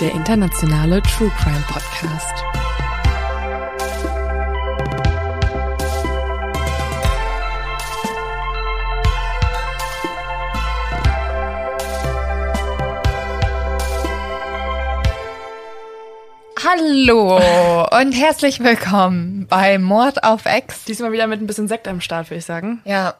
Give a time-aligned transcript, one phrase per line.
[0.00, 2.32] Der internationale True Crime Podcast.
[16.64, 17.36] Hallo
[18.00, 20.84] und herzlich willkommen bei Mord auf X.
[20.86, 22.80] Diesmal wieder mit ein bisschen Sekt am Start, würde ich sagen.
[22.86, 23.16] Ja,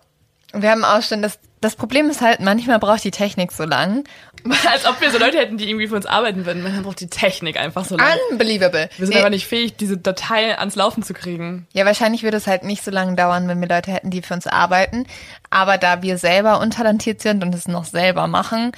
[0.52, 4.04] wir haben auch schon, das, das Problem ist halt, manchmal braucht die Technik so lang.
[4.70, 6.62] Als ob wir so Leute hätten, die irgendwie für uns arbeiten würden.
[6.62, 8.19] Man braucht die Technik einfach so lange.
[8.30, 8.88] Unbelievable.
[8.97, 11.66] Wir sind Nee, aber nicht fähig, diese Datei ans Laufen zu kriegen.
[11.72, 14.34] Ja, wahrscheinlich würde es halt nicht so lange dauern, wenn wir Leute hätten, die für
[14.34, 15.06] uns arbeiten.
[15.50, 18.72] Aber da wir selber untalentiert sind und es noch selber machen,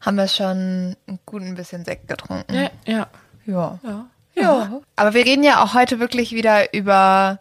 [0.00, 2.54] haben wir schon ein guten bisschen Sekt getrunken.
[2.54, 3.06] Ja, ja.
[3.46, 3.78] Ja.
[3.82, 4.06] ja.
[4.38, 4.80] Ja.
[4.96, 7.40] Aber wir reden ja auch heute wirklich wieder über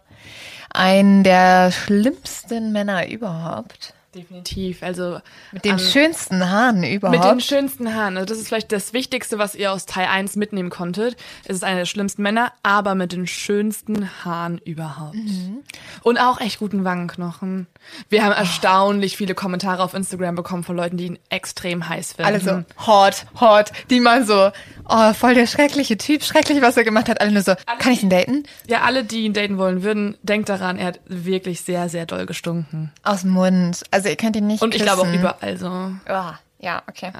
[0.73, 3.94] einen der schlimmsten Männer überhaupt.
[4.15, 4.81] Definitiv.
[4.81, 5.19] Also
[5.51, 7.19] Mit den an- schönsten Haaren überhaupt.
[7.19, 8.15] Mit den schönsten Haaren.
[8.17, 11.17] Also das ist vielleicht das Wichtigste, was ihr aus Teil 1 mitnehmen konntet.
[11.43, 15.15] Es ist einer der schlimmsten Männer, aber mit den schönsten Haaren überhaupt.
[15.15, 15.59] Mhm.
[16.01, 17.67] Und auch echt guten Wangenknochen.
[18.09, 22.27] Wir haben erstaunlich viele Kommentare auf Instagram bekommen von Leuten, die ihn extrem heiß finden.
[22.27, 24.51] Alle so hot, hot, die mal so,
[24.89, 27.21] oh, voll der schreckliche Typ, schrecklich, was er gemacht hat.
[27.21, 28.43] Alle nur so, kann ich ihn daten?
[28.67, 32.25] Ja, alle, die ihn daten wollen würden, denkt daran, er hat wirklich sehr, sehr doll
[32.25, 32.91] gestunken.
[33.03, 33.83] Aus dem Mund.
[33.91, 35.19] Also ihr könnt ihn nicht Und ich glaube auch küssen.
[35.19, 35.69] überall so.
[35.69, 37.11] Oh, ja, okay.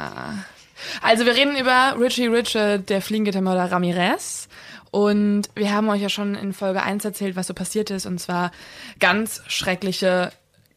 [1.02, 4.48] Also wir reden über Richie Rich, äh, der Fliegengittermörder Ramirez.
[4.92, 8.06] Und wir haben euch ja schon in Folge 1 erzählt, was so passiert ist.
[8.06, 8.52] Und zwar
[9.00, 10.32] ganz schreckliche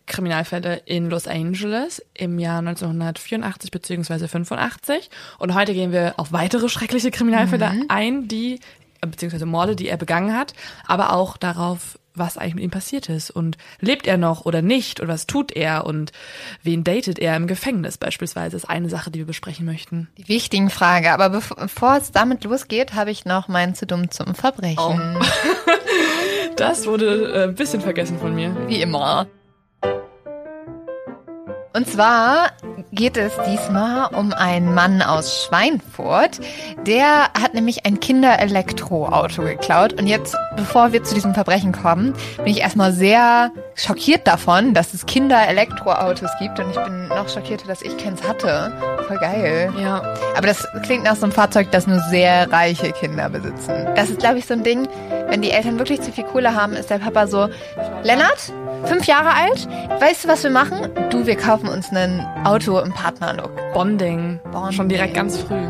[0.09, 5.11] Kriminalfälle in Los Angeles im Jahr 1984 beziehungsweise 85.
[5.39, 8.61] Und heute gehen wir auf weitere schreckliche Kriminalfälle ein, die,
[9.01, 10.55] beziehungsweise Morde, die er begangen hat,
[10.87, 13.31] aber auch darauf, was eigentlich mit ihm passiert ist.
[13.31, 14.99] Und lebt er noch oder nicht?
[14.99, 15.87] Und was tut er?
[15.87, 16.11] Und
[16.63, 18.57] wen datet er im Gefängnis beispielsweise?
[18.57, 20.09] Ist eine Sache, die wir besprechen möchten.
[20.19, 21.13] Die wichtigen Frage.
[21.13, 25.19] Aber bev bevor es damit losgeht, habe ich noch mein zu dumm zum Verbrechen.
[26.59, 28.55] Das wurde äh, ein bisschen vergessen von mir.
[28.67, 29.29] Wie immer.
[31.79, 32.51] Und zwar
[32.91, 36.41] geht es diesmal um einen Mann aus Schweinfurt.
[36.85, 39.93] Der hat nämlich ein Kinderelektroauto geklaut.
[39.93, 44.93] Und jetzt, bevor wir zu diesem Verbrechen kommen, bin ich erstmal sehr schockiert davon, dass
[44.93, 46.59] es Kinderelektroautos gibt.
[46.59, 48.73] Und ich bin noch schockierter, dass ich keins hatte.
[49.07, 49.73] Voll geil.
[49.81, 50.03] Ja.
[50.37, 53.87] Aber das klingt nach so einem Fahrzeug, das nur sehr reiche Kinder besitzen.
[53.95, 54.89] Das ist, glaube ich, so ein Ding,
[55.29, 57.49] wenn die Eltern wirklich zu viel Kohle haben, ist der Papa so,
[58.03, 58.53] Lennart,
[58.85, 59.69] fünf Jahre alt,
[60.01, 60.89] weißt du, was wir machen?
[61.11, 63.51] Du, wir kaufen uns ein Auto im Partnerlook.
[63.73, 64.41] Bonding.
[64.53, 64.73] Bonding.
[64.73, 65.69] Schon direkt ganz früh.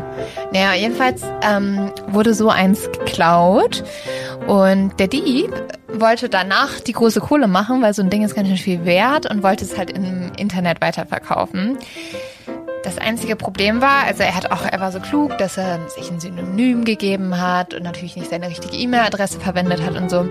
[0.51, 3.83] Naja, jedenfalls ähm, wurde so eins geklaut
[4.47, 5.51] und der Dieb
[5.91, 9.29] wollte danach die große Kohle machen, weil so ein Ding ist ganz schön viel wert
[9.29, 11.77] und wollte es halt im Internet weiterverkaufen.
[12.83, 16.09] Das einzige Problem war, also er hat auch, er war so klug, dass er sich
[16.09, 20.25] ein Synonym gegeben hat und natürlich nicht seine richtige E-Mail-Adresse verwendet hat und so.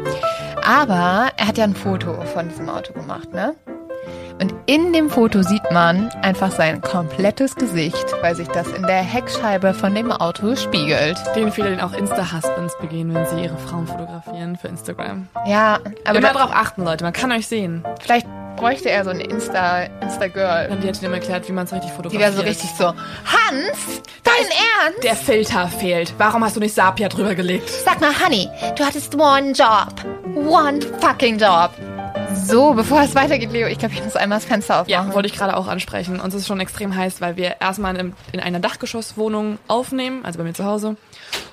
[0.64, 3.54] Aber er hat ja ein Foto von diesem Auto gemacht, ne?
[4.41, 9.03] Und in dem Foto sieht man einfach sein komplettes Gesicht, weil sich das in der
[9.03, 11.18] Heckscheibe von dem Auto spiegelt.
[11.34, 15.27] Den Fehler, den auch Insta-Husbands begehen, wenn sie ihre Frauen fotografieren für Instagram.
[15.47, 17.03] Ja, aber Immer da, drauf achten, Leute.
[17.04, 17.84] Man kann euch sehen.
[18.01, 18.27] vielleicht
[18.57, 20.68] bräuchte er so eine Insta, Insta-Girl.
[20.71, 22.22] Und die hat ihm erklärt, wie man es richtig Die fotografiert.
[22.22, 24.34] wäre so richtig so, Hans, dein
[24.84, 25.04] Ernst?
[25.04, 26.12] Der Filter fehlt.
[26.18, 27.68] Warum hast du nicht Sapia drüber gelegt?
[27.71, 29.95] Sag mal, Honey, du hattest one job.
[30.34, 31.71] One fucking job.
[32.46, 35.14] So, bevor es weitergeht, Leo, ich glaube, ich muss einmal das Fenster Ja, aufmachen.
[35.14, 36.20] wollte ich gerade auch ansprechen.
[36.20, 40.44] Uns ist schon extrem heiß, weil wir erstmal in, in einer Dachgeschosswohnung aufnehmen, also bei
[40.44, 40.96] mir zu Hause.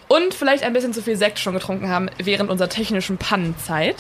[0.08, 3.96] Und vielleicht ein bisschen zu viel Sekt schon getrunken haben während unserer technischen Pannenzeit.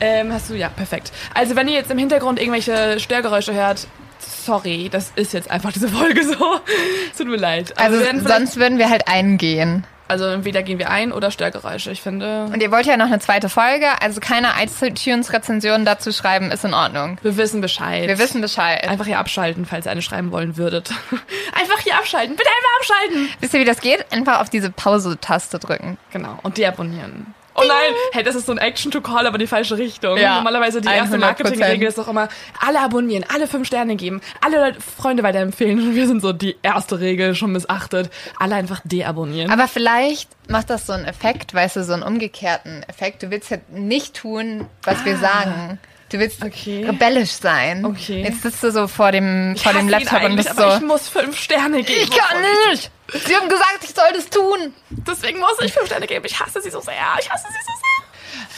[0.00, 1.10] Ähm, hast du, ja, perfekt.
[1.34, 3.86] Also wenn ihr jetzt im Hintergrund irgendwelche Störgeräusche hört,
[4.20, 6.34] sorry, das ist jetzt einfach diese Folge so.
[7.18, 7.72] Tut mir leid.
[7.76, 9.84] Aber Also vielleicht- sonst würden wir halt eingehen.
[10.08, 11.90] Also entweder gehen wir ein oder Störgeräusche.
[11.90, 16.50] Ich finde, Und ihr wollt ja noch eine zweite Folge, also keine iTunes-Rezension dazu schreiben,
[16.50, 17.18] ist in Ordnung.
[17.22, 18.08] wir wissen Bescheid.
[18.08, 18.88] Wir wissen Bescheid.
[18.88, 20.90] Einfach hier abschalten, falls ihr eine schreiben wollen würdet.
[21.52, 22.36] einfach hier abschalten.
[22.36, 23.28] Bitte einfach abschalten.
[23.40, 24.04] Wisst ihr, wie das geht?
[24.12, 25.98] Einfach auf diese Pause-Taste drücken.
[26.12, 26.38] Genau.
[26.42, 27.34] Und deabonnieren.
[27.56, 30.16] Oh nein, hey, das ist so ein Action-to-Call, aber die falsche Richtung.
[30.18, 31.18] Ja, Normalerweise die erste 100%.
[31.20, 32.28] Marketingregel ist doch immer,
[32.60, 35.78] alle abonnieren, alle fünf Sterne geben, alle Leute, Freunde weiterempfehlen.
[35.80, 38.10] Und wir sind so die erste Regel schon missachtet.
[38.38, 39.50] Alle einfach deabonnieren.
[39.50, 43.22] Aber vielleicht macht das so einen Effekt, weißt du, so einen umgekehrten Effekt.
[43.22, 45.78] Du willst ja nicht tun, was wir sagen.
[46.10, 46.46] Du willst Ah.
[46.46, 46.84] Okay.
[46.86, 47.84] rebellisch sein.
[47.84, 48.22] Okay.
[48.22, 50.68] Jetzt sitzt du so vor dem, Ich vor dem Laptop und bist so.
[50.76, 52.00] ich muss fünf Sterne geben.
[52.02, 52.36] Ich kann
[52.70, 52.90] nicht!
[53.12, 54.74] Sie haben gesagt, ich soll das tun.
[54.90, 56.24] Deswegen muss ich fünf Sterne geben.
[56.24, 56.94] Ich hasse sie so sehr.
[57.20, 57.96] Ich hasse sie so sehr.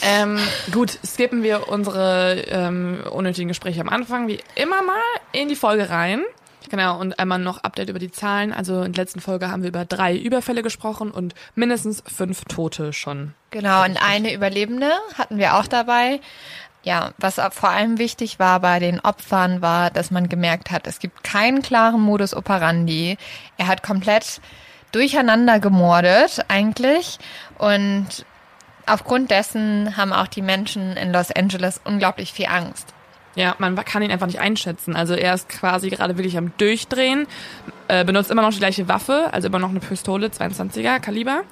[0.00, 0.38] Ähm,
[0.72, 5.02] gut, skippen wir unsere ähm, unnötigen Gespräche am Anfang wie immer mal
[5.32, 6.22] in die Folge rein.
[6.70, 8.52] Genau, und einmal noch Update über die Zahlen.
[8.52, 12.92] Also in der letzten Folge haben wir über drei Überfälle gesprochen und mindestens fünf Tote
[12.92, 13.34] schon.
[13.50, 16.20] Genau, und eine Überlebende hatten wir auch dabei.
[16.88, 21.00] Ja, was vor allem wichtig war bei den Opfern, war, dass man gemerkt hat, es
[21.00, 23.18] gibt keinen klaren Modus operandi.
[23.58, 24.40] Er hat komplett
[24.90, 27.18] durcheinander gemordet eigentlich
[27.58, 28.24] und
[28.86, 32.94] aufgrund dessen haben auch die Menschen in Los Angeles unglaublich viel Angst.
[33.34, 34.96] Ja, man kann ihn einfach nicht einschätzen.
[34.96, 37.26] Also er ist quasi gerade wirklich am Durchdrehen,
[37.88, 41.42] äh, benutzt immer noch die gleiche Waffe, also immer noch eine Pistole, 22er Kaliber,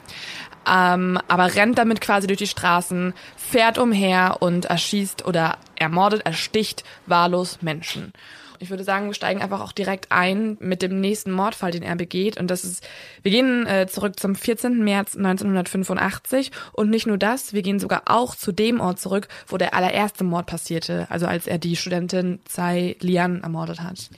[0.67, 3.15] ähm, aber rennt damit quasi durch die Straßen,
[3.49, 8.13] fährt umher und erschießt oder ermordet, ersticht wahllos Menschen.
[8.59, 11.95] Ich würde sagen, wir steigen einfach auch direkt ein mit dem nächsten Mordfall, den er
[11.95, 12.39] begeht.
[12.39, 12.87] Und das ist,
[13.23, 14.83] wir gehen äh, zurück zum 14.
[14.83, 16.51] März 1985.
[16.73, 20.25] Und nicht nur das, wir gehen sogar auch zu dem Ort zurück, wo der allererste
[20.25, 21.07] Mord passierte.
[21.11, 24.09] Also als er die Studentin Tsai Lian ermordet hat.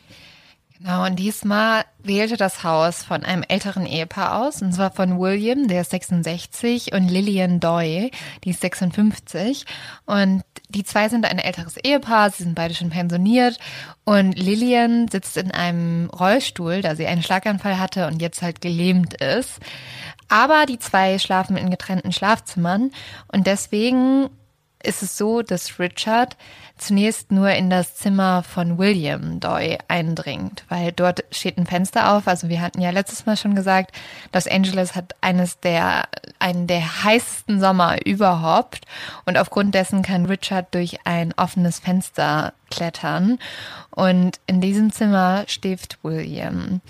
[0.80, 5.66] Genau, und diesmal wählte das Haus von einem älteren Ehepaar aus, und zwar von William,
[5.66, 8.12] der ist 66, und Lillian Doy,
[8.44, 9.66] die ist 56.
[10.06, 13.58] Und die zwei sind ein älteres Ehepaar, sie sind beide schon pensioniert.
[14.04, 19.14] Und Lillian sitzt in einem Rollstuhl, da sie einen Schlaganfall hatte und jetzt halt gelähmt
[19.14, 19.58] ist.
[20.28, 22.92] Aber die zwei schlafen in getrennten Schlafzimmern
[23.32, 24.28] und deswegen
[24.82, 26.36] ist es so, dass Richard
[26.76, 32.28] zunächst nur in das Zimmer von William Doy eindringt, weil dort steht ein Fenster auf.
[32.28, 33.92] Also wir hatten ja letztes Mal schon gesagt,
[34.32, 36.08] Los Angeles hat eines der,
[36.38, 38.84] einen der heißesten Sommer überhaupt
[39.26, 43.38] und aufgrund dessen kann Richard durch ein offenes Fenster klettern
[43.90, 46.80] und in diesem Zimmer schläft William.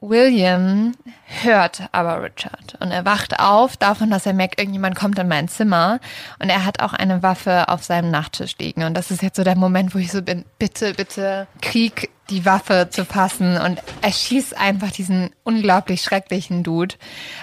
[0.00, 0.94] William
[1.42, 5.48] hört aber Richard und er wacht auf davon, dass er merkt, irgendjemand kommt in mein
[5.48, 6.00] Zimmer
[6.38, 8.84] und er hat auch eine Waffe auf seinem Nachttisch liegen.
[8.84, 12.46] Und das ist jetzt so der Moment, wo ich so bin, bitte, bitte krieg die
[12.46, 13.58] Waffe zu fassen.
[13.58, 16.94] Und er schießt einfach diesen unglaublich schrecklichen Dude,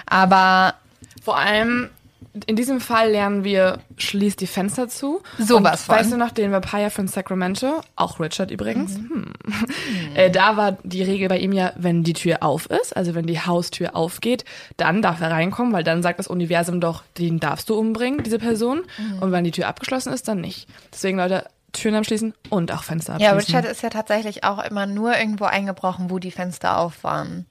[0.06, 0.74] aber
[1.22, 1.90] Vor allem
[2.46, 5.22] in diesem Fall lernen wir, schließt die Fenster zu.
[5.38, 5.96] Sowas von.
[5.96, 7.80] Weißt du noch den Vampire von Sacramento?
[7.96, 8.96] Auch Richard übrigens.
[8.96, 9.32] Hm.
[10.14, 13.26] Äh, da war die Regel bei ihm ja, wenn die Tür auf ist, also wenn
[13.26, 14.44] die Haustür aufgeht,
[14.76, 18.38] dann darf er reinkommen, weil dann sagt das Universum doch, den darfst du umbringen, diese
[18.38, 18.82] Person.
[19.20, 20.68] Und wenn die Tür abgeschlossen ist, dann nicht.
[20.92, 23.56] Deswegen, Leute, Türen abschließen und auch Fenster ja, abschließen.
[23.56, 27.46] Richard ist ja tatsächlich auch immer nur irgendwo eingebrochen, wo die Fenster auf waren.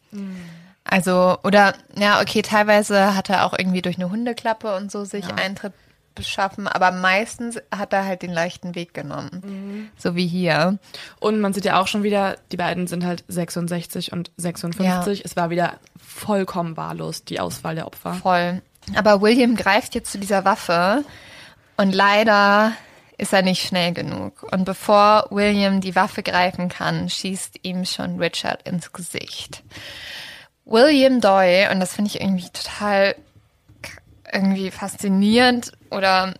[0.89, 5.25] Also, oder, ja, okay, teilweise hat er auch irgendwie durch eine Hundeklappe und so sich
[5.33, 5.73] Eintritt
[6.17, 9.91] beschaffen, aber meistens hat er halt den leichten Weg genommen.
[9.97, 10.79] So wie hier.
[11.19, 15.23] Und man sieht ja auch schon wieder, die beiden sind halt 66 und 56.
[15.23, 18.15] Es war wieder vollkommen wahllos, die Auswahl der Opfer.
[18.15, 18.61] Voll.
[18.95, 21.03] Aber William greift jetzt zu dieser Waffe
[21.77, 22.71] und leider
[23.17, 24.43] ist er nicht schnell genug.
[24.51, 29.63] Und bevor William die Waffe greifen kann, schießt ihm schon Richard ins Gesicht.
[30.67, 33.15] William Doy, und das finde ich irgendwie total
[34.31, 36.33] irgendwie faszinierend oder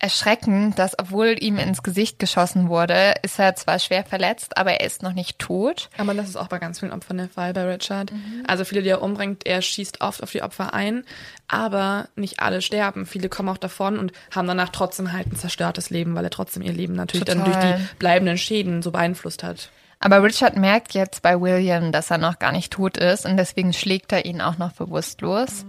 [0.00, 4.86] erschreckend, dass obwohl ihm ins Gesicht geschossen wurde, ist er zwar schwer verletzt, aber er
[4.86, 5.90] ist noch nicht tot.
[5.98, 8.12] Aber das ist auch bei ganz vielen Opfern der Fall bei Richard.
[8.46, 11.04] Also viele, die er umbringt, er schießt oft auf die Opfer ein,
[11.48, 13.06] aber nicht alle sterben.
[13.06, 16.62] Viele kommen auch davon und haben danach trotzdem halt ein zerstörtes Leben, weil er trotzdem
[16.62, 17.78] ihr Leben natürlich dann durch Total.
[17.78, 19.70] die bleibenden Schäden so beeinflusst hat.
[20.00, 23.72] Aber Richard merkt jetzt bei William, dass er noch gar nicht tot ist und deswegen
[23.72, 25.66] schlägt er ihn auch noch bewusstlos.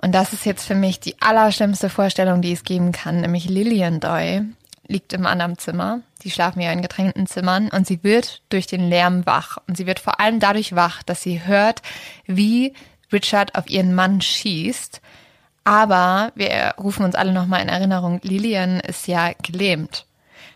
[0.00, 4.00] Und das ist jetzt für mich die allerschlimmste Vorstellung, die es geben kann, nämlich Lillian
[4.00, 4.42] Doy
[4.86, 6.00] liegt im anderen Zimmer.
[6.22, 9.58] Die schlafen ja in getränkten Zimmern und sie wird durch den Lärm wach.
[9.66, 11.82] Und sie wird vor allem dadurch wach, dass sie hört,
[12.26, 12.74] wie
[13.12, 15.00] Richard auf ihren Mann schießt.
[15.64, 20.06] Aber wir rufen uns alle nochmal in Erinnerung, Lillian ist ja gelähmt.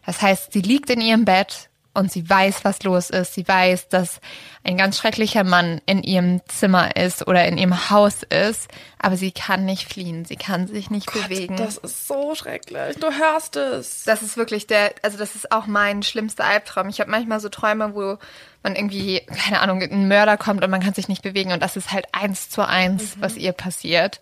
[0.06, 3.34] Das heißt, sie liegt in ihrem Bett und sie weiß, was los ist.
[3.34, 4.20] Sie weiß, dass
[4.64, 9.32] ein ganz schrecklicher Mann in ihrem Zimmer ist oder in ihrem Haus ist, aber sie
[9.32, 10.24] kann nicht fliehen.
[10.24, 11.56] Sie kann sich nicht Gott, bewegen.
[11.56, 12.96] Das ist so schrecklich.
[12.98, 14.04] Du hörst es.
[14.04, 16.88] Das ist wirklich der, also das ist auch mein schlimmster Albtraum.
[16.88, 18.18] Ich habe manchmal so Träume, wo
[18.62, 21.76] man irgendwie, keine Ahnung, ein Mörder kommt und man kann sich nicht bewegen und das
[21.76, 24.20] ist halt eins zu eins, was ihr passiert.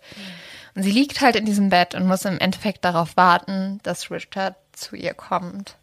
[0.75, 4.55] Und sie liegt halt in diesem Bett und muss im Endeffekt darauf warten, dass Richard
[4.73, 5.77] zu ihr kommt.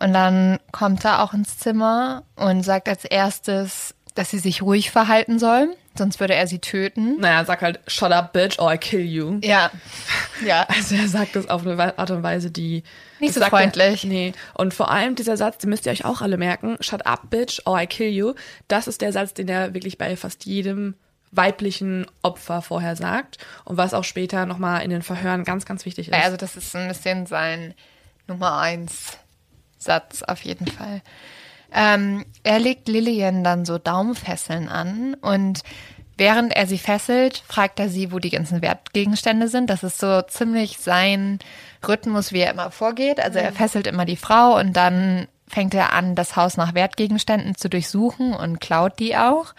[0.00, 4.90] Und dann kommt er auch ins Zimmer und sagt als erstes, dass sie sich ruhig
[4.90, 7.18] verhalten soll, sonst würde er sie töten.
[7.20, 9.38] Naja, sag halt, shut up, bitch, or I kill you.
[9.42, 9.70] Ja,
[10.46, 10.66] ja.
[10.68, 12.82] Also er sagt das auf eine Art und Weise, die
[13.20, 14.04] Nicht so sagt er- freundlich.
[14.04, 14.32] nee.
[14.54, 17.60] Und vor allem dieser Satz, den müsst ihr euch auch alle merken, shut up, bitch,
[17.64, 18.34] or I kill you.
[18.68, 20.94] Das ist der Satz, den er wirklich bei fast jedem
[21.32, 26.08] weiblichen Opfer vorher sagt und was auch später nochmal in den Verhören ganz, ganz wichtig
[26.08, 26.14] ist.
[26.14, 27.74] Also das ist ein bisschen sein
[28.28, 29.18] Nummer eins
[29.84, 31.02] Satz auf jeden Fall.
[31.72, 35.62] Ähm, er legt Lillian dann so Daumenfesseln an und
[36.16, 39.70] während er sie fesselt, fragt er sie, wo die ganzen Wertgegenstände sind.
[39.70, 41.40] Das ist so ziemlich sein
[41.86, 43.20] Rhythmus, wie er immer vorgeht.
[43.20, 47.56] Also er fesselt immer die Frau und dann fängt er an, das Haus nach Wertgegenständen
[47.56, 49.54] zu durchsuchen und klaut die auch.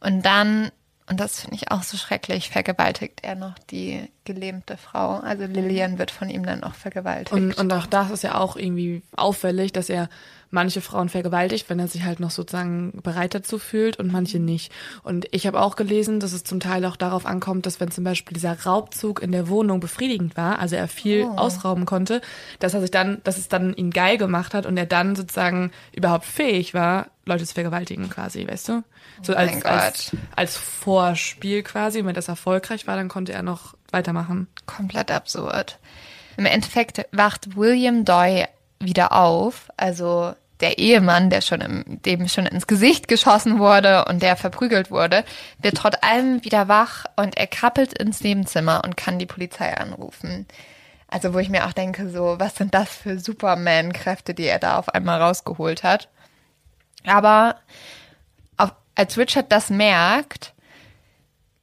[0.00, 0.70] Und dann,
[1.08, 5.16] und das finde ich auch so schrecklich, vergewaltigt er noch die gelähmte Frau.
[5.16, 7.32] Also Lillian wird von ihm dann auch vergewaltigt.
[7.32, 10.08] Und, und auch das ist ja auch irgendwie auffällig, dass er
[10.50, 14.72] manche Frauen vergewaltigt, wenn er sich halt noch sozusagen bereit dazu fühlt und manche nicht.
[15.02, 18.04] Und ich habe auch gelesen, dass es zum Teil auch darauf ankommt, dass wenn zum
[18.04, 22.20] Beispiel dieser Raubzug in der Wohnung befriedigend war, also er viel ausrauben konnte,
[22.58, 25.70] dass er sich dann, dass es dann ihn geil gemacht hat und er dann sozusagen
[25.92, 28.84] überhaupt fähig war, Leute zu vergewaltigen quasi, weißt du?
[29.22, 32.00] So als, mein als, als Vorspiel quasi.
[32.00, 34.48] Und wenn das erfolgreich war, dann konnte er noch weitermachen.
[34.66, 35.78] komplett absurd.
[36.36, 38.44] Im Endeffekt wacht William Doy
[38.80, 44.22] wieder auf, also der Ehemann, der schon im, dem schon ins Gesicht geschossen wurde und
[44.22, 45.24] der verprügelt wurde,
[45.58, 50.46] wird trotz allem wieder wach und er krabbelt ins Nebenzimmer und kann die Polizei anrufen.
[51.06, 54.78] Also wo ich mir auch denke, so, was sind das für Superman-Kräfte, die er da
[54.78, 56.08] auf einmal rausgeholt hat.
[57.06, 57.56] Aber
[58.56, 60.52] auf, als Richard das merkt,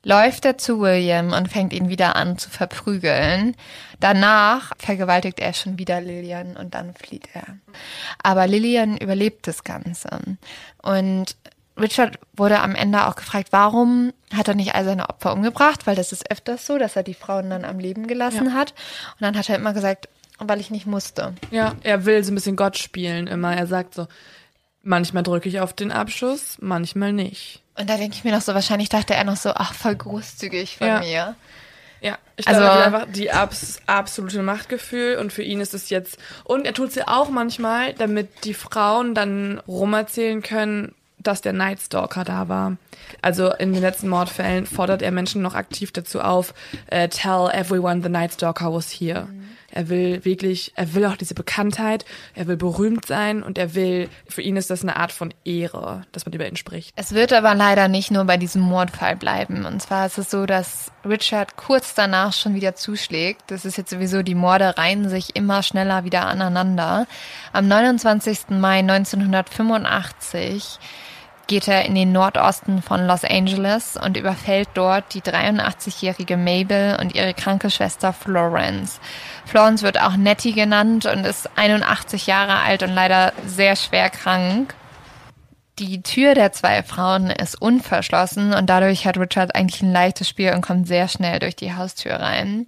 [0.05, 3.55] läuft er zu William und fängt ihn wieder an zu verprügeln.
[3.99, 7.57] Danach vergewaltigt er schon wieder Lillian und dann flieht er.
[8.23, 10.09] Aber Lillian überlebt das Ganze.
[10.81, 11.35] Und
[11.77, 15.87] Richard wurde am Ende auch gefragt, warum hat er nicht all seine Opfer umgebracht?
[15.87, 18.71] Weil das ist öfters so, dass er die Frauen dann am Leben gelassen hat.
[19.13, 20.07] Und dann hat er immer gesagt,
[20.37, 21.33] weil ich nicht musste.
[21.49, 23.55] Ja, er will so ein bisschen Gott spielen immer.
[23.55, 24.07] Er sagt so,
[24.83, 27.64] manchmal drücke ich auf den Abschuss, manchmal nicht.
[27.77, 30.77] Und da denke ich mir noch so, wahrscheinlich dachte er noch so, ach, voll großzügig
[30.77, 30.99] von Ja.
[30.99, 31.35] mir.
[32.01, 36.17] Ja, ich Also- glaube, einfach die abs absolute Machtgefühl und für ihn ist es jetzt
[36.43, 41.53] und er tut es ja auch manchmal, damit die Frauen dann rumerzählen können, dass der
[41.53, 42.77] Night Stalker da war.
[43.21, 46.53] Also in den letzten Mordfällen fordert er Menschen noch aktiv dazu auf,
[46.87, 49.27] äh, tell everyone the Night Stalker was here.
[49.75, 54.09] Er will wirklich, er will auch diese Bekanntheit, er will berühmt sein und er will,
[54.27, 56.93] für ihn ist das eine Art von Ehre, dass man über ihn spricht.
[56.95, 59.65] Es wird aber leider nicht nur bei diesem Mordfall bleiben.
[59.65, 63.51] Und zwar ist es so, dass Richard kurz danach schon wieder zuschlägt.
[63.51, 67.05] Das ist jetzt sowieso, die Morde reihen sich immer schneller wieder aneinander.
[67.53, 68.49] Am 29.
[68.49, 70.79] Mai 1985
[71.47, 77.15] geht er in den Nordosten von Los Angeles und überfällt dort die 83-jährige Mabel und
[77.15, 78.99] ihre kranke Schwester Florence.
[79.45, 84.73] Florence wird auch Nettie genannt und ist 81 Jahre alt und leider sehr schwer krank.
[85.77, 90.53] Die Tür der zwei Frauen ist unverschlossen und dadurch hat Richard eigentlich ein leichtes Spiel
[90.53, 92.67] und kommt sehr schnell durch die Haustür rein.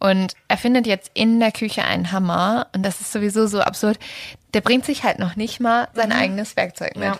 [0.00, 4.00] Und er findet jetzt in der Küche einen Hammer und das ist sowieso so absurd.
[4.52, 7.04] Der bringt sich halt noch nicht mal sein eigenes Werkzeug mit.
[7.04, 7.18] Ja.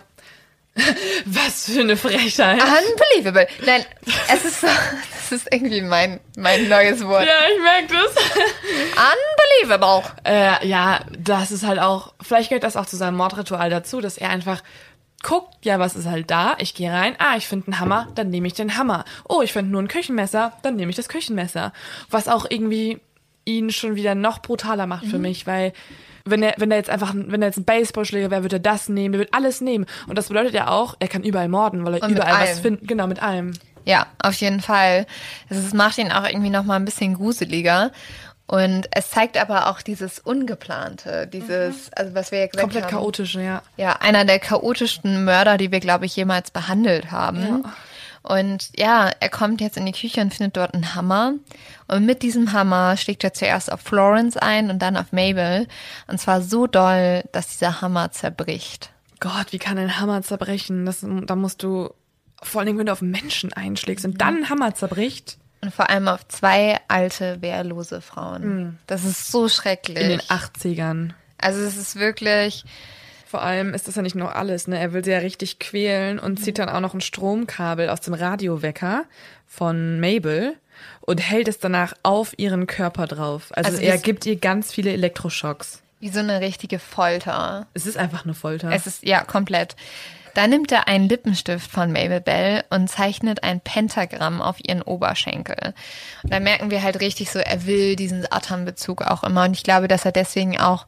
[1.25, 2.59] Was für eine Frechheit.
[2.61, 3.47] Unbelievable.
[3.65, 3.85] Nein,
[4.33, 7.25] es ist so, das ist irgendwie mein, mein neues Wort.
[7.25, 8.23] Ja, ich merke das.
[9.61, 10.03] Unbelievable.
[10.25, 14.17] Äh, ja, das ist halt auch, vielleicht gehört das auch zu seinem Mordritual dazu, dass
[14.17, 14.63] er einfach
[15.21, 16.55] guckt, ja, was ist halt da?
[16.59, 19.05] Ich gehe rein, ah, ich finde einen Hammer, dann nehme ich den Hammer.
[19.29, 21.71] Oh, ich finde nur ein Küchenmesser, dann nehme ich das Küchenmesser.
[22.09, 22.99] Was auch irgendwie
[23.45, 25.09] ihn schon wieder noch brutaler macht Mhm.
[25.11, 25.71] für mich, weil
[26.25, 28.89] wenn er, wenn er jetzt einfach, wenn er jetzt ein Baseballschläger wäre, würde er das
[28.89, 29.85] nehmen, der wird alles nehmen.
[30.07, 32.87] Und das bedeutet ja auch, er kann überall morden, weil er Und überall was findet.
[32.87, 33.53] Genau, mit allem.
[33.85, 35.05] Ja, auf jeden Fall.
[35.49, 37.91] Es macht ihn auch irgendwie noch mal ein bisschen gruseliger.
[38.45, 42.91] Und es zeigt aber auch dieses Ungeplante, dieses, also was wir ja gesagt Komplett haben.
[42.91, 43.61] chaotisch, ja.
[43.77, 47.63] Ja, einer der chaotischsten Mörder, die wir, glaube ich, jemals behandelt haben.
[48.23, 51.33] Und ja, er kommt jetzt in die Küche und findet dort einen Hammer.
[51.87, 55.67] Und mit diesem Hammer schlägt er zuerst auf Florence ein und dann auf Mabel.
[56.07, 58.91] Und zwar so doll, dass dieser Hammer zerbricht.
[59.19, 60.85] Gott, wie kann ein Hammer zerbrechen?
[60.85, 61.93] Das, da musst du,
[62.41, 65.37] vor allen Dingen, wenn du auf Menschen einschlägst und dann ein Hammer zerbricht.
[65.61, 68.79] Und vor allem auf zwei alte, wehrlose Frauen.
[68.87, 69.97] Das ist so schrecklich.
[69.97, 71.11] In den 80ern.
[71.37, 72.65] also es ist wirklich,
[73.33, 74.77] Vor allem ist das ja nicht nur alles, ne?
[74.77, 78.13] Er will sie ja richtig quälen und zieht dann auch noch ein Stromkabel aus dem
[78.13, 79.05] Radiowecker
[79.47, 80.53] von Mabel
[81.01, 83.47] und hält es danach auf ihren Körper drauf.
[83.55, 85.81] Also, Also er gibt ihr ganz viele Elektroschocks.
[85.99, 87.65] wie so eine richtige Folter.
[87.73, 88.69] Es ist einfach eine Folter.
[88.71, 89.75] Es ist, ja, komplett.
[90.35, 95.73] Dann nimmt er einen Lippenstift von Mabel Bell und zeichnet ein Pentagramm auf ihren Oberschenkel.
[96.23, 99.45] Und da merken wir halt richtig so, er will diesen Satan-Bezug auch immer.
[99.45, 100.85] Und ich glaube, dass er deswegen auch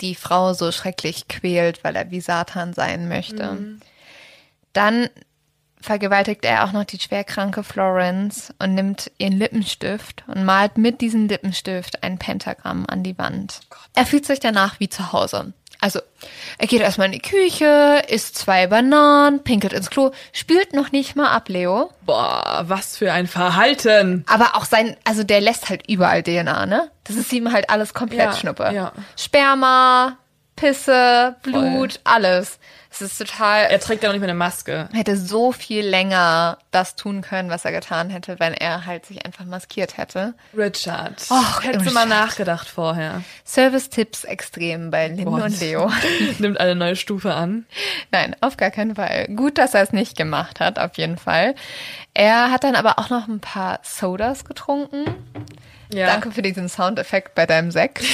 [0.00, 3.58] die Frau so schrecklich quält, weil er wie Satan sein möchte.
[4.72, 5.08] Dann
[5.80, 11.28] vergewaltigt er auch noch die schwerkranke Florence und nimmt ihren Lippenstift und malt mit diesem
[11.28, 13.60] Lippenstift ein Pentagramm an die Wand.
[13.94, 15.52] Er fühlt sich danach wie zu Hause.
[15.80, 16.00] Also,
[16.58, 21.14] er geht erstmal in die Küche, isst zwei Bananen, pinkelt ins Klo, spült noch nicht
[21.14, 21.92] mal ab, Leo.
[22.04, 24.24] Boah, was für ein Verhalten.
[24.28, 26.90] Aber auch sein, also der lässt halt überall DNA, ne?
[27.04, 28.70] Das ist ihm halt alles komplett Ja, Schnuppe.
[28.74, 28.92] ja.
[29.16, 30.18] Sperma,
[30.58, 32.58] Pisse, Blut, alles.
[32.90, 33.64] Es ist total.
[33.64, 34.88] Er trägt ja noch nicht mehr eine Maske.
[34.92, 39.24] hätte so viel länger das tun können, was er getan hätte, wenn er halt sich
[39.24, 40.34] einfach maskiert hätte.
[40.56, 41.22] Richard.
[41.30, 43.22] Och, Hättest du mal nachgedacht vorher.
[43.44, 45.92] Service-Tipps extrem bei Boah, und Leo.
[46.38, 47.66] Nimmt eine neue Stufe an.
[48.10, 49.28] Nein, auf gar keinen Fall.
[49.28, 51.54] Gut, dass er es nicht gemacht hat, auf jeden Fall.
[52.14, 55.04] Er hat dann aber auch noch ein paar Sodas getrunken.
[55.92, 56.06] Ja.
[56.06, 58.02] Danke für diesen Soundeffekt bei deinem Sekt.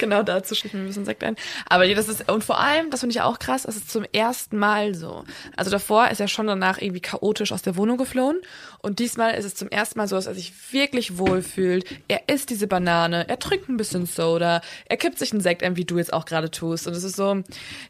[0.00, 1.36] Genau dazu schickt mir ein bisschen Sekt ein.
[1.68, 4.56] Aber das ist, und vor allem, das finde ich auch krass, es ist zum ersten
[4.56, 5.24] Mal so.
[5.56, 8.40] Also davor ist er schon danach irgendwie chaotisch aus der Wohnung geflohen.
[8.78, 11.84] Und diesmal ist es zum ersten Mal so, dass er sich wirklich wohlfühlt.
[12.08, 15.76] Er isst diese Banane, er trinkt ein bisschen Soda, er kippt sich einen Sekt ein,
[15.76, 16.86] wie du jetzt auch gerade tust.
[16.86, 17.42] Und es ist so,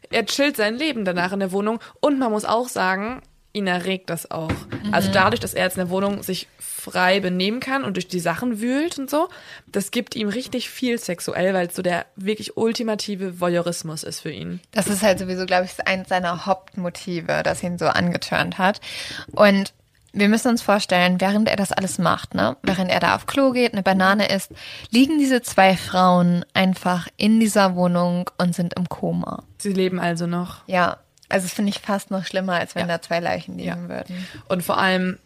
[0.09, 1.79] er chillt sein Leben danach in der Wohnung.
[2.01, 3.21] Und man muss auch sagen,
[3.53, 4.51] ihn erregt das auch.
[4.91, 8.19] Also dadurch, dass er jetzt in der Wohnung sich frei benehmen kann und durch die
[8.19, 9.29] Sachen wühlt und so,
[9.67, 14.31] das gibt ihm richtig viel sexuell, weil es so der wirklich ultimative Voyeurismus ist für
[14.31, 14.61] ihn.
[14.71, 18.81] Das ist halt sowieso, glaube ich, eins seiner Hauptmotive, das ihn so angetörnt hat.
[19.31, 19.73] Und
[20.13, 23.51] wir müssen uns vorstellen, während er das alles macht, ne, während er da auf Klo
[23.51, 24.51] geht, eine Banane isst,
[24.89, 29.43] liegen diese zwei Frauen einfach in dieser Wohnung und sind im Koma.
[29.57, 30.67] Sie leben also noch.
[30.67, 30.97] Ja,
[31.31, 32.97] also das finde ich fast noch schlimmer, als wenn Ja.
[32.97, 33.89] da zwei Leichen liegen Ja.
[33.89, 34.25] würden.
[34.47, 35.17] Und vor allem,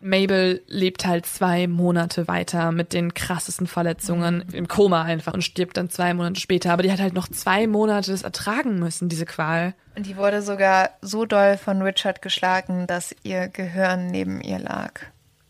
[0.00, 5.76] Mabel lebt halt zwei Monate weiter mit den krassesten Verletzungen im Koma einfach und stirbt
[5.78, 6.72] dann zwei Monate später.
[6.72, 9.74] Aber die hat halt noch zwei Monate das ertragen müssen, diese Qual.
[9.96, 15.00] Und die wurde sogar so doll von Richard geschlagen, dass ihr Gehirn neben ihr lag.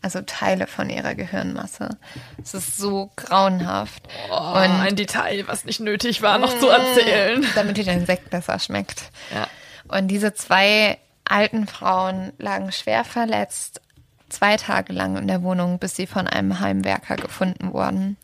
[0.01, 1.89] Also Teile von ihrer Gehirnmasse.
[2.41, 4.03] Es ist so grauenhaft.
[4.31, 7.45] Oh, ein Detail, was nicht nötig war, noch zu erzählen.
[7.55, 9.01] damit dir dein Sekt besser schmeckt.
[9.35, 9.47] Ja.
[9.87, 13.81] Und diese zwei alten Frauen lagen schwer verletzt
[14.29, 18.17] zwei Tage lang in der Wohnung, bis sie von einem Heimwerker gefunden wurden.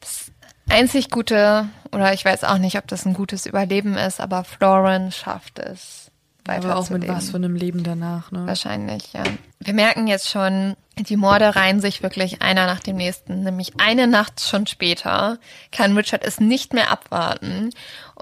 [0.00, 0.30] Das
[0.68, 5.16] einzig Gute, oder ich weiß auch nicht, ob das ein gutes Überleben ist, aber Florence
[5.16, 6.10] schafft es.
[6.46, 8.46] Aber auch mit was für einem Leben danach, ne?
[8.46, 9.22] Wahrscheinlich, ja.
[9.60, 13.42] Wir merken jetzt schon, die Morde reihen sich wirklich einer nach dem nächsten.
[13.42, 15.38] Nämlich eine Nacht schon später
[15.70, 17.70] kann Richard es nicht mehr abwarten.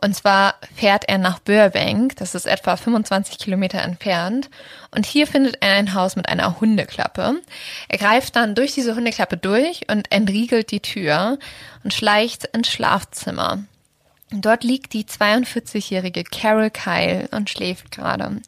[0.01, 4.49] Und zwar fährt er nach Burbank, das ist etwa 25 Kilometer entfernt.
[4.93, 7.41] Und hier findet er ein Haus mit einer Hundeklappe.
[7.89, 11.39] Er greift dann durch diese Hundeklappe durch und entriegelt die Tür
[11.83, 13.65] und schleicht ins Schlafzimmer.
[14.33, 18.41] Dort liegt die 42-jährige Carol Kyle und schläft gerade.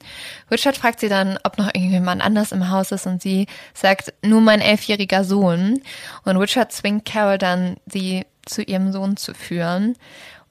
[0.48, 4.40] Richard fragt sie dann, ob noch irgendjemand anders im Haus ist und sie sagt, nur
[4.40, 5.82] mein elfjähriger Sohn.
[6.24, 9.96] Und Richard zwingt Carol dann, sie zu ihrem Sohn zu führen.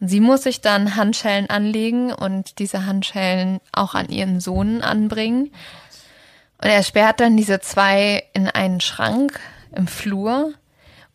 [0.02, 5.52] Und sie muss sich dann Handschellen anlegen und diese Handschellen auch an ihren Sohn anbringen.
[6.62, 9.40] Und er sperrt dann diese zwei in einen Schrank
[9.74, 10.54] im Flur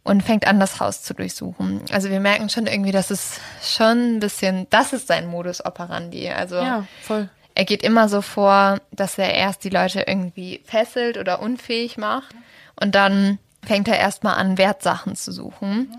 [0.07, 1.81] und fängt an, das Haus zu durchsuchen.
[1.91, 6.29] Also wir merken schon irgendwie, dass es schon ein bisschen, das ist sein Modus operandi.
[6.31, 7.29] Also Ja, voll.
[7.55, 12.35] er geht immer so vor, dass er erst die Leute irgendwie fesselt oder unfähig macht
[12.81, 15.91] und dann fängt er erstmal an, Wertsachen zu suchen.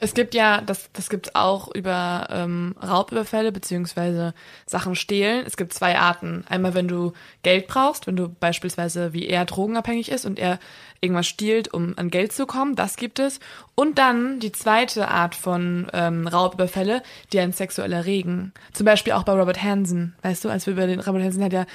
[0.00, 4.32] Es gibt ja, das, das gibt's auch über ähm, Raubüberfälle beziehungsweise
[4.64, 5.44] Sachen stehlen.
[5.44, 6.44] Es gibt zwei Arten.
[6.48, 10.60] Einmal, wenn du Geld brauchst, wenn du beispielsweise wie er drogenabhängig ist und er
[11.00, 13.40] irgendwas stiehlt, um an Geld zu kommen, das gibt es.
[13.74, 18.52] Und dann die zweite Art von ähm, Raubüberfälle, die einen sexuell erregen.
[18.72, 20.14] Zum Beispiel auch bei Robert Hansen.
[20.22, 21.66] Weißt du, als wir über den Robert Hansen hat ja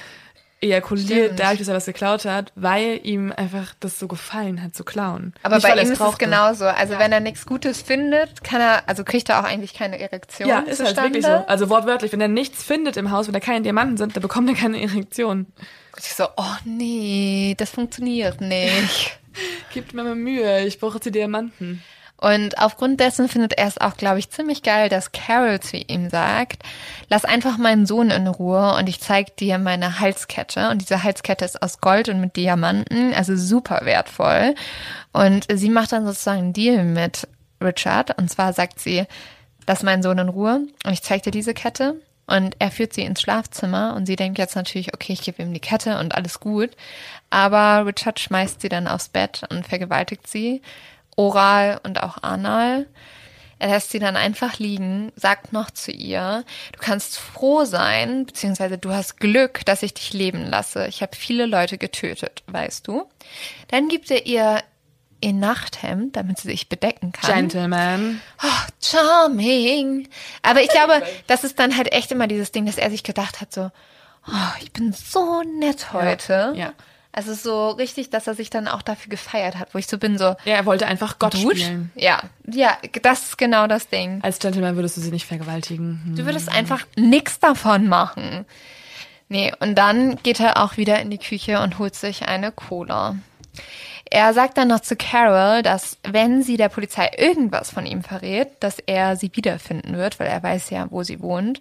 [0.64, 1.40] ejakuliert Stimmt.
[1.40, 5.34] dadurch, dass er was geklaut hat, weil ihm einfach das so gefallen hat zu klauen.
[5.42, 6.64] Aber Nicht, bei ihm ist es genauso.
[6.64, 10.48] Also wenn er nichts Gutes findet, kann er, also kriegt er auch eigentlich keine Erektion.
[10.48, 11.44] Ja, ist halt wirklich so.
[11.46, 14.48] Also wortwörtlich, wenn er nichts findet im Haus, wenn da keine Diamanten sind, dann bekommt
[14.48, 15.46] er keine Erektion.
[15.94, 19.18] Und ich so, oh nee, das funktioniert nicht.
[19.72, 21.82] Gibt mir mal Mühe, ich brauche die Diamanten.
[22.16, 26.08] Und aufgrund dessen findet er es auch, glaube ich, ziemlich geil, dass Carol zu ihm
[26.08, 26.62] sagt,
[27.10, 30.70] lass einfach meinen Sohn in Ruhe und ich zeig dir meine Halskette.
[30.70, 34.54] Und diese Halskette ist aus Gold und mit Diamanten, also super wertvoll.
[35.12, 37.28] Und sie macht dann sozusagen einen Deal mit
[37.60, 38.16] Richard.
[38.16, 39.04] Und zwar sagt sie,
[39.66, 42.00] lass meinen Sohn in Ruhe und ich zeig dir diese Kette.
[42.26, 45.52] Und er führt sie ins Schlafzimmer und sie denkt jetzt natürlich, okay, ich gebe ihm
[45.52, 46.70] die Kette und alles gut.
[47.30, 50.62] Aber Richard schmeißt sie dann aufs Bett und vergewaltigt sie,
[51.16, 52.86] oral und auch anal.
[53.58, 58.78] Er lässt sie dann einfach liegen, sagt noch zu ihr, du kannst froh sein, beziehungsweise
[58.78, 60.86] du hast Glück, dass ich dich leben lasse.
[60.88, 63.08] Ich habe viele Leute getötet, weißt du.
[63.68, 64.62] Dann gibt er ihr
[65.24, 67.34] ihr Nachthemd, damit sie sich bedecken kann.
[67.34, 68.20] Gentleman.
[68.42, 68.46] Oh,
[68.80, 70.08] charming.
[70.42, 73.40] Aber ich glaube, das ist dann halt echt immer dieses Ding, dass er sich gedacht
[73.40, 73.70] hat, so,
[74.28, 76.52] oh, ich bin so nett heute.
[76.56, 76.72] ja.
[77.16, 80.18] Also so richtig, dass er sich dann auch dafür gefeiert hat, wo ich so bin,
[80.18, 81.54] so, Ja, er wollte einfach Gott Dude?
[81.56, 81.92] spielen.
[81.94, 84.18] Ja, ja, das ist genau das Ding.
[84.24, 86.02] Als Gentleman würdest du sie nicht vergewaltigen.
[86.06, 86.16] Hm.
[86.16, 88.44] Du würdest einfach nichts davon machen.
[89.28, 93.14] Nee, und dann geht er auch wieder in die Küche und holt sich eine Cola.
[94.14, 98.46] Er sagt dann noch zu Carol, dass wenn sie der Polizei irgendwas von ihm verrät,
[98.60, 101.60] dass er sie wiederfinden wird, weil er weiß ja, wo sie wohnt.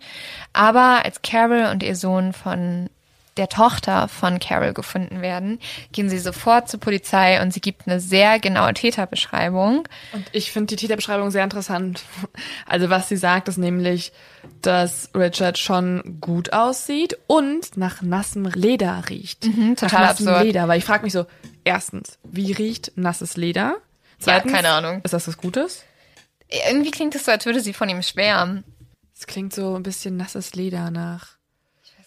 [0.54, 2.92] Aber als Carol und ihr Sohn von
[3.38, 5.60] der Tochter von Carol gefunden werden,
[5.91, 9.88] gehen sie sofort zur Polizei und sie gibt eine sehr genaue Täterbeschreibung.
[10.12, 12.04] Und ich finde die Täterbeschreibung sehr interessant.
[12.67, 14.12] Also was sie sagt, ist nämlich,
[14.62, 19.46] dass Richard schon gut aussieht und nach nassem Leder riecht.
[19.46, 20.46] Mhm, total nach nassem absurd.
[20.46, 21.26] Leder, weil ich frage mich so,
[21.63, 23.78] erstens, wie riecht nasses Leder?
[24.26, 25.02] Ja, keine Ahnung.
[25.04, 25.84] Ist das was Gutes?
[26.67, 28.63] Irgendwie klingt es so, als würde sie von ihm schwärmen.
[29.15, 31.38] Es klingt so ein bisschen nasses Leder nach.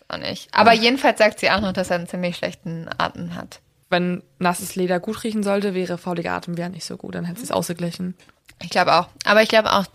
[0.09, 0.49] Auch nicht.
[0.53, 3.61] Aber jedenfalls sagt sie auch noch, dass er einen ziemlich schlechten Atem hat.
[3.91, 7.39] Wenn nasses Leder gut riechen sollte, wäre fauliger Atem wäre nicht so gut, dann hätte
[7.41, 8.15] sie es ausgeglichen.
[8.63, 9.09] Ich glaube auch.
[9.25, 9.87] Aber ich glaube auch,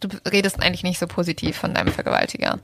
[0.00, 2.58] du redest eigentlich nicht so positiv von deinem Vergewaltiger.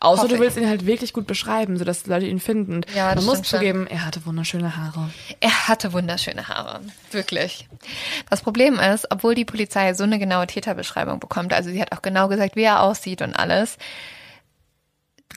[0.00, 0.40] Außer Hoffe du ich.
[0.40, 2.82] willst ihn halt wirklich gut beschreiben, sodass Leute ihn finden.
[2.94, 5.10] Ja, Man muss zugeben, er hatte wunderschöne Haare.
[5.40, 6.80] Er hatte wunderschöne Haare.
[7.10, 7.68] Wirklich.
[8.30, 12.02] Das Problem ist, obwohl die Polizei so eine genaue Täterbeschreibung bekommt, also sie hat auch
[12.02, 13.76] genau gesagt, wie er aussieht und alles,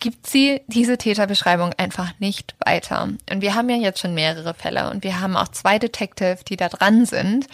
[0.01, 3.03] gibt sie diese Täterbeschreibung einfach nicht weiter.
[3.03, 6.57] Und wir haben ja jetzt schon mehrere Fälle und wir haben auch zwei Detective, die
[6.57, 7.47] da dran sind.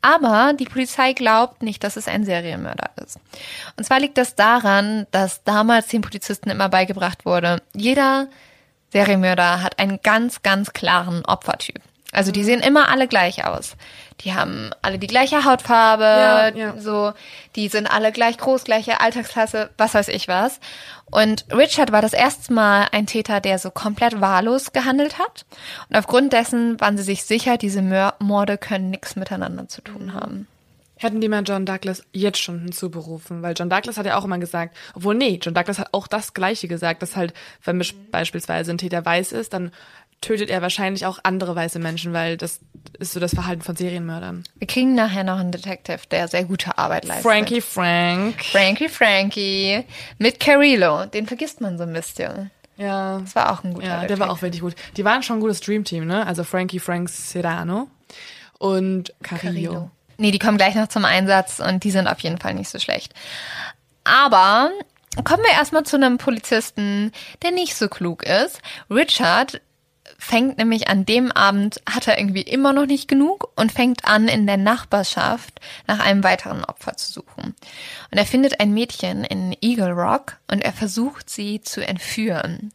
[0.00, 3.18] Aber die Polizei glaubt nicht, dass es ein Serienmörder ist.
[3.76, 8.28] Und zwar liegt das daran, dass damals den Polizisten immer beigebracht wurde, jeder
[8.92, 11.82] Serienmörder hat einen ganz, ganz klaren Opfertyp.
[12.12, 13.76] Also die sehen immer alle gleich aus.
[14.22, 16.74] Die haben alle die gleiche Hautfarbe, Ja, ja.
[16.78, 17.12] so,
[17.54, 20.58] die sind alle gleich groß, gleiche Alltagsklasse, was weiß ich was.
[21.10, 25.44] Und Richard war das erste Mal ein Täter, der so komplett wahllos gehandelt hat.
[25.88, 27.82] Und aufgrund dessen waren sie sich sicher, diese
[28.18, 30.48] Morde können nichts miteinander zu tun haben.
[30.96, 34.38] Hätten die mal John Douglas jetzt schon hinzuberufen, weil John Douglas hat ja auch immer
[34.38, 38.78] gesagt, obwohl nee, John Douglas hat auch das Gleiche gesagt, dass halt, wenn beispielsweise ein
[38.78, 39.70] Täter weiß ist, dann
[40.20, 42.60] tötet er wahrscheinlich auch andere weiße Menschen, weil das
[42.98, 44.44] ist so das Verhalten von Serienmördern.
[44.56, 47.24] Wir kriegen nachher noch einen Detective, der sehr gute Arbeit leistet.
[47.24, 48.44] Frankie Frank.
[48.44, 49.84] Frankie Frankie
[50.18, 51.06] mit Carrillo.
[51.06, 52.50] Den vergisst man so ein bisschen.
[52.76, 53.18] Ja.
[53.20, 54.30] Das war auch ein guter Ja, der war Detective.
[54.32, 54.74] auch wirklich gut.
[54.96, 56.26] Die waren schon ein gutes Dreamteam, ne?
[56.26, 57.88] Also Frankie Frank Serrano
[58.58, 59.70] und Carillo.
[59.72, 59.90] Carrillo.
[60.16, 62.78] Nee, die kommen gleich noch zum Einsatz und die sind auf jeden Fall nicht so
[62.80, 63.14] schlecht.
[64.04, 64.70] Aber
[65.24, 68.60] kommen wir erstmal zu einem Polizisten, der nicht so klug ist.
[68.90, 69.60] Richard
[70.18, 74.26] fängt nämlich an dem Abend, hat er irgendwie immer noch nicht genug und fängt an,
[74.26, 77.54] in der Nachbarschaft nach einem weiteren Opfer zu suchen.
[78.10, 82.72] Und er findet ein Mädchen in Eagle Rock und er versucht sie zu entführen.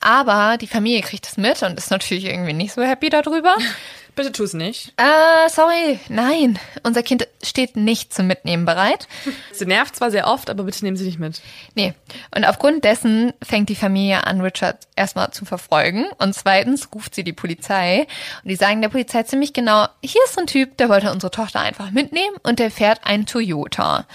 [0.00, 3.56] Aber die Familie kriegt es mit und ist natürlich irgendwie nicht so happy darüber.
[4.16, 4.94] Bitte tu's nicht.
[4.96, 6.58] Äh, sorry, nein.
[6.82, 9.08] Unser Kind steht nicht zum Mitnehmen bereit.
[9.52, 11.42] Sie nervt zwar sehr oft, aber bitte nehmen Sie nicht mit.
[11.74, 11.92] Nee.
[12.34, 16.06] Und aufgrund dessen fängt die Familie an, Richard erstmal zu verfolgen.
[16.16, 18.06] Und zweitens ruft sie die Polizei.
[18.42, 21.30] Und die sagen der Polizei ziemlich genau, hier ist so ein Typ, der wollte unsere
[21.30, 24.06] Tochter einfach mitnehmen und der fährt einen Toyota.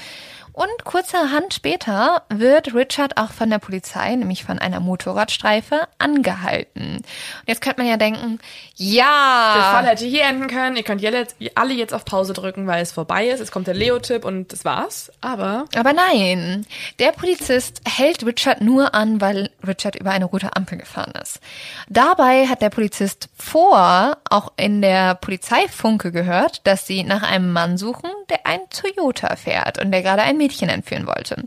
[0.54, 6.98] Und kurzerhand später wird Richard auch von der Polizei, nämlich von einer Motorradstreife, angehalten.
[6.98, 7.04] Und
[7.48, 8.40] jetzt könnte man ja denken,
[8.76, 9.54] ja.
[9.56, 10.76] Der Fall hätte hier enden können.
[10.76, 13.40] Ihr könnt jetzt, alle jetzt auf Pause drücken, weil es vorbei ist.
[13.40, 15.12] Es kommt der Leo-Tipp und das war's.
[15.22, 15.66] Aber.
[15.76, 16.66] Aber nein.
[17.00, 21.40] Der Polizist hält Richard nur an, weil Richard über eine rote Ampel gefahren ist.
[21.88, 27.78] Dabei hat der Polizist vor auch in der Polizeifunke gehört, dass sie nach einem Mann
[27.78, 31.44] suchen, der ein Toyota fährt und der gerade ein Mädchen entführen wollte.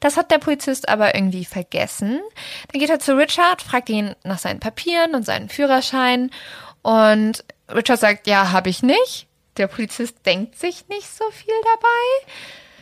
[0.00, 2.20] Das hat der Polizist aber irgendwie vergessen.
[2.72, 6.30] Dann geht er zu Richard, fragt ihn nach seinen Papieren und seinen Führerschein
[6.82, 9.26] und Richard sagt, ja, habe ich nicht.
[9.56, 12.32] Der Polizist denkt sich nicht so viel dabei.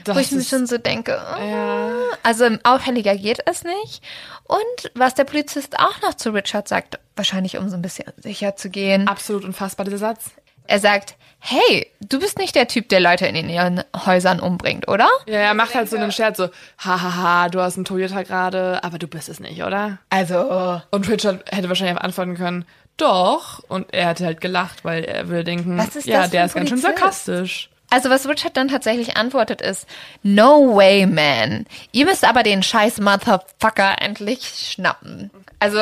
[0.04, 1.92] Das wo ich mir schon so denke, oh, Ja.
[2.22, 4.02] also auffälliger geht es nicht.
[4.46, 8.56] Und was der Polizist auch noch zu Richard sagt, wahrscheinlich um so ein bisschen sicher
[8.56, 10.26] zu gehen, Absolut unfassbar, dieser Satz.
[10.66, 15.08] Er sagt, hey, du bist nicht der Typ, der Leute in ihren Häusern umbringt, oder?
[15.26, 16.48] Ja, er macht halt so einen Scherz, so,
[16.78, 19.98] hahaha, du hast einen Toyota gerade, aber du bist es nicht, oder?
[20.08, 22.64] Also, Und Richard hätte wahrscheinlich auch antworten können,
[22.96, 23.60] doch.
[23.68, 26.70] Und er hätte halt gelacht, weil er würde denken, Was ist ja, der ist ganz
[26.70, 27.68] schön sarkastisch.
[27.90, 29.86] also was Richard dann tatsächlich antwortet ist,
[30.22, 31.66] no way, man.
[31.92, 35.30] Ihr müsst aber den scheiß Motherfucker endlich schnappen.
[35.60, 35.78] Also,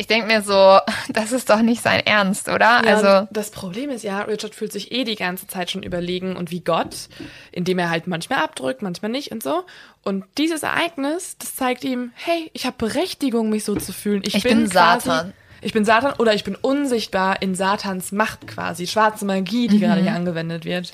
[0.00, 0.78] ich denke mir so,
[1.12, 2.82] das ist doch nicht sein Ernst, oder?
[2.84, 6.36] Ja, also, das Problem ist ja, Richard fühlt sich eh die ganze Zeit schon überlegen
[6.36, 7.08] und wie Gott,
[7.52, 9.64] indem er halt manchmal abdrückt, manchmal nicht und so.
[10.02, 14.22] Und dieses Ereignis, das zeigt ihm, hey, ich habe Berechtigung, mich so zu fühlen.
[14.24, 15.32] Ich, Ich bin quasi, Satan.
[15.60, 18.86] Ich bin Satan oder ich bin unsichtbar in Satans Macht quasi.
[18.86, 20.04] Schwarze Magie, die gerade Mhm.
[20.06, 20.92] hier angewendet wird.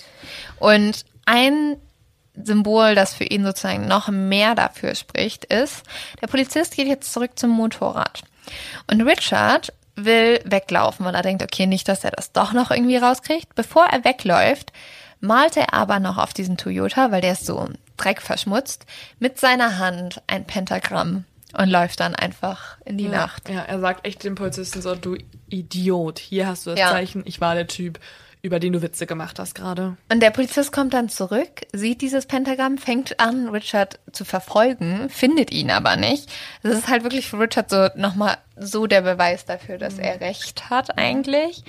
[0.58, 1.76] Und ein
[2.34, 5.84] Symbol, das für ihn sozusagen noch mehr dafür spricht, ist,
[6.20, 8.22] der Polizist geht jetzt zurück zum Motorrad.
[8.90, 12.96] Und Richard will weglaufen, weil er denkt, okay, nicht, dass er das doch noch irgendwie
[12.98, 13.54] rauskriegt.
[13.54, 14.72] Bevor er wegläuft,
[15.20, 18.84] malt er aber noch auf diesen Toyota, weil der ist so Dreck verschmutzt,
[19.18, 21.24] mit seiner Hand ein Pentagramm
[21.56, 23.48] und läuft dann einfach in die Nacht.
[23.48, 25.16] Ja, er sagt echt dem Polizisten so, du
[25.48, 26.90] Idiot, hier hast du das Ja.
[26.90, 27.98] Zeichen, ich war der Typ,
[28.46, 29.96] über den du Witze gemacht hast gerade.
[30.10, 35.50] Und der Polizist kommt dann zurück, sieht dieses Pentagramm, fängt an, Richard zu verfolgen, findet
[35.50, 36.30] ihn aber nicht.
[36.62, 40.70] Das ist halt wirklich für Richard so nochmal so der Beweis dafür, dass er recht
[40.70, 41.64] hat eigentlich.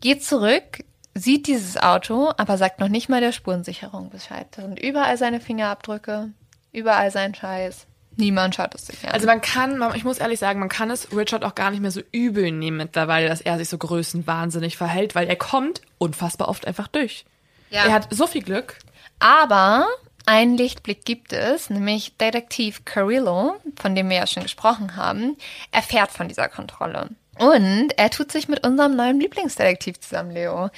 [0.00, 4.46] Geht zurück, sieht dieses Auto, aber sagt noch nicht mal der Spurensicherung Bescheid.
[4.52, 6.30] Da sind überall seine Fingerabdrücke,
[6.72, 7.86] überall sein Scheiß.
[8.16, 9.10] Niemand schaut es sich an.
[9.12, 11.80] Also man kann, man- ich muss ehrlich sagen, man kann es Richard auch gar nicht
[11.80, 16.48] mehr so übel nehmen mittlerweile, dass er sich so größenwahnsinnig verhält, weil er kommt unfassbar
[16.48, 17.24] oft einfach durch.
[17.70, 17.84] Ja.
[17.86, 18.78] Er hat so viel Glück.
[19.18, 19.86] Aber
[20.26, 25.36] einen Lichtblick gibt es, nämlich Detektiv Carrillo, von dem wir ja schon gesprochen haben,
[25.72, 27.08] erfährt von dieser Kontrolle.
[27.38, 30.70] Und er tut sich mit unserem neuen Lieblingsdetektiv zusammen, Leo.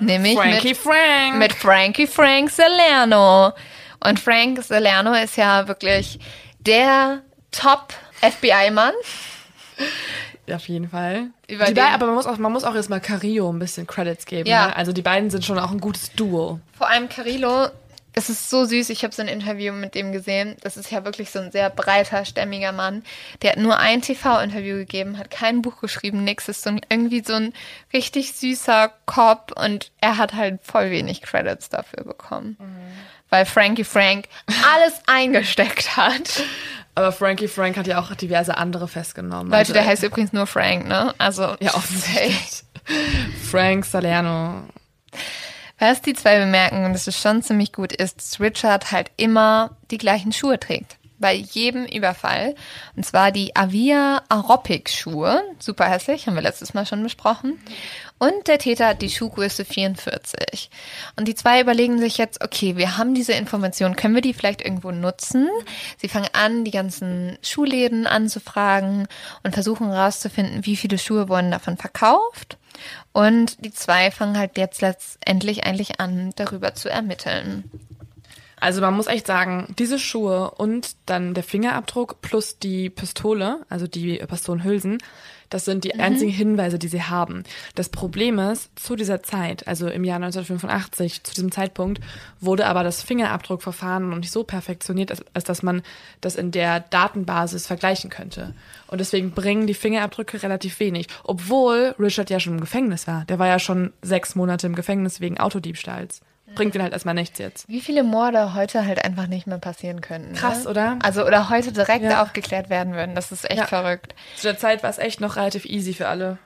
[0.00, 1.36] Nämlich Frankie mit, Frank.
[1.36, 3.52] mit Frankie Frank Salerno.
[4.00, 6.18] Und Frank Salerno ist ja wirklich
[6.68, 8.92] der Top-FBI-Mann.
[10.52, 11.28] Auf jeden Fall.
[11.48, 13.58] Über die den- beiden, aber man muss auch, man muss auch jetzt mal Carillo ein
[13.58, 14.48] bisschen Credits geben.
[14.48, 14.68] Ja.
[14.68, 14.76] Ne?
[14.76, 16.60] Also die beiden sind schon auch ein gutes Duo.
[16.76, 17.68] Vor allem Carillo,
[18.14, 18.88] es ist so süß.
[18.90, 20.56] Ich habe so ein Interview mit dem gesehen.
[20.62, 23.02] Das ist ja wirklich so ein sehr breiter, stämmiger Mann.
[23.42, 26.48] Der hat nur ein TV-Interview gegeben, hat kein Buch geschrieben, nix.
[26.48, 27.52] Ist so ein, irgendwie so ein
[27.92, 32.56] richtig süßer Cop und er hat halt voll wenig Credits dafür bekommen.
[33.30, 34.26] Weil Frankie Frank
[34.72, 36.42] alles eingesteckt hat.
[36.94, 39.46] Aber Frankie Frank hat ja auch diverse andere festgenommen.
[39.46, 41.14] Leute, Also, der heißt übrigens nur Frank, ne?
[41.18, 42.64] Also, Ja, offensichtlich.
[43.50, 44.62] Frank Salerno.
[45.78, 49.76] Was die zwei bemerken, und das ist schon ziemlich gut, ist, dass Richard halt immer
[49.92, 50.96] die gleichen Schuhe trägt.
[51.20, 52.54] Bei jedem Überfall.
[52.96, 55.42] Und zwar die Avia Aerobic Schuhe.
[55.58, 57.60] Super hässlich, haben wir letztes Mal schon besprochen.
[58.18, 60.70] Und der Täter hat die Schuhgröße 44.
[61.16, 64.62] Und die zwei überlegen sich jetzt, okay, wir haben diese Information, können wir die vielleicht
[64.62, 65.48] irgendwo nutzen?
[65.98, 69.06] Sie fangen an, die ganzen Schuhläden anzufragen
[69.44, 72.58] und versuchen herauszufinden, wie viele Schuhe wurden davon verkauft.
[73.12, 77.70] Und die zwei fangen halt jetzt letztendlich eigentlich an, darüber zu ermitteln.
[78.60, 83.86] Also man muss echt sagen, diese Schuhe und dann der Fingerabdruck plus die Pistole, also
[83.86, 84.98] die Pistolenhülsen,
[85.50, 87.44] das sind die einzigen Hinweise, die sie haben.
[87.74, 92.00] Das Problem ist, zu dieser Zeit, also im Jahr 1985, zu diesem Zeitpunkt,
[92.40, 95.82] wurde aber das Fingerabdruckverfahren noch nicht so perfektioniert, als, als dass man
[96.20, 98.54] das in der Datenbasis vergleichen könnte.
[98.88, 101.08] Und deswegen bringen die Fingerabdrücke relativ wenig.
[101.24, 103.24] Obwohl Richard ja schon im Gefängnis war.
[103.26, 106.20] Der war ja schon sechs Monate im Gefängnis wegen Autodiebstahls.
[106.54, 107.68] Bringt ihn halt erstmal nichts jetzt.
[107.68, 110.34] Wie viele Morde heute halt einfach nicht mehr passieren könnten.
[110.34, 110.70] Krass, ne?
[110.70, 110.98] oder?
[111.02, 112.22] Also, oder heute direkt Ja.
[112.22, 113.14] aufgeklärt werden würden.
[113.14, 113.66] Das ist echt Ja.
[113.66, 114.14] verrückt.
[114.36, 116.38] Zu der Zeit war es echt noch relativ easy für alle.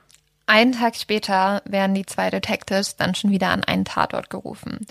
[0.45, 4.85] Einen Tag später werden die zwei Detectives dann schon wieder an einen Tatort gerufen.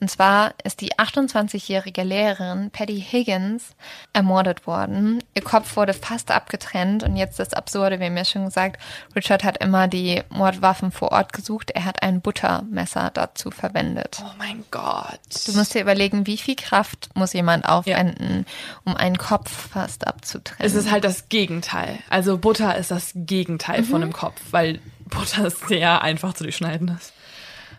[0.00, 3.76] Und zwar ist die 28-jährige Lehrerin Patty Higgins
[4.12, 5.22] ermordet worden.
[5.34, 8.80] Ihr Kopf wurde fast abgetrennt und jetzt das Absurde, wir haben ja schon gesagt,
[9.14, 11.70] Richard hat immer die Mordwaffen vor Ort gesucht.
[11.70, 14.20] Er hat ein Buttermesser dazu verwendet.
[14.20, 15.20] Oh mein Gott.
[15.46, 18.46] Du musst dir überlegen, wie viel Kraft muss jemand aufwenden,
[18.84, 20.64] um einen Kopf fast abzutrennen.
[20.64, 21.98] Es ist halt das Gegenteil.
[22.10, 27.12] Also Butter ist das Gegenteil von einem Kopf, weil Butter sehr einfach zu durchschneiden ist.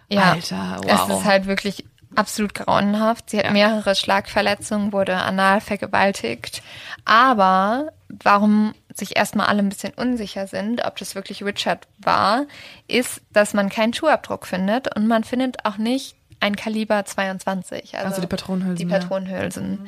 [0.09, 1.19] Ja, Alter, es wow.
[1.19, 3.29] ist halt wirklich absolut grauenhaft.
[3.29, 3.51] Sie hat Ja.
[3.51, 6.63] mehrere Schlagverletzungen, wurde anal vergewaltigt.
[7.05, 12.45] Aber warum sich erstmal alle ein bisschen unsicher sind, ob das wirklich Richard war,
[12.87, 17.95] ist, dass man keinen Schuhabdruck findet und man findet auch nicht ein Kaliber 22.
[17.95, 18.99] Also, Also die Patronenhülsen, Die ja.
[18.99, 19.87] Patronenhülsen.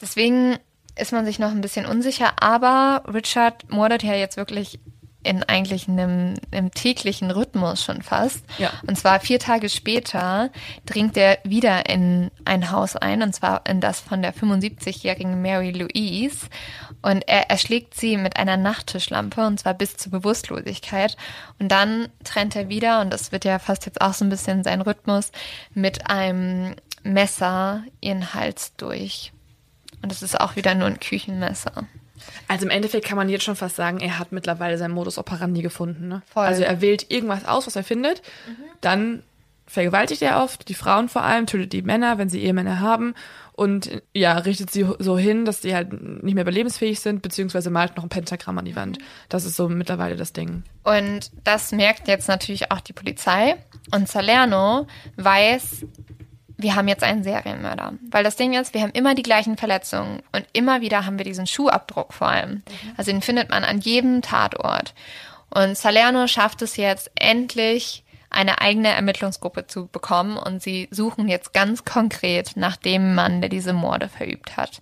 [0.00, 0.56] Deswegen
[0.96, 4.80] ist man sich noch ein bisschen unsicher, aber Richard mordet ja jetzt wirklich
[5.22, 8.42] in eigentlich einem, einem täglichen Rhythmus schon fast.
[8.58, 8.70] Ja.
[8.86, 10.50] Und zwar vier Tage später
[10.86, 15.72] dringt er wieder in ein Haus ein, und zwar in das von der 75-jährigen Mary
[15.72, 16.46] Louise.
[17.02, 21.16] Und er erschlägt sie mit einer Nachttischlampe, und zwar bis zur Bewusstlosigkeit.
[21.58, 24.64] Und dann trennt er wieder, und das wird ja fast jetzt auch so ein bisschen
[24.64, 25.32] sein Rhythmus,
[25.74, 29.32] mit einem Messer ihren Hals durch.
[30.02, 31.86] Und es ist auch wieder nur ein Küchenmesser.
[32.48, 35.62] Also im Endeffekt kann man jetzt schon fast sagen, er hat mittlerweile seinen Modus operandi
[35.62, 36.08] gefunden.
[36.08, 36.22] Ne?
[36.32, 36.46] Voll.
[36.46, 38.22] Also er wählt irgendwas aus, was er findet,
[38.80, 39.22] dann
[39.66, 43.14] vergewaltigt er oft, die Frauen vor allem, tötet die Männer, wenn sie Ehemänner haben
[43.60, 47.94] und ja, richtet sie so hin, dass die halt nicht mehr überlebensfähig sind, beziehungsweise malt
[47.94, 48.98] noch ein Pentagramm an die Wand.
[49.28, 50.62] Das ist so mittlerweile das Ding.
[50.82, 53.56] Und das merkt jetzt natürlich auch die Polizei.
[53.92, 55.84] Und Salerno weiß,
[56.62, 57.94] wir haben jetzt einen Serienmörder.
[58.10, 61.24] Weil das Ding ist, wir haben immer die gleichen Verletzungen und immer wieder haben wir
[61.24, 62.62] diesen Schuhabdruck vor allem.
[62.96, 64.94] Also den findet man an jedem Tatort.
[65.50, 71.52] Und Salerno schafft es jetzt endlich, eine eigene Ermittlungsgruppe zu bekommen und sie suchen jetzt
[71.52, 74.80] ganz konkret nach dem Mann, der diese Morde verübt hat.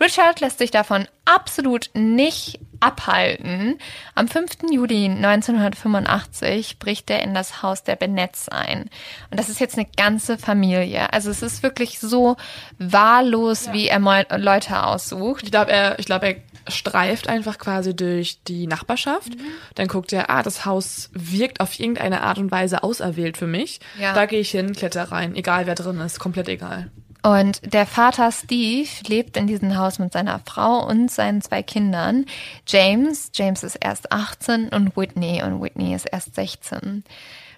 [0.00, 3.78] Richard lässt sich davon absolut nicht abhalten.
[4.14, 4.70] Am 5.
[4.70, 8.90] Juli 1985 bricht er in das Haus der Benetts ein.
[9.30, 11.12] Und das ist jetzt eine ganze Familie.
[11.12, 12.36] Also es ist wirklich so
[12.78, 14.00] wahllos, wie er
[14.38, 15.44] Leute aussucht.
[15.44, 16.36] Ich glaube, er, ich glaube, er
[16.72, 19.32] streift einfach quasi durch die Nachbarschaft.
[19.74, 23.80] Dann guckt er, ah, das Haus wirkt auf irgendeine Art und Weise auserwählt für mich.
[23.98, 24.14] Ja.
[24.14, 26.90] Da gehe ich hin, kletter rein, egal wer drin ist, komplett egal.
[27.24, 32.26] Und der Vater Steve lebt in diesem Haus mit seiner Frau und seinen zwei Kindern.
[32.66, 37.02] James, James ist erst 18 und Whitney und Whitney ist erst 16.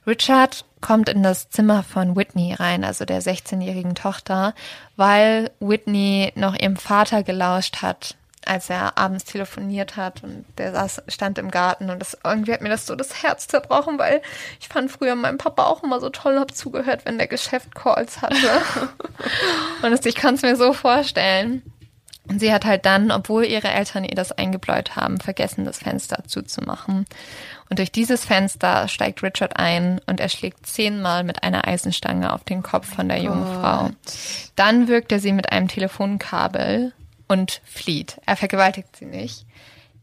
[0.06, 4.54] Richard kommt in das Zimmer von Whitney rein, also der 16-jährigen Tochter,
[4.94, 8.14] weil Whitney noch ihrem Vater gelauscht hat,
[8.46, 12.62] als er abends telefoniert hat und der saß, stand im Garten und das, irgendwie hat
[12.62, 14.22] mir das so das Herz zerbrochen, weil
[14.60, 18.22] ich fand früher meinen Papa auch immer so toll, hab zugehört, wenn der Geschäft Calls
[18.22, 18.36] hatte.
[19.82, 21.62] und das, ich kann es mir so vorstellen.
[22.28, 26.24] Und sie hat halt dann, obwohl ihre Eltern ihr das eingebläut haben, vergessen, das Fenster
[26.26, 27.04] zuzumachen.
[27.68, 32.44] Und durch dieses Fenster steigt Richard ein und er schlägt zehnmal mit einer Eisenstange auf
[32.44, 33.90] den Kopf von der jungen Frau.
[34.56, 36.92] Dann wirkt er sie mit einem Telefonkabel
[37.28, 38.20] und flieht.
[38.26, 39.46] Er vergewaltigt sie nicht.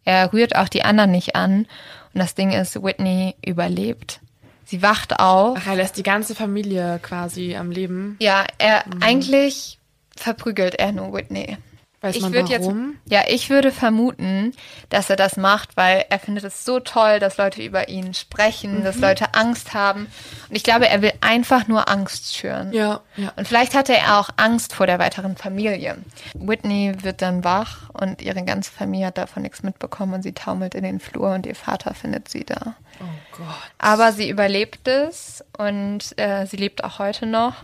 [0.05, 1.67] Er rührt auch die anderen nicht an.
[2.13, 4.19] Und das Ding ist, Whitney überlebt.
[4.65, 5.57] Sie wacht auf.
[5.59, 8.17] Ach, er lässt die ganze Familie quasi am Leben.
[8.19, 9.79] Ja, er eigentlich
[10.15, 11.57] verprügelt er nur Whitney.
[12.03, 12.97] Weiß ich man würd warum?
[13.05, 14.51] Jetzt, ja, ich würde vermuten,
[14.89, 18.79] dass er das macht, weil er findet es so toll, dass Leute über ihn sprechen,
[18.79, 18.83] Mhm.
[18.83, 20.07] dass Leute Angst haben.
[20.49, 22.73] Und ich glaube, er will einfach nur Angst schüren.
[22.73, 23.31] Ja, ja.
[23.37, 25.97] Und vielleicht hatte er auch Angst vor der weiteren Familie.
[26.33, 30.75] Whitney wird dann wach und ihre ganze Familie hat davon nichts mitbekommen und sie taumelt
[30.75, 32.75] in den Flur und ihr Vater findet sie da.
[32.99, 33.47] Oh Gott.
[33.77, 37.55] Aber sie überlebt es und äh, sie lebt auch heute noch.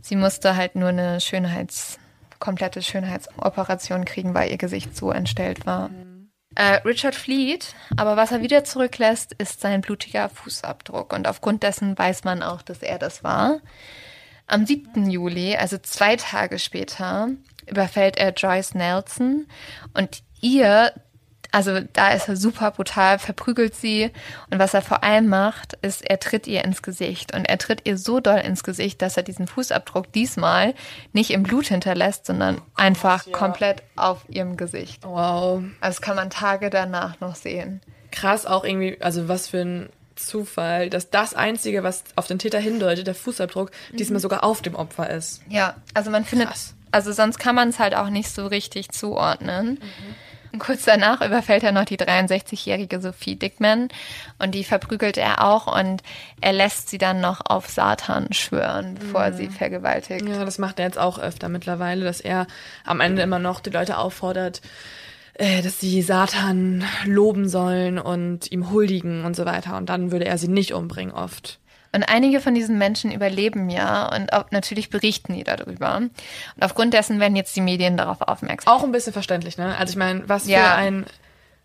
[0.00, 1.98] Sie musste halt nur eine Schönheits,
[2.40, 5.90] komplette Schönheitsoperation kriegen, weil ihr Gesicht so entstellt war.
[6.56, 11.12] Äh, Richard flieht, aber was er wieder zurücklässt, ist sein blutiger Fußabdruck.
[11.12, 13.60] Und aufgrund dessen weiß man auch, dass er das war.
[14.48, 15.08] Am 7.
[15.08, 17.28] Juli, also zwei Tage später,
[17.68, 19.46] überfällt er Joyce Nelson
[19.94, 20.92] und ihr,
[21.52, 24.10] also da ist er super brutal, verprügelt sie
[24.50, 27.86] und was er vor allem macht, ist, er tritt ihr ins Gesicht und er tritt
[27.86, 30.74] ihr so doll ins Gesicht, dass er diesen Fußabdruck diesmal
[31.12, 35.04] nicht im Blut hinterlässt, sondern einfach komplett auf ihrem Gesicht.
[35.04, 35.62] Wow.
[35.80, 37.80] Also das kann man Tage danach noch sehen.
[38.12, 42.58] Krass auch irgendwie, also was für ein Zufall, dass das Einzige, was auf den Täter
[42.58, 45.42] hindeutet, der Fußabdruck, diesmal sogar auf dem Opfer ist.
[45.48, 46.74] Ja, also man findet, Krass.
[46.90, 49.80] also sonst kann man es halt auch nicht so richtig zuordnen.
[50.52, 53.88] Und kurz danach überfällt er noch die 63-jährige Sophie Dickman
[54.38, 56.02] und die verprügelt er auch und
[56.40, 60.26] er lässt sie dann noch auf Satan schwören, bevor er sie vergewaltigt.
[60.28, 62.46] Ja, das macht er jetzt auch öfter mittlerweile, dass er
[62.84, 64.60] am Ende immer noch die Leute auffordert,
[65.34, 69.76] äh, dass sie Satan loben sollen und ihm huldigen und so weiter.
[69.76, 71.60] Und dann würde er sie nicht umbringen oft.
[71.92, 75.96] Und einige von diesen Menschen überleben ja und auch natürlich berichten die darüber.
[75.96, 76.12] Und
[76.60, 78.72] aufgrund dessen werden jetzt die Medien darauf aufmerksam.
[78.72, 79.76] Auch ein bisschen verständlich, ne?
[79.76, 80.74] Also ich meine, was für Ja.
[80.74, 81.06] ein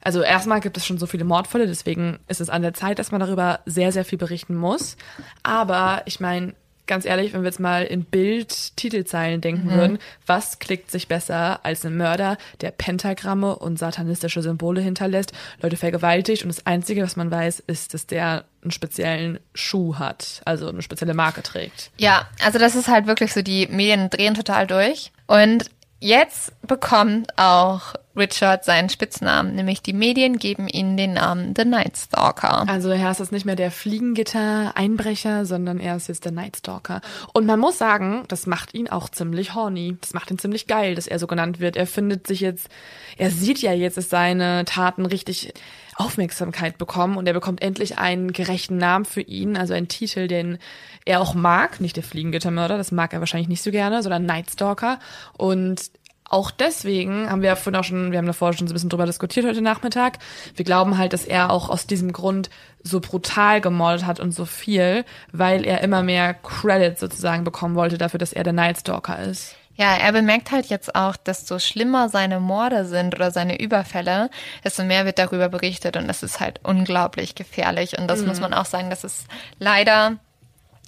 [0.01, 3.11] also erstmal gibt es schon so viele Mordfälle, deswegen ist es an der Zeit, dass
[3.11, 4.97] man darüber sehr, sehr viel berichten muss.
[5.41, 6.53] Aber ich meine,
[6.87, 11.85] ganz ehrlich, wenn wir jetzt mal in Bild-Titelzeilen denken würden, was klickt sich besser als
[11.85, 17.31] ein Mörder, der Pentagramme und satanistische Symbole hinterlässt, Leute vergewaltigt und das Einzige, was man
[17.31, 21.91] weiß, ist, dass der einen speziellen Schuh hat, also eine spezielle Marke trägt.
[21.97, 25.11] Ja, also das ist halt wirklich so, die Medien drehen total durch.
[25.27, 25.69] Und
[25.99, 31.97] jetzt bekommt auch Richard seinen Spitznamen, nämlich die Medien geben ihm den Namen The Night
[31.97, 32.65] Stalker.
[32.67, 37.01] Also er ist jetzt nicht mehr der Fliegengitter-Einbrecher, sondern er ist jetzt der Nightstalker.
[37.33, 39.97] Und man muss sagen, das macht ihn auch ziemlich horny.
[40.01, 41.75] Das macht ihn ziemlich geil, dass er so genannt wird.
[41.75, 42.69] Er findet sich jetzt,
[43.17, 45.53] er sieht ja jetzt, dass seine Taten richtig
[45.95, 50.57] Aufmerksamkeit bekommen und er bekommt endlich einen gerechten Namen für ihn, also einen Titel, den
[51.05, 54.99] er auch mag, nicht der Fliegengittermörder, das mag er wahrscheinlich nicht so gerne, sondern Nightstalker.
[55.37, 55.91] Und
[56.35, 58.89] auch deswegen haben wir ja vorhin auch schon, wir haben davor schon so ein bisschen
[58.89, 60.19] drüber diskutiert heute Nachmittag.
[60.53, 62.49] Wir glauben halt, dass er auch aus diesem Grund
[62.83, 67.97] so brutal gemordet hat und so viel, weil er immer mehr Credit sozusagen bekommen wollte
[67.97, 69.55] dafür, dass er der Nightstalker ist.
[69.77, 74.29] Ja, er bemerkt halt jetzt auch, desto schlimmer seine Morde sind oder seine Überfälle,
[74.63, 77.97] desto mehr wird darüber berichtet und das ist halt unglaublich gefährlich.
[77.97, 79.27] Und das muss man auch sagen, das ist
[79.57, 80.17] leider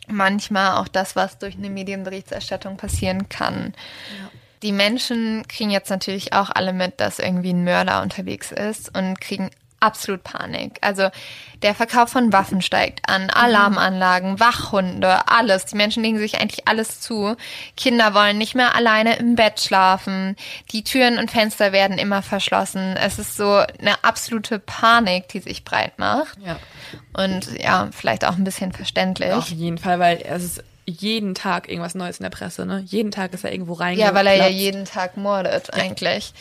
[0.10, 3.74] manchmal auch das, was durch eine Medienberichterstattung passieren kann.
[4.64, 9.22] Die Menschen kriegen jetzt natürlich auch alle mit, dass irgendwie ein Mörder unterwegs ist und
[9.22, 9.50] kriegen
[9.80, 10.78] absolut Panik.
[10.82, 11.10] Also
[11.62, 15.66] der Verkauf von Waffen steigt an, Alarmanlagen, Wachhunde, alles.
[15.66, 17.36] Die Menschen legen sich eigentlich alles zu.
[17.76, 20.36] Kinder wollen nicht mehr alleine im Bett schlafen.
[20.72, 22.96] Die Türen und Fenster werden immer verschlossen.
[22.98, 26.38] Es ist so eine absolute Panik, die sich breit macht.
[26.44, 26.60] Ja.
[27.14, 29.32] Und ja, vielleicht auch ein bisschen verständlich.
[29.32, 32.84] Auf jeden Fall, weil es ist jeden Tag irgendwas Neues in der Presse, ne?
[32.86, 33.98] Jeden Tag ist er irgendwo rein.
[33.98, 36.34] Ja, weil er ja jeden Tag mordet eigentlich.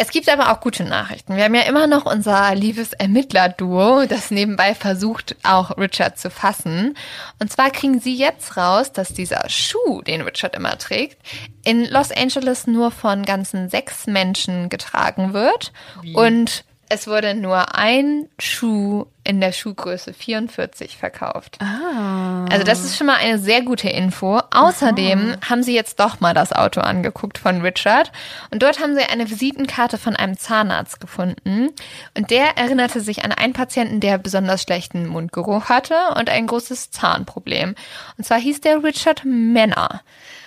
[0.00, 1.36] Es gibt aber auch gute Nachrichten.
[1.36, 6.96] Wir haben ja immer noch unser liebes Ermittler-Duo, das nebenbei versucht, auch Richard zu fassen.
[7.40, 11.18] Und zwar kriegen sie jetzt raus, dass dieser Schuh, den Richard immer trägt,
[11.64, 15.72] in Los Angeles nur von ganzen sechs Menschen getragen wird.
[16.14, 21.58] Und es wurde nur ein Schuh in der Schuhgröße 44 verkauft.
[21.60, 22.46] Ah.
[22.50, 24.40] Also das ist schon mal eine sehr gute Info.
[24.50, 28.10] Außerdem haben sie jetzt doch mal das Auto angeguckt von Richard
[28.50, 31.68] und dort haben sie eine Visitenkarte von einem Zahnarzt gefunden
[32.16, 36.90] und der erinnerte sich an einen Patienten, der besonders schlechten Mundgeruch hatte und ein großes
[36.90, 37.74] Zahnproblem.
[38.16, 40.00] Und zwar hieß der Richard Männer.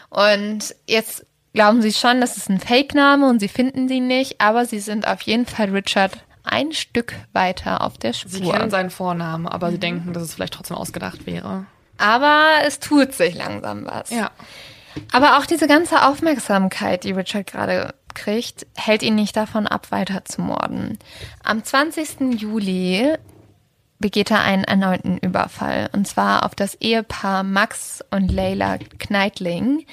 [0.10, 1.24] Und jetzt
[1.54, 5.06] glauben sie schon, das ist ein Fake-Name und sie finden sie nicht, aber sie sind
[5.06, 6.14] auf jeden Fall Richard
[6.44, 8.32] ein Stück weiter auf der Spur.
[8.32, 11.66] Sie kennen seinen Vornamen, aber sie denken, dass es vielleicht trotzdem ausgedacht wäre.
[11.98, 14.10] Aber es tut sich langsam was.
[14.10, 14.32] Ja.
[15.12, 20.26] Aber auch diese ganze Aufmerksamkeit, die Richard gerade kriegt, hält ihn nicht davon ab, weiter
[20.26, 21.00] zu morden.
[21.44, 22.42] Am 20.
[22.42, 23.16] Juli
[24.00, 25.90] begeht er einen erneuten Überfall.
[25.94, 29.86] Und zwar auf das Ehepaar Max und Leila Kneitling.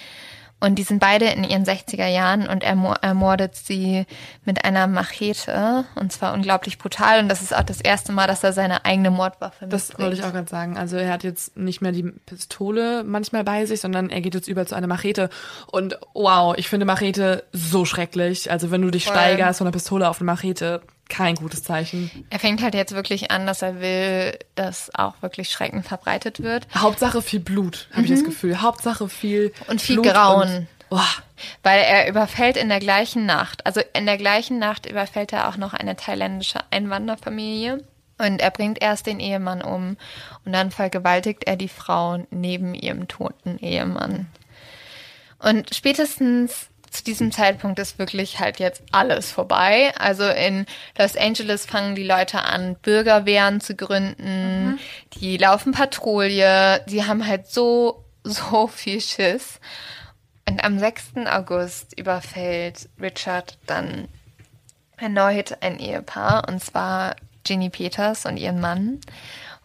[0.60, 4.06] Und die sind beide in ihren 60er Jahren und er mo- ermordet sie
[4.44, 5.84] mit einer Machete.
[5.94, 7.20] Und zwar unglaublich brutal.
[7.20, 9.98] Und das ist auch das erste Mal, dass er seine eigene Mordwaffe Das mitbringt.
[10.10, 10.76] wollte ich auch gerade sagen.
[10.76, 14.48] Also er hat jetzt nicht mehr die Pistole manchmal bei sich, sondern er geht jetzt
[14.48, 15.30] über zu einer Machete.
[15.70, 18.50] Und wow, ich finde Machete so schrecklich.
[18.50, 19.14] Also wenn du dich Voll.
[19.14, 22.10] steigerst von einer Pistole auf eine Machete, kein gutes Zeichen.
[22.30, 26.66] Er fängt halt jetzt wirklich an, dass er will, dass auch wirklich Schrecken verbreitet wird.
[26.74, 28.60] Hauptsache viel Blut, habe ich das Gefühl.
[28.60, 30.56] Hauptsache viel Und viel Blut Grauen.
[30.56, 31.00] Und, oh,
[31.62, 35.56] Weil er überfällt in der gleichen Nacht, also in der gleichen Nacht überfällt er auch
[35.56, 37.82] noch eine thailändische Einwanderfamilie.
[38.18, 39.96] Und er bringt erst den Ehemann um
[40.44, 44.26] und dann vergewaltigt er die Frau neben ihrem toten Ehemann.
[45.38, 49.92] Und spätestens zu diesem Zeitpunkt ist wirklich halt jetzt alles vorbei.
[49.98, 50.66] Also in
[50.98, 54.80] Los Angeles fangen die Leute an, Bürgerwehren zu gründen.
[55.14, 56.82] Die laufen Patrouille.
[56.88, 59.60] Die haben halt so, so viel Schiss.
[60.48, 61.26] Und am 6.
[61.30, 64.08] August überfällt Richard dann
[64.96, 69.00] erneut ein Ehepaar, und zwar Ginny Peters und ihren Mann.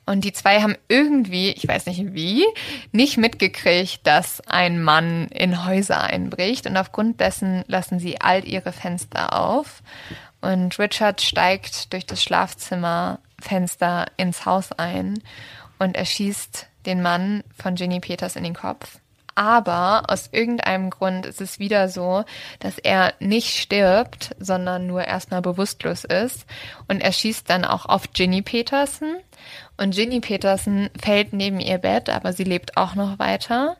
[0.06, 2.46] Und die zwei haben irgendwie, ich weiß nicht wie,
[2.92, 6.68] nicht mitgekriegt, dass ein Mann in Häuser einbricht.
[6.68, 9.82] Und aufgrund dessen lassen sie all ihre Fenster auf
[10.42, 15.24] Und Richard steigt durch das Schlafzimmerfenster ins Haus ein
[15.80, 19.00] und erschießt den Mann von Ginny Peters in den Kopf.
[19.36, 22.24] Aber aus irgendeinem Grund ist es wieder so,
[22.60, 26.46] dass er nicht stirbt, sondern nur erstmal bewusstlos ist.
[26.88, 29.16] Und er schießt dann auch auf Ginny Peterson.
[29.78, 33.78] Und Ginny Peterson fällt neben ihr Bett, aber sie lebt auch noch weiter.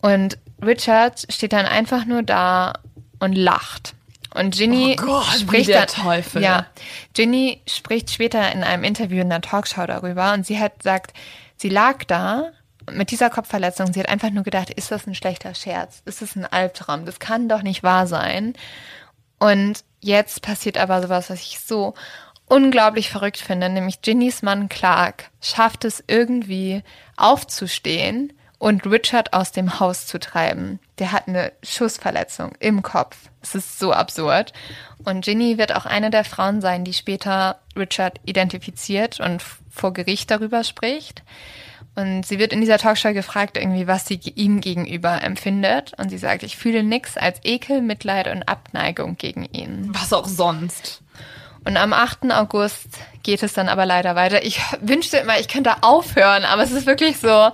[0.00, 2.74] Und Richard steht dann einfach nur da
[3.20, 3.94] und lacht.
[4.34, 6.42] Und Ginny Oh Gott, spricht der dann, Teufel.
[6.42, 6.66] Ja,
[7.14, 11.14] Ginny spricht später in einem Interview in einer Talkshow darüber und sie hat sagt,
[11.56, 12.50] sie lag da
[12.90, 13.92] mit dieser Kopfverletzung.
[13.92, 16.02] Sie hat einfach nur gedacht, ist das ein schlechter Scherz?
[16.04, 17.06] Ist das ein Albtraum?
[17.06, 18.54] Das kann doch nicht wahr sein.
[19.38, 21.94] Und jetzt passiert aber sowas, was ich so
[22.48, 26.82] unglaublich verrückt finde, nämlich Ginnys Mann Clark schafft es irgendwie
[27.16, 30.80] aufzustehen und Richard aus dem Haus zu treiben.
[30.98, 33.16] Der hat eine Schussverletzung im Kopf.
[33.40, 34.52] Es ist so absurd.
[35.04, 40.30] Und Ginny wird auch eine der Frauen sein, die später Richard identifiziert und vor Gericht
[40.30, 41.22] darüber spricht.
[41.94, 45.94] Und sie wird in dieser Talkshow gefragt, irgendwie, was sie ihm gegenüber empfindet.
[45.96, 49.90] Und sie sagt, ich fühle nichts als Ekel, Mitleid und Abneigung gegen ihn.
[49.92, 51.02] Was auch sonst.
[51.64, 52.30] Und am 8.
[52.32, 52.86] August
[53.22, 54.44] geht es dann aber leider weiter.
[54.44, 57.50] Ich wünschte immer, ich könnte aufhören, aber es ist wirklich so,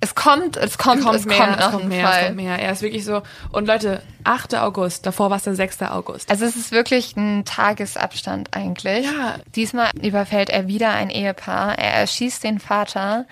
[0.00, 2.24] es kommt, es kommt, Kommt es mehr, kommt es kommt mehr, es Fall.
[2.26, 2.58] kommt mehr.
[2.58, 3.22] Er ist wirklich so.
[3.50, 4.54] Und Leute, 8.
[4.56, 5.82] August, davor war es der 6.
[5.82, 6.30] August.
[6.30, 9.06] Also es ist wirklich ein Tagesabstand eigentlich.
[9.06, 9.36] Ja.
[9.54, 11.78] Diesmal überfällt er wieder ein Ehepaar.
[11.78, 13.26] Er erschießt den Vater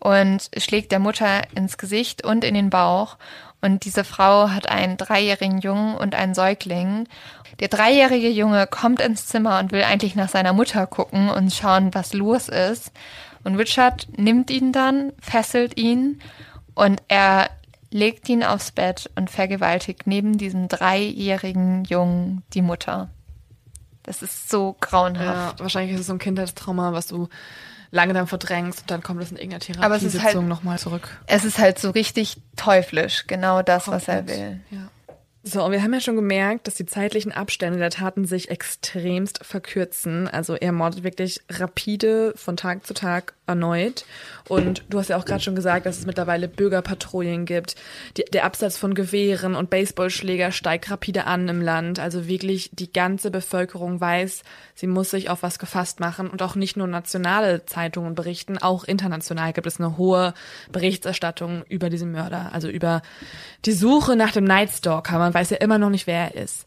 [0.00, 3.16] und schlägt der Mutter ins Gesicht und in den Bauch.
[3.60, 7.08] Und diese Frau hat einen dreijährigen Jungen und einen Säugling.
[7.60, 11.92] Der dreijährige Junge kommt ins Zimmer und will eigentlich nach seiner Mutter gucken und schauen,
[11.94, 12.92] was los ist.
[13.44, 16.20] Und Richard nimmt ihn dann, fesselt ihn
[16.74, 17.50] und er
[17.90, 23.08] legt ihn aufs Bett und vergewaltigt neben diesem dreijährigen Jungen die Mutter.
[24.02, 25.58] Das ist so grauenhaft.
[25.58, 27.28] Ja, wahrscheinlich ist es so ein Kindheitstrauma, was du
[27.90, 30.78] lange dann verdrängst und dann kommt es in irgendeiner Aber es ist Therapiesitzung halt- nochmal
[30.78, 31.08] zurück.
[31.26, 34.60] Es ist halt so richtig teuflisch, genau das, was er will.
[34.70, 34.88] Ja.
[35.50, 40.28] So, wir haben ja schon gemerkt, dass die zeitlichen Abstände der Taten sich extremst verkürzen.
[40.28, 44.04] Also er mordet wirklich rapide von Tag zu Tag erneut.
[44.48, 47.76] Und du hast ja auch gerade schon gesagt, dass es mittlerweile Bürgerpatrouillen gibt.
[48.16, 51.98] Die, der Absatz von Gewehren und Baseballschläger steigt rapide an im Land.
[51.98, 54.42] Also wirklich die ganze Bevölkerung weiß,
[54.74, 56.28] sie muss sich auf was gefasst machen.
[56.28, 60.32] Und auch nicht nur nationale Zeitungen berichten, auch international gibt es eine hohe
[60.72, 62.50] Berichterstattung über diesen Mörder.
[62.52, 63.02] Also über
[63.66, 65.18] die Suche nach dem Night Stalker.
[65.18, 66.64] Man weiß ja immer noch nicht, wer er ist.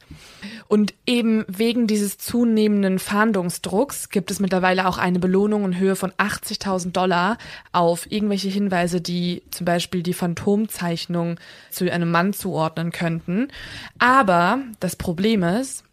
[0.67, 6.11] Und eben wegen dieses zunehmenden Fahndungsdrucks gibt es mittlerweile auch eine Belohnung in Höhe von
[6.11, 7.37] 80.000 Dollar
[7.71, 13.47] auf irgendwelche Hinweise, die zum Beispiel die Phantomzeichnung zu einem Mann zuordnen könnten.
[13.99, 15.83] Aber das Problem ist,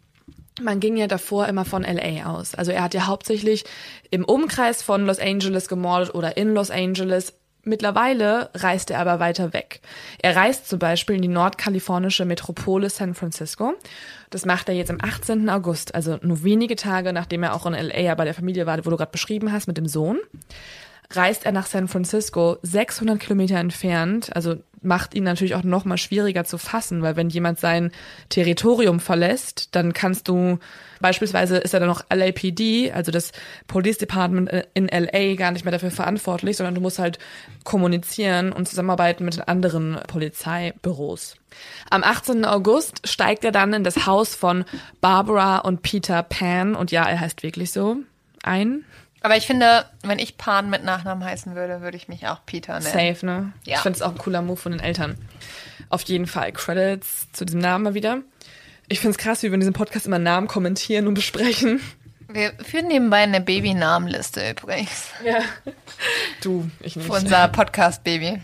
[0.61, 2.55] man ging ja davor immer von LA aus.
[2.55, 3.65] Also er hat ja hauptsächlich
[4.11, 7.35] im Umkreis von Los Angeles gemordet oder in Los Angeles.
[7.63, 9.81] Mittlerweile reist er aber weiter weg.
[10.21, 13.75] Er reist zum Beispiel in die nordkalifornische Metropole San Francisco.
[14.31, 15.49] Das macht er jetzt am 18.
[15.49, 18.91] August, also nur wenige Tage, nachdem er auch in LA bei der Familie war, wo
[18.91, 20.19] du gerade beschrieben hast, mit dem Sohn
[21.11, 25.99] reist er nach San Francisco, 600 Kilometer entfernt, also macht ihn natürlich auch noch mal
[25.99, 27.91] schwieriger zu fassen, weil wenn jemand sein
[28.29, 30.59] Territorium verlässt, dann kannst du,
[31.01, 33.33] beispielsweise ist er dann noch LAPD, also das
[33.67, 37.19] Police Department in LA gar nicht mehr dafür verantwortlich, sondern du musst halt
[37.65, 41.37] kommunizieren und zusammenarbeiten mit den anderen Polizeibüros.
[41.91, 42.45] Am 18.
[42.45, 44.65] August steigt er dann in das Haus von
[45.01, 47.97] Barbara und Peter Pan, und ja, er heißt wirklich so,
[48.43, 48.85] ein.
[49.21, 52.79] Aber ich finde, wenn ich Pan mit Nachnamen heißen würde, würde ich mich auch Peter
[52.79, 52.85] nennen.
[53.15, 53.53] Safe, ne?
[53.65, 53.77] Ja.
[53.77, 55.17] Ich finde es auch ein cooler Move von den Eltern.
[55.89, 58.19] Auf jeden Fall Credits zu diesem Namen mal wieder.
[58.89, 61.81] Ich finde es krass, wie wir in diesem Podcast immer Namen kommentieren und besprechen.
[62.31, 65.09] Wir führen nebenbei eine Babynamenliste übrigens.
[65.25, 65.41] Ja.
[66.43, 67.07] Du, ich nicht.
[67.07, 68.41] Für unser Podcast-Baby.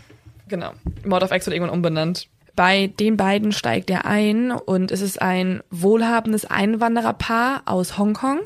[0.48, 0.72] Genau.
[1.04, 2.28] Mord of X wird irgendwann umbenannt.
[2.56, 8.40] Bei den beiden steigt er ein und es ist ein wohlhabendes Einwandererpaar aus Hongkong,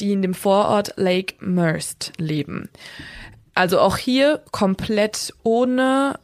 [0.00, 2.68] die in dem Vorort Lake Merced leben.
[3.54, 6.18] Also auch hier komplett ohne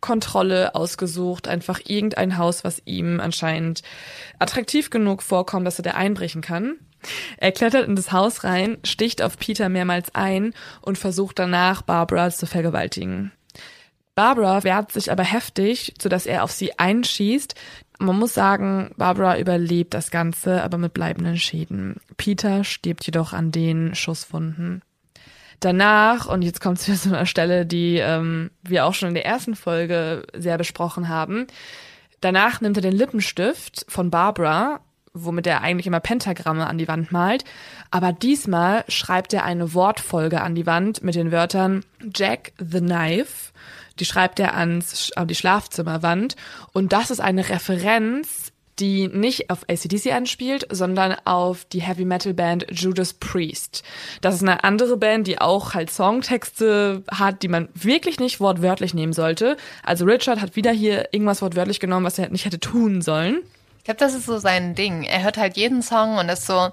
[0.00, 3.82] Kontrolle ausgesucht, einfach irgendein Haus, was ihm anscheinend
[4.38, 6.76] attraktiv genug vorkommt, dass er da einbrechen kann.
[7.38, 12.30] Er klettert in das Haus rein, sticht auf Peter mehrmals ein und versucht danach Barbara
[12.30, 13.32] zu vergewaltigen.
[14.14, 17.54] Barbara wehrt sich aber heftig, sodass er auf sie einschießt.
[17.98, 21.96] Man muss sagen, Barbara überlebt das Ganze, aber mit bleibenden Schäden.
[22.16, 24.82] Peter stirbt jedoch an den Schusswunden.
[25.60, 29.14] Danach, und jetzt kommt es wieder zu einer Stelle, die ähm, wir auch schon in
[29.14, 31.46] der ersten Folge sehr besprochen haben.
[32.20, 34.80] Danach nimmt er den Lippenstift von Barbara,
[35.14, 37.44] womit er eigentlich immer Pentagramme an die Wand malt.
[37.90, 41.84] Aber diesmal schreibt er eine Wortfolge an die Wand mit den Wörtern
[42.14, 43.52] Jack the Knife.
[44.02, 46.34] Die schreibt er ans, an die Schlafzimmerwand.
[46.72, 48.50] Und das ist eine Referenz,
[48.80, 53.84] die nicht auf ACDC anspielt, sondern auf die Heavy Metal Band Judas Priest.
[54.20, 58.92] Das ist eine andere Band, die auch halt Songtexte hat, die man wirklich nicht wortwörtlich
[58.92, 59.56] nehmen sollte.
[59.84, 63.38] Also Richard hat wieder hier irgendwas wortwörtlich genommen, was er nicht hätte tun sollen.
[63.82, 65.02] Ich glaube, das ist so sein Ding.
[65.02, 66.68] Er hört halt jeden Song und ist so,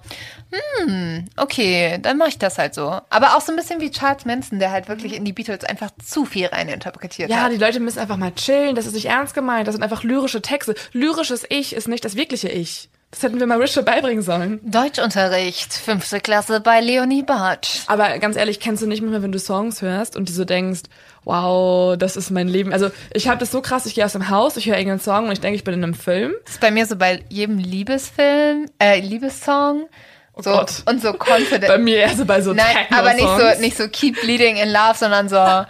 [0.85, 3.01] hm, okay, dann mache ich das halt so.
[3.09, 5.89] Aber auch so ein bisschen wie Charles Manson, der halt wirklich in die Beatles einfach
[6.05, 7.51] zu viel reininterpretiert Ja, hat.
[7.51, 8.75] die Leute müssen einfach mal chillen.
[8.75, 9.67] Das ist nicht ernst gemeint.
[9.67, 10.75] Das sind einfach lyrische Texte.
[10.91, 12.89] Lyrisches Ich ist nicht das wirkliche Ich.
[13.11, 14.59] Das hätten wir mal Richard beibringen sollen.
[14.63, 17.79] Deutschunterricht, fünfte Klasse bei Leonie Bartsch.
[17.87, 20.81] Aber ganz ehrlich, kennst du nicht mehr, wenn du Songs hörst und die so denkst,
[21.23, 22.71] wow, das ist mein Leben.
[22.71, 25.25] Also ich habe das so krass, ich gehe aus dem Haus, ich höre irgendeinen Song
[25.25, 26.33] und ich denke, ich bin in einem Film.
[26.45, 29.87] Das ist bei mir so bei jedem Liebesfilm, äh, Liebessong.
[30.37, 30.83] So, Oh Gott.
[30.85, 31.67] und so confident.
[31.67, 34.69] Bei mir eher so bei so Nein, aber nicht so, nicht so keep bleeding in
[34.71, 35.65] love, sondern so,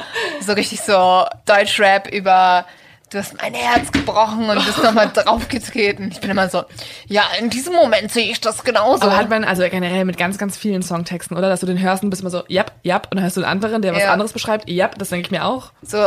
[0.45, 2.65] so richtig so Deutschrap über
[3.09, 6.09] du hast mein Herz gebrochen und bist nochmal draufgetreten.
[6.11, 6.63] Ich bin immer so,
[7.07, 9.03] ja, in diesem Moment sehe ich das genauso.
[9.03, 11.49] Aber hat man also generell mit ganz, ganz vielen Songtexten, oder?
[11.49, 13.49] Dass du den hörst und bist immer so, yep, yep, und dann hörst du einen
[13.51, 14.13] anderen, der was Ja.
[14.13, 15.71] anderes beschreibt, yep, das denke ich mir auch.
[15.81, 15.97] so,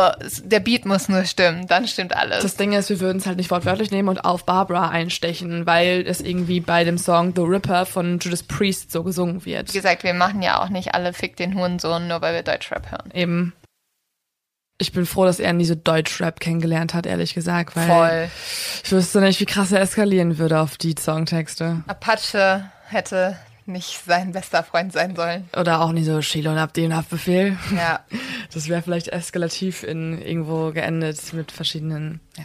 [0.45, 2.43] der Beat muss nur stimmen, dann stimmt alles.
[2.43, 6.05] Das Ding ist, wir würden es halt nicht wortwörtlich nehmen und auf Barbara einstechen, weil
[6.07, 9.69] es irgendwie bei dem Song The Ripper von Judas Priest so gesungen wird.
[9.73, 12.91] Wie gesagt, wir machen ja auch nicht alle Fick den Hurensohn, nur weil wir Deutschrap
[12.91, 13.11] hören.
[13.15, 13.53] Eben.
[14.83, 18.29] Ich bin froh, dass er nie so Deutschrap kennengelernt hat, ehrlich gesagt, weil Voll.
[18.83, 21.85] ich wüsste nicht, wie krass er eskalieren würde auf die Songtexte.
[21.87, 25.49] Apache hätte nicht sein bester Freund sein sollen.
[25.57, 27.57] Oder auch nie so Shilon ab den Haftbefehl.
[27.75, 28.01] Ja.
[28.53, 32.45] Das wäre vielleicht eskalativ in irgendwo geendet mit verschiedenen, ja.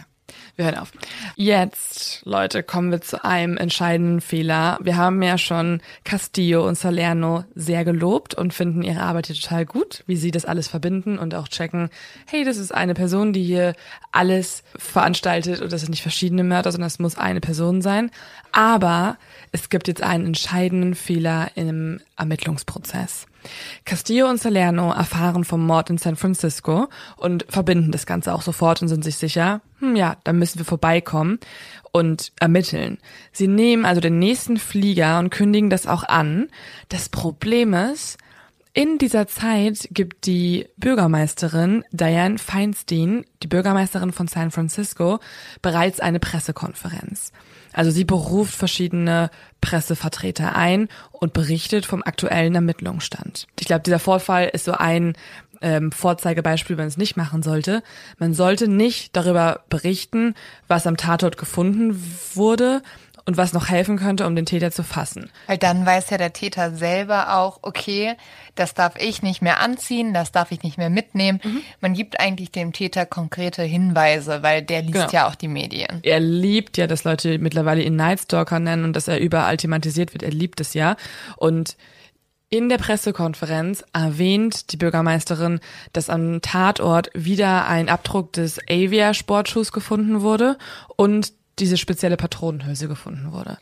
[0.58, 0.90] Wir hören auf.
[1.36, 4.76] Jetzt, Leute, kommen wir zu einem entscheidenden Fehler.
[4.82, 9.64] Wir haben ja schon Castillo und Salerno sehr gelobt und finden ihre Arbeit hier total
[9.66, 11.90] gut, wie sie das alles verbinden und auch checken,
[12.26, 13.76] hey, das ist eine Person, die hier
[14.10, 18.10] alles veranstaltet und das sind nicht verschiedene Mörder, sondern es muss eine Person sein.
[18.50, 19.16] Aber
[19.52, 23.28] es gibt jetzt einen entscheidenden Fehler im Ermittlungsprozess.
[23.84, 28.82] Castillo und Salerno erfahren vom Mord in San Francisco und verbinden das Ganze auch sofort
[28.82, 31.38] und sind sich sicher, hm, ja, da müssen wir vorbeikommen
[31.92, 32.98] und ermitteln.
[33.32, 36.48] Sie nehmen also den nächsten Flieger und kündigen das auch an.
[36.88, 38.18] Das Problem ist,
[38.74, 45.18] in dieser Zeit gibt die Bürgermeisterin Diane Feinstein, die Bürgermeisterin von San Francisco,
[45.62, 47.32] bereits eine Pressekonferenz.
[47.72, 53.46] Also sie beruft verschiedene Pressevertreter ein und berichtet vom aktuellen Ermittlungsstand.
[53.58, 55.14] Ich glaube, dieser Vorfall ist so ein
[55.60, 57.82] ähm, Vorzeigebeispiel, wenn man es nicht machen sollte.
[58.18, 60.34] Man sollte nicht darüber berichten,
[60.68, 62.00] was am Tatort gefunden
[62.34, 62.82] wurde
[63.28, 65.28] und was noch helfen könnte, um den Täter zu fassen.
[65.46, 68.14] Weil dann weiß ja der Täter selber auch, okay,
[68.54, 71.38] das darf ich nicht mehr anziehen, das darf ich nicht mehr mitnehmen.
[71.44, 71.60] Mhm.
[71.82, 75.10] Man gibt eigentlich dem Täter konkrete Hinweise, weil der liest Genau.
[75.10, 76.00] ja auch die Medien.
[76.04, 80.22] er liebt ja, dass Leute mittlerweile ihn Nightstalker nennen und dass er überall thematisiert wird.
[80.22, 80.96] Er liebt es ja.
[81.36, 81.76] Und
[82.48, 85.60] in der Pressekonferenz erwähnt die Bürgermeisterin,
[85.92, 90.56] dass am Tatort wieder ein Abdruck des Avia-Sportschuhs gefunden wurde
[90.96, 93.58] und diese spezielle Patronenhülse gefunden wurde.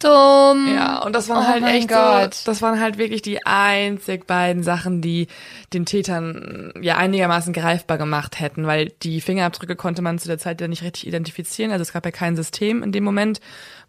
[0.00, 0.74] Dumm.
[0.74, 2.34] Ja, und das waren Oh halt echt Gott.
[2.34, 5.28] so, das waren halt wirklich die einzig beiden Sachen, die
[5.72, 10.60] den Tätern ja einigermaßen greifbar gemacht hätten, weil die Fingerabdrücke konnte man zu der Zeit
[10.60, 11.70] ja nicht richtig identifizieren.
[11.72, 13.40] Also es gab ja kein System in dem Moment,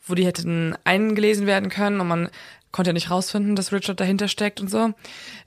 [0.05, 2.29] wo die hätten eingelesen werden können und man
[2.71, 4.93] konnte ja nicht rausfinden, dass Richard dahinter steckt und so.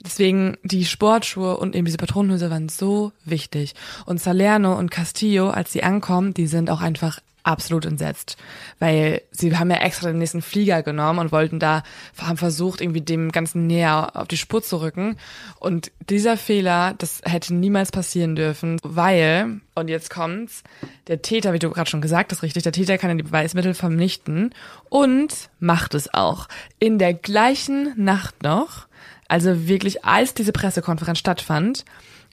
[0.05, 3.75] Deswegen die Sportschuhe und eben diese Patronenhülse waren so wichtig.
[4.07, 8.37] Und Salerno und Castillo, als sie ankommen, die sind auch einfach absolut entsetzt,
[8.79, 11.83] weil sie haben ja extra den nächsten Flieger genommen und wollten da,
[12.19, 15.17] haben versucht, irgendwie dem Ganzen näher auf die Spur zu rücken.
[15.59, 20.63] Und dieser Fehler, das hätte niemals passieren dürfen, weil, und jetzt kommt's,
[21.07, 23.75] der Täter, wie du gerade schon gesagt hast, richtig, der Täter kann ja die Beweismittel
[23.75, 24.55] vernichten
[24.89, 26.49] und macht es auch.
[26.79, 28.87] In der gleichen Nacht noch,
[29.29, 31.85] also wirklich als diese Pressekonferenz stattfand,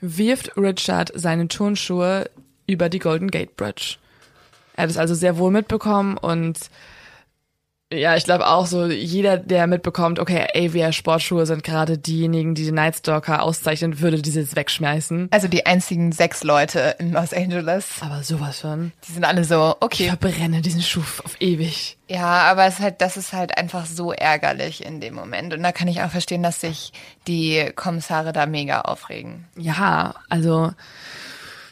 [0.01, 2.29] wirft Richard seine Turnschuhe
[2.67, 3.97] über die Golden Gate Bridge.
[4.75, 6.57] Er hat es also sehr wohl mitbekommen und
[7.93, 12.65] ja, ich glaube auch so, jeder, der mitbekommt, okay, Avia Sportschuhe sind gerade diejenigen, die
[12.65, 15.27] den Nightstalker auszeichnen, würde diese jetzt wegschmeißen.
[15.31, 18.91] Also die einzigen sechs Leute in Los Angeles, Aber sowas von.
[19.07, 20.07] die sind alle so, Ich okay.
[20.07, 21.97] verbrenne diesen Schuh auf ewig.
[22.07, 25.53] Ja, aber es ist halt, das ist halt einfach so ärgerlich in dem Moment.
[25.53, 26.91] Und da kann ich auch verstehen, dass sich
[27.27, 29.45] die Kommissare da mega aufregen.
[29.57, 30.71] Ja, also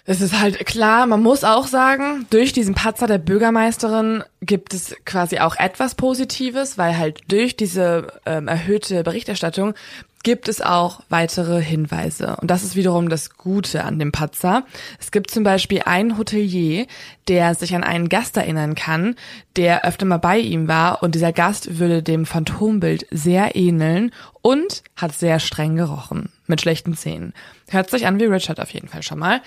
[0.06, 4.96] Es ist halt klar, man muss auch sagen, durch diesen Patzer der Bürgermeisterin gibt es
[5.06, 9.76] quasi auch etwas Positives, weil halt durch diese ähm, erhöhte Berichterstattung
[10.24, 12.38] gibt es auch weitere Hinweise.
[12.38, 14.66] Und das ist wiederum das Gute an dem Patzer.
[15.00, 16.88] Es gibt zum Beispiel einen Hotelier,
[17.28, 19.16] der sich an einen Gast erinnern kann,
[19.58, 24.12] der öfter mal bei ihm war und dieser Gast würde dem Phantombild sehr ähneln
[24.42, 27.34] und hat sehr streng gerochen mit schlechten Zähnen.
[27.70, 29.42] Hört sich an wie Richard auf jeden Fall schon mal.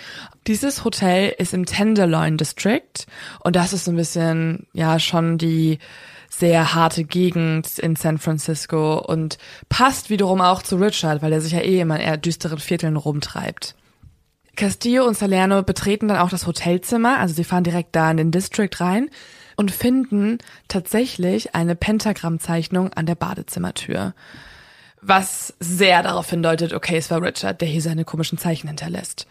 [0.47, 3.07] Dieses Hotel ist im Tenderloin District
[3.41, 5.79] und das ist so ein bisschen, ja, schon die
[6.29, 11.53] sehr harte Gegend in San Francisco und passt wiederum auch zu Richard, weil er sich
[11.53, 13.75] ja eh immer in eher düsteren Vierteln rumtreibt.
[14.57, 18.31] Castillo und Salerno betreten dann auch das Hotelzimmer, also sie fahren direkt da in den
[18.31, 19.11] District rein
[19.57, 24.15] und finden tatsächlich eine Pentagrammzeichnung an der Badezimmertür
[25.09, 29.27] was sehr darauf hindeutet, okay, es war Richard, der hier seine komischen Zeichen hinterlässt.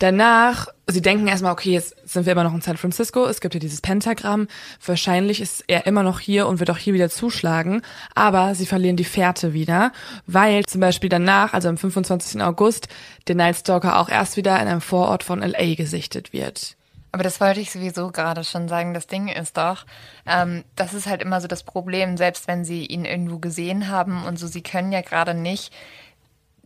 [0.00, 3.54] Danach, sie denken erstmal, okay, jetzt sind wir immer noch in San Francisco, es gibt
[3.54, 4.48] hier dieses Pentagramm,
[4.84, 7.82] wahrscheinlich ist er immer noch hier und wird auch hier wieder zuschlagen,
[8.14, 9.92] aber sie verlieren die Fährte wieder,
[10.26, 12.42] weil zum Beispiel danach, also am 25.
[12.42, 12.88] August,
[13.28, 16.76] der Night Stalker auch erst wieder in einem Vorort von LA gesichtet wird.
[17.12, 18.94] Aber das wollte ich sowieso gerade schon sagen.
[18.94, 19.84] Das Ding ist doch,
[20.26, 24.24] ähm, das ist halt immer so das Problem, selbst wenn sie ihn irgendwo gesehen haben
[24.24, 25.72] und so, sie können ja gerade nicht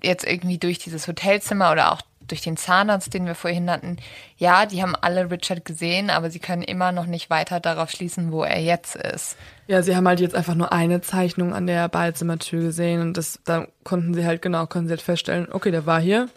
[0.03, 3.99] jetzt irgendwie durch dieses Hotelzimmer oder auch durch den Zahnarzt, den wir vorhin hatten,
[4.39, 8.33] ja, die haben alle Richard gesehen, aber sie können immer noch nicht weiter darauf schließen,
[8.33, 9.37] wo er jetzt ist.
[9.67, 13.41] Ja, sie haben halt jetzt einfach nur eine Zeichnung an der Badezimmertür gesehen und das,
[13.45, 16.29] da konnten sie halt genau, konnten sie halt feststellen, okay, der war hier,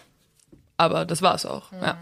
[0.77, 1.81] aber das war's auch, mhm.
[1.81, 1.97] ja.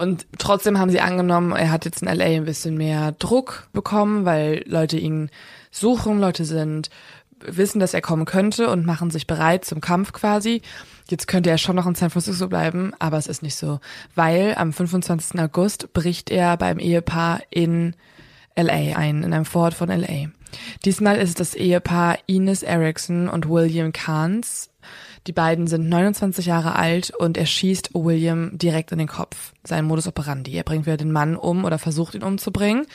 [0.00, 4.24] Und trotzdem haben sie angenommen, er hat jetzt in LA ein bisschen mehr Druck bekommen,
[4.24, 5.28] weil Leute ihn
[5.70, 6.88] suchen, Leute sind,
[7.38, 10.62] wissen, dass er kommen könnte und machen sich bereit zum Kampf quasi.
[11.10, 13.78] Jetzt könnte er schon noch in San Francisco bleiben, aber es ist nicht so,
[14.14, 15.38] weil am 25.
[15.38, 17.94] August bricht er beim Ehepaar in
[18.56, 20.30] LA ein, in einem Vorort von LA.
[20.86, 24.70] Diesmal ist das Ehepaar Ines Erickson und William Kahns.
[25.26, 29.52] Die beiden sind 29 Jahre alt und er schießt William direkt in den Kopf.
[29.62, 30.56] Sein Modus operandi.
[30.56, 32.86] Er bringt wieder den Mann um oder versucht ihn umzubringen.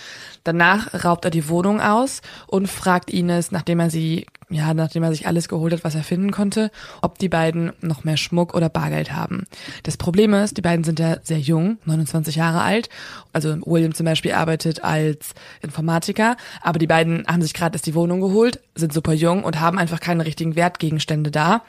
[0.44, 5.12] Danach raubt er die Wohnung aus und fragt Ines, nachdem er sie, ja, nachdem er
[5.12, 6.72] sich alles geholt hat, was er finden konnte,
[7.04, 9.46] ob die beiden noch mehr Schmuck oder Bargeld haben.
[9.84, 12.90] Das Problem ist, die beiden sind ja sehr jung, 29 Jahre alt.
[13.32, 17.94] Also William zum Beispiel arbeitet als Informatiker, aber die beiden haben sich gerade erst die
[17.94, 21.62] Wohnung geholt, sind super jung und haben einfach keine richtigen Wertgegenstände da.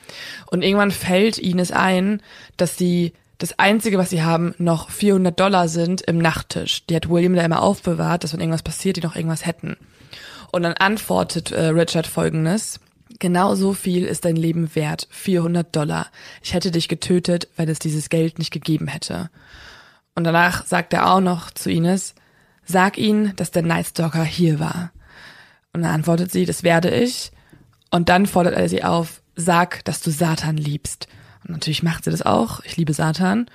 [0.50, 2.22] Und irgendwann fällt Ines ein,
[2.56, 6.86] dass sie das Einzige, was sie haben, noch 400 Dollar sind im Nachttisch.
[6.86, 9.76] Die hat William da immer aufbewahrt, dass wenn irgendwas passiert, die noch irgendwas hätten.
[10.52, 12.80] Und dann antwortet äh, Richard folgendes.
[13.18, 15.06] Genau so viel ist dein Leben wert.
[15.10, 16.06] 400 Dollar.
[16.42, 19.30] Ich hätte dich getötet, wenn es dieses Geld nicht gegeben hätte.
[20.14, 22.14] Und danach sagt er auch noch zu Ines,
[22.64, 24.92] sag ihnen, dass der Night Stalker hier war.
[25.74, 27.32] Und dann antwortet sie, das werde ich.
[27.90, 31.06] Und dann fordert er sie auf, sag, dass du Satan liebst.
[31.46, 32.60] Und natürlich macht sie das auch.
[32.64, 33.46] Ich liebe Satan.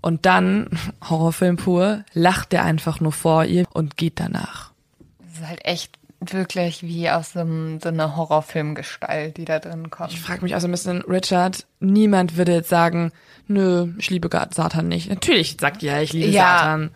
[0.00, 0.68] Und dann,
[1.08, 4.72] Horrorfilm pur, lacht er einfach nur vor ihr und geht danach.
[5.20, 9.90] Das ist halt echt wirklich wie aus so, einem, so einer Horrorfilmgestalt, die da drin
[9.90, 10.12] kommt.
[10.12, 13.12] Ich frage mich auch so ein bisschen, Richard, niemand würde jetzt sagen,
[13.46, 15.08] nö, ich liebe Satan nicht.
[15.08, 16.58] Natürlich sagt ja, ich liebe ja.
[16.58, 16.90] Satan.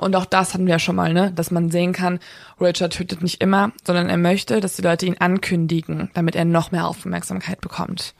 [0.00, 1.32] Und auch das hatten wir ja schon mal, ne?
[1.32, 2.20] Dass man sehen kann,
[2.60, 6.70] Richard tötet nicht immer, sondern er möchte, dass die Leute ihn ankündigen, damit er noch
[6.70, 8.14] mehr Aufmerksamkeit bekommt.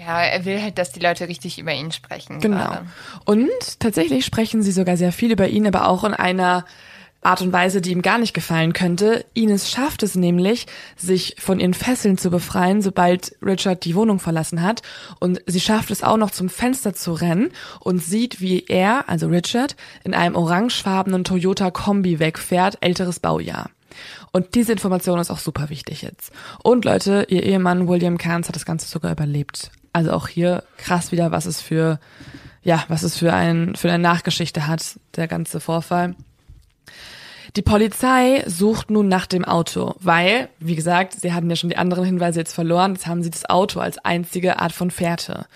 [0.00, 2.40] Ja, er will halt, dass die Leute richtig über ihn sprechen.
[2.40, 2.56] Genau.
[2.56, 2.86] Gerade.
[3.26, 6.64] Und tatsächlich sprechen sie sogar sehr viel über ihn, aber auch in einer
[7.22, 9.26] Art und Weise, die ihm gar nicht gefallen könnte.
[9.34, 14.62] Ines schafft es nämlich, sich von ihren Fesseln zu befreien, sobald Richard die Wohnung verlassen
[14.62, 14.80] hat.
[15.18, 19.26] Und sie schafft es auch noch zum Fenster zu rennen und sieht, wie er, also
[19.28, 23.68] Richard, in einem orangefarbenen Toyota Kombi wegfährt, älteres Baujahr.
[24.32, 26.32] Und diese Information ist auch super wichtig jetzt.
[26.62, 29.70] Und Leute, ihr Ehemann William Cairns hat das Ganze sogar überlebt.
[29.92, 31.98] Also auch hier krass wieder, was es für,
[32.62, 36.14] ja, was es für ein, für eine Nachgeschichte hat, der ganze Vorfall.
[37.56, 41.76] Die Polizei sucht nun nach dem Auto, weil, wie gesagt, sie hatten ja schon die
[41.76, 45.46] anderen Hinweise jetzt verloren, jetzt haben sie das Auto als einzige Art von Fährte.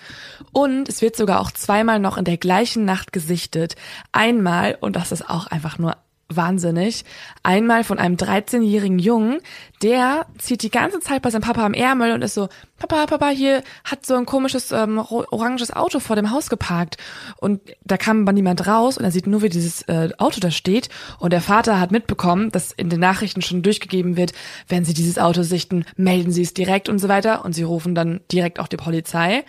[0.51, 3.75] Und es wird sogar auch zweimal noch in der gleichen Nacht gesichtet.
[4.11, 5.95] Einmal, und das ist auch einfach nur
[6.29, 7.05] wahnsinnig.
[7.43, 9.39] Einmal von einem 13-jährigen Jungen,
[9.83, 13.29] der zieht die ganze Zeit bei seinem Papa am Ärmel und ist so, Papa, Papa,
[13.29, 16.97] hier hat so ein komisches ähm, oranges Auto vor dem Haus geparkt.
[17.37, 20.51] Und da kam dann niemand raus und er sieht nur, wie dieses äh, Auto da
[20.51, 20.89] steht.
[21.19, 24.33] Und der Vater hat mitbekommen, dass in den Nachrichten schon durchgegeben wird,
[24.67, 27.45] wenn sie dieses Auto sichten, melden sie es direkt und so weiter.
[27.45, 29.45] Und sie rufen dann direkt auch die Polizei.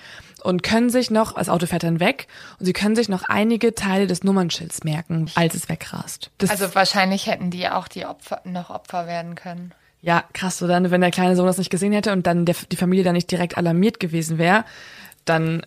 [0.47, 2.29] Und können sich noch, das Auto fährt dann weg
[2.59, 6.31] und sie können sich noch einige Teile des Nummernschilds merken, als es wegrast.
[6.39, 9.73] Das Also wahrscheinlich hätten die auch die Opfer, noch Opfer werden können.
[10.03, 12.55] Ja, krass, so dann, wenn der kleine Sohn das nicht gesehen hätte und dann der,
[12.71, 14.65] die Familie da nicht direkt alarmiert gewesen wäre,
[15.25, 15.67] dann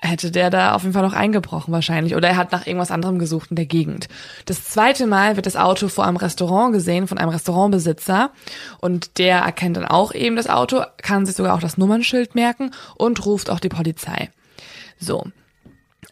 [0.00, 2.14] hätte der da auf jeden Fall noch eingebrochen wahrscheinlich.
[2.14, 4.08] Oder er hat nach irgendwas anderem gesucht in der Gegend.
[4.44, 8.30] Das zweite Mal wird das Auto vor einem Restaurant gesehen von einem Restaurantbesitzer
[8.80, 12.70] und der erkennt dann auch eben das Auto, kann sich sogar auch das Nummernschild merken
[12.96, 14.30] und ruft auch die Polizei.
[14.98, 15.24] So.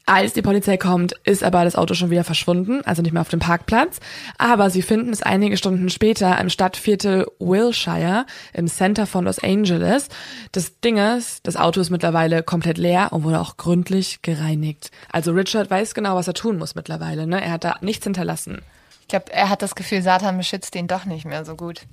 [0.07, 3.30] Als die Polizei kommt, ist aber das Auto schon wieder verschwunden, also nicht mehr auf
[3.30, 4.00] dem Parkplatz.
[4.36, 10.11] Aber sie finden es einige Stunden später im Stadtviertel Wilshire im Center von Los Angeles.
[10.52, 14.90] Das Ding ist, das Auto ist mittlerweile komplett leer und wurde auch gründlich gereinigt.
[15.11, 17.26] Also Richard weiß genau, was er tun muss mittlerweile.
[17.26, 17.42] Ne?
[17.42, 18.61] Er hat da nichts hinterlassen.
[19.00, 21.86] Ich glaube, er hat das Gefühl, Satan beschützt ihn doch nicht mehr so gut.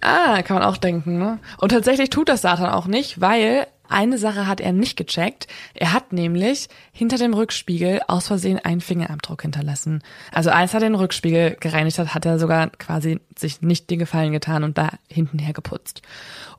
[0.00, 1.18] Ah, kann man auch denken.
[1.18, 1.40] Ne?
[1.58, 5.46] Und tatsächlich tut das Satan auch nicht, weil eine Sache hat er nicht gecheckt.
[5.74, 10.02] Er hat nämlich hinter dem Rückspiegel aus Versehen einen Fingerabdruck hinterlassen.
[10.32, 14.32] Also als er den Rückspiegel gereinigt hat, hat er sogar quasi sich nicht den Gefallen
[14.32, 16.02] getan und da hinten her geputzt.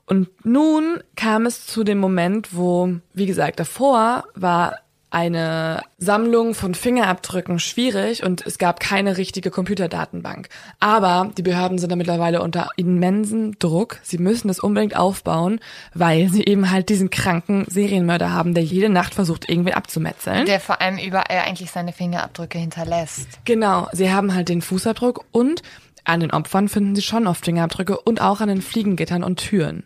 [0.06, 4.76] Und nun kam es zu dem Moment, wo, wie gesagt, davor war
[5.14, 10.48] eine Sammlung von Fingerabdrücken schwierig und es gab keine richtige Computerdatenbank.
[10.80, 13.98] Aber die Behörden sind da mittlerweile unter immensen Druck.
[14.02, 15.60] Sie müssen das unbedingt aufbauen,
[15.94, 20.46] weil sie eben halt diesen kranken Serienmörder haben, der jede Nacht versucht, irgendwie abzumetzeln.
[20.46, 23.28] Der vor allem überall eigentlich seine Fingerabdrücke hinterlässt.
[23.44, 25.62] Genau, sie haben halt den Fußabdruck und
[26.02, 29.84] an den Opfern finden sie schon oft Fingerabdrücke und auch an den Fliegengittern und Türen.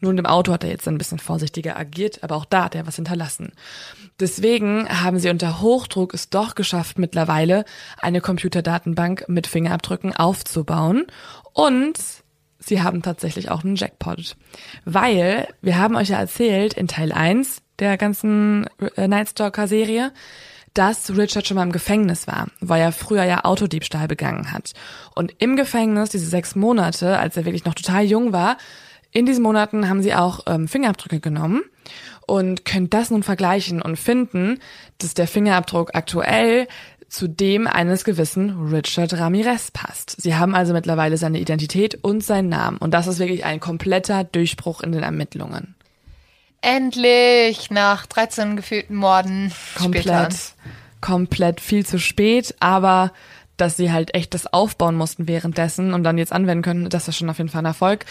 [0.00, 2.74] Nur in dem Auto hat er jetzt ein bisschen vorsichtiger agiert, aber auch da hat
[2.74, 3.52] er was hinterlassen.
[4.18, 7.64] Deswegen haben sie unter Hochdruck es doch geschafft, mittlerweile
[7.98, 11.06] eine Computerdatenbank mit Fingerabdrücken aufzubauen
[11.52, 11.98] und
[12.58, 14.36] sie haben tatsächlich auch einen Jackpot.
[14.84, 18.66] Weil, wir haben euch ja erzählt in Teil 1 der ganzen
[18.96, 20.12] äh, Nightstalker-Serie,
[20.76, 24.74] dass Richard schon mal im Gefängnis war, weil er früher ja Autodiebstahl begangen hat.
[25.14, 28.58] Und im Gefängnis, diese sechs Monate, als er wirklich noch total jung war,
[29.16, 31.62] in diesen Monaten haben sie auch ähm, Fingerabdrücke genommen
[32.26, 34.58] und können das nun vergleichen und finden,
[34.98, 36.68] dass der Fingerabdruck aktuell
[37.08, 40.20] zu dem eines gewissen Richard Ramirez passt.
[40.20, 42.76] Sie haben also mittlerweile seine Identität und seinen Namen.
[42.76, 45.74] Und das ist wirklich ein kompletter Durchbruch in den Ermittlungen.
[46.60, 49.50] Endlich nach 13 gefühlten Morden.
[49.78, 50.36] Komplett,
[51.00, 53.12] komplett viel zu spät, aber
[53.56, 57.16] dass sie halt echt das aufbauen mussten währenddessen und dann jetzt anwenden können, das ist
[57.16, 58.04] schon auf jeden Fall ein Erfolg.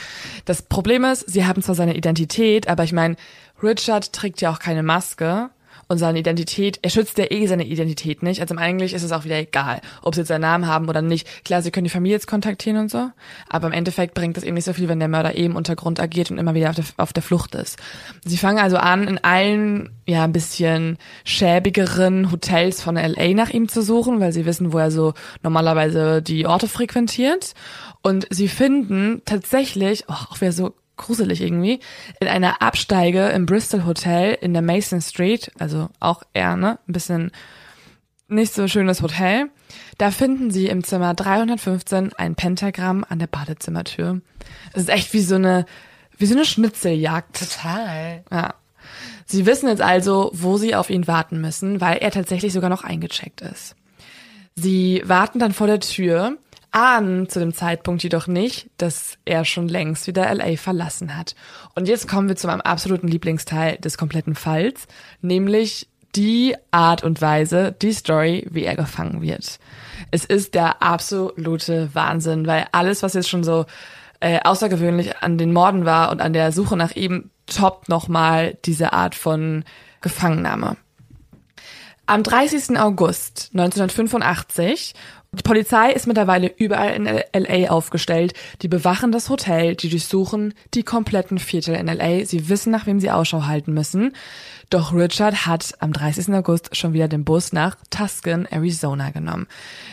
[0.46, 3.16] Das Problem ist, sie haben zwar seine Identität, aber ich meine,
[3.62, 5.50] Richard trägt ja auch keine Maske
[5.88, 8.42] und seine Identität, er schützt ja eh seine Identität nicht.
[8.42, 11.28] Also eigentlich ist es auch wieder egal, ob sie jetzt seinen Namen haben oder nicht.
[11.46, 13.10] Klar, sie können die Familie jetzt kontaktieren und so,
[13.50, 16.00] aber im Endeffekt bringt das eben nicht so viel, wenn der Mörder eben im Untergrund
[16.00, 17.78] agiert und immer wieder auf der, auf der Flucht ist.
[18.24, 23.68] Sie fangen also an, in allen, ja, ein bisschen schäbigeren Hotels von LA nach ihm
[23.68, 25.14] zu suchen, weil sie wissen, wo er so
[25.44, 27.54] normalerweise die Orte frequentiert.
[28.02, 31.80] Und sie finden tatsächlich, oh, auch wer so gruselig irgendwie,
[32.20, 36.94] in einer Absteige im Bristol Hotel in der Mason Street, also auch eher, ne, ein
[36.94, 37.32] bisschen
[38.28, 39.50] nicht so schönes Hotel.
[39.98, 44.22] Da finden sie im Zimmer 315 ein Pentagramm an der Badezimmertür.
[44.74, 45.66] Es ist echt wie so eine,
[46.18, 47.40] wie so eine Schnitzeljagd.
[47.40, 48.24] Total.
[48.32, 48.56] Ja.
[49.26, 52.84] Sie wissen jetzt also, wo sie auf ihn warten müssen, weil er tatsächlich sogar noch
[52.84, 53.76] eingecheckt ist.
[54.56, 56.38] Sie warten dann vor der Tür,
[56.76, 61.34] ahnen zu dem Zeitpunkt jedoch nicht, dass er schon längst wieder LA verlassen hat.
[61.74, 64.88] Und jetzt kommen wir zu meinem absoluten Lieblingsteil des kompletten Falls,
[65.22, 69.60] nämlich die Art und Weise, die Story, wie er gefangen wird.
[70.12, 73.66] Es ist der absolute Wahnsinn, weil alles, was jetzt schon so
[74.20, 78.92] äh, außergewöhnlich an den Morden war und an der Suche nach ihm, toppt nochmal diese
[78.92, 79.64] Art von
[80.02, 80.76] Gefangennahme.
[82.08, 82.78] Am 30.
[82.78, 84.94] August 1985
[85.36, 88.34] die Polizei ist mittlerweile überall in LA aufgestellt.
[88.62, 92.26] Die bewachen das Hotel, die durchsuchen die kompletten Viertel in LA.
[92.26, 94.14] Sie wissen, nach wem sie Ausschau halten müssen.
[94.70, 96.34] Doch Richard hat am 30.
[96.34, 99.48] August schon wieder den Bus nach Tuscan, Arizona genommen.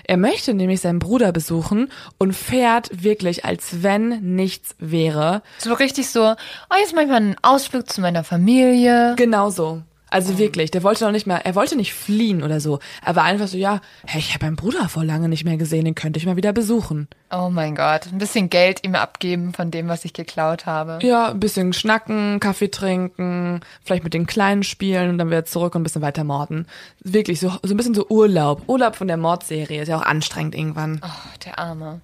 [0.04, 5.42] Er möchte nämlich seinen Bruder besuchen und fährt wirklich, als wenn nichts wäre.
[5.58, 9.14] So richtig so, oh, jetzt mach ich mal einen Ausflug zu meiner Familie.
[9.16, 9.82] Genau so.
[10.12, 12.80] Also wirklich, der wollte noch nicht mal, er wollte nicht fliehen oder so.
[13.02, 15.86] Er war einfach so, ja, hey, ich habe meinen Bruder vor lange nicht mehr gesehen,
[15.86, 17.08] den könnte ich mal wieder besuchen.
[17.30, 20.98] Oh mein Gott, ein bisschen Geld ihm abgeben von dem, was ich geklaut habe.
[21.00, 25.74] Ja, ein bisschen schnacken, Kaffee trinken, vielleicht mit den Kleinen spielen und dann wieder zurück
[25.74, 26.66] und ein bisschen weiter morden.
[27.02, 28.68] Wirklich, so, so ein bisschen so Urlaub.
[28.68, 29.80] Urlaub von der Mordserie.
[29.80, 31.00] Ist ja auch anstrengend irgendwann.
[31.02, 32.02] Oh, der Arme.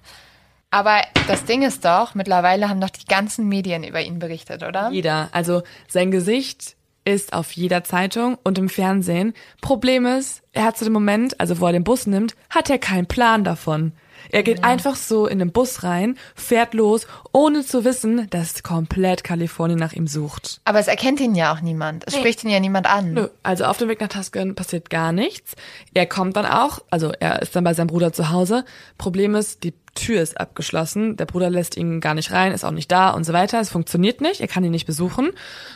[0.71, 4.89] Aber das Ding ist doch, mittlerweile haben doch die ganzen Medien über ihn berichtet, oder?
[4.89, 5.29] Jeder.
[5.31, 6.75] Also sein Gesicht
[7.09, 9.33] ist auf jeder Zeitung und im Fernsehen.
[9.61, 12.77] Problem ist, er hat zu dem Moment, also wo er den Bus nimmt, hat er
[12.77, 13.93] keinen Plan davon.
[14.31, 19.23] Er geht einfach so in den Bus rein, fährt los, ohne zu wissen, dass komplett
[19.23, 20.61] Kalifornien nach ihm sucht.
[20.65, 22.03] Aber es erkennt ihn ja auch niemand.
[22.05, 23.13] Es spricht ihn ja niemand an.
[23.13, 25.55] Nö, also auf dem Weg nach Tuscan passiert gar nichts.
[25.93, 28.65] Er kommt dann auch, also er ist dann bei seinem Bruder zu Hause.
[28.97, 32.71] Problem ist, die Tür ist abgeschlossen, der Bruder lässt ihn gar nicht rein, ist auch
[32.71, 33.59] nicht da und so weiter.
[33.59, 35.29] Es funktioniert nicht, er kann ihn nicht besuchen,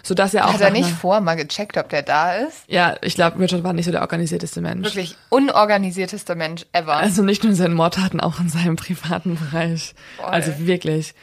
[0.03, 2.63] so dass er auch Hat er nicht vor mal gecheckt, ob der da ist?
[2.67, 4.85] Ja, ich glaube, Richard war nicht so der organisierteste Mensch.
[4.85, 6.95] Wirklich unorganisiertester Mensch ever.
[6.95, 9.93] Also nicht nur in seinen Mordtaten, auch in seinem privaten Bereich.
[10.17, 10.25] Voll.
[10.25, 11.13] Also wirklich.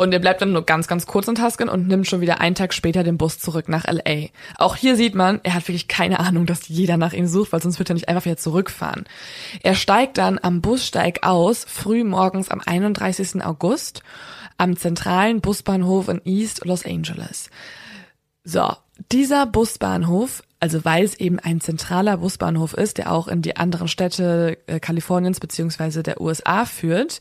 [0.00, 2.54] Und er bleibt dann nur ganz, ganz kurz in Tuscan und nimmt schon wieder einen
[2.54, 4.30] Tag später den Bus zurück nach L.A.
[4.56, 7.60] Auch hier sieht man, er hat wirklich keine Ahnung, dass jeder nach ihm sucht, weil
[7.60, 9.04] sonst wird er nicht einfach wieder zurückfahren.
[9.62, 13.44] Er steigt dann am Bussteig aus, früh morgens am 31.
[13.44, 14.02] August,
[14.56, 17.50] am zentralen Busbahnhof in East Los Angeles.
[18.42, 18.72] So,
[19.12, 23.86] dieser Busbahnhof, also weil es eben ein zentraler Busbahnhof ist, der auch in die anderen
[23.86, 27.20] Städte äh, Kaliforniens beziehungsweise der USA führt,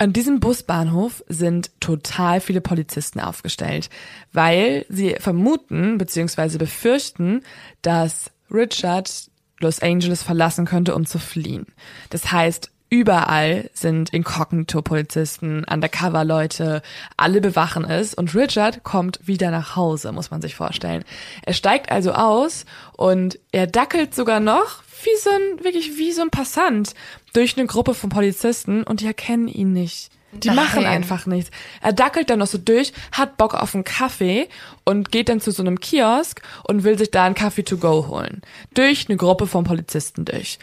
[0.00, 3.90] an diesem Busbahnhof sind total viele Polizisten aufgestellt,
[4.32, 6.56] weil sie vermuten bzw.
[6.56, 7.42] befürchten,
[7.82, 9.28] dass Richard
[9.58, 11.66] Los Angeles verlassen könnte, um zu fliehen.
[12.08, 16.80] Das heißt, überall sind Inkognito-Polizisten, Undercover-Leute,
[17.18, 21.04] alle bewachen es und Richard kommt wieder nach Hause, muss man sich vorstellen.
[21.42, 22.64] Er steigt also aus
[22.96, 26.94] und er dackelt sogar noch wie so ein, wirklich wie so ein Passant
[27.32, 30.10] durch eine Gruppe von Polizisten und die erkennen ihn nicht.
[30.32, 30.56] Die Nein.
[30.56, 31.50] machen einfach nichts.
[31.80, 34.48] Er dackelt dann noch so durch, hat Bock auf einen Kaffee
[34.84, 38.06] und geht dann zu so einem Kiosk und will sich da einen Kaffee to go
[38.06, 38.42] holen.
[38.74, 40.58] Durch eine Gruppe von Polizisten durch.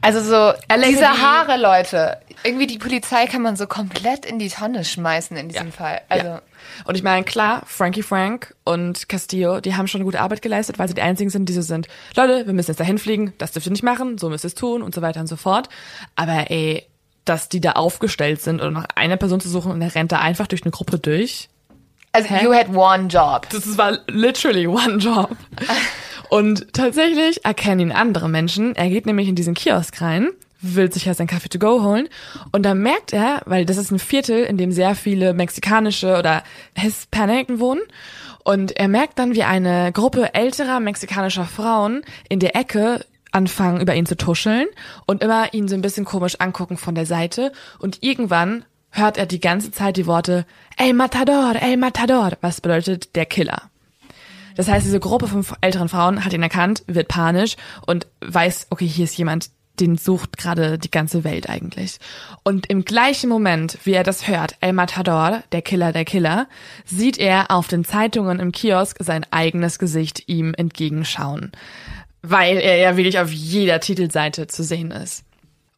[0.00, 0.52] Also so,
[0.86, 2.20] diese Haare, Leute.
[2.44, 6.02] Irgendwie die Polizei kann man so komplett in die Tonne schmeißen in diesem Fall.
[6.08, 6.42] Also, ja.
[6.84, 10.88] Und ich meine, klar, Frankie Frank und Castillo, die haben schon gute Arbeit geleistet, weil
[10.88, 13.66] sie die einzigen sind, die so sind, Leute, wir müssen jetzt dahin fliegen, das dürft
[13.66, 15.68] ihr nicht machen, so müsst ihr es tun und so weiter und so fort.
[16.16, 16.86] Aber ey,
[17.24, 20.18] dass die da aufgestellt sind und nach einer Person zu suchen und er rennt da
[20.18, 21.48] einfach durch eine Gruppe durch.
[22.12, 22.44] also Hä?
[22.44, 23.48] you had one job.
[23.50, 25.36] Das war literally one job.
[26.30, 28.76] Und tatsächlich erkennen ihn andere Menschen.
[28.76, 30.28] Er geht nämlich in diesen Kiosk rein,
[30.62, 32.08] will sich ja sein Kaffee to go holen.
[32.52, 36.42] Und dann merkt er, weil das ist ein Viertel, in dem sehr viele mexikanische oder
[36.74, 37.82] Hispaniken wohnen.
[38.44, 43.94] Und er merkt dann, wie eine Gruppe älterer mexikanischer Frauen in der Ecke anfangen, über
[43.94, 44.66] ihn zu tuscheln
[45.06, 47.52] und immer ihn so ein bisschen komisch angucken von der Seite.
[47.78, 50.46] Und irgendwann hört er die ganze Zeit die Worte
[50.76, 53.62] El Matador, El Matador, was bedeutet der Killer.
[54.56, 57.56] Das heißt, diese Gruppe von älteren Frauen hat ihn erkannt, wird panisch
[57.86, 61.98] und weiß, okay, hier ist jemand, den sucht gerade die ganze Welt eigentlich.
[62.42, 66.48] Und im gleichen Moment, wie er das hört, El Matador, der Killer, der Killer,
[66.84, 71.52] sieht er auf den Zeitungen im Kiosk sein eigenes Gesicht ihm entgegenschauen.
[72.22, 75.24] Weil er ja wirklich auf jeder Titelseite zu sehen ist.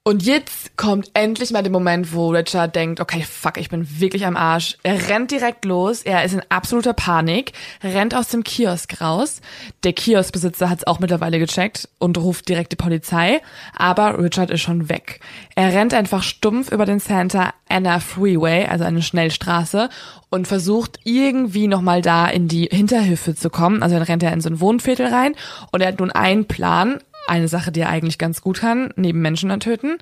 [0.05, 4.27] Und jetzt kommt endlich mal der Moment, wo Richard denkt, okay, fuck, ich bin wirklich
[4.27, 4.77] am Arsch.
[4.83, 7.53] Er rennt direkt los, er ist in absoluter Panik,
[7.85, 9.41] rennt aus dem Kiosk raus.
[9.85, 13.41] Der Kioskbesitzer hat es auch mittlerweile gecheckt und ruft direkt die Polizei,
[13.77, 15.21] aber Richard ist schon weg.
[15.55, 19.89] Er rennt einfach stumpf über den Santa Ana Freeway, also eine Schnellstraße,
[20.31, 23.85] und versucht irgendwie nochmal da in die Hinterhöfe zu kommen.
[23.85, 25.37] Also dann rennt er in so ein Wohnviertel rein
[25.71, 29.21] und er hat nun einen Plan, eine Sache, die er eigentlich ganz gut kann, neben
[29.21, 29.99] Menschen töten.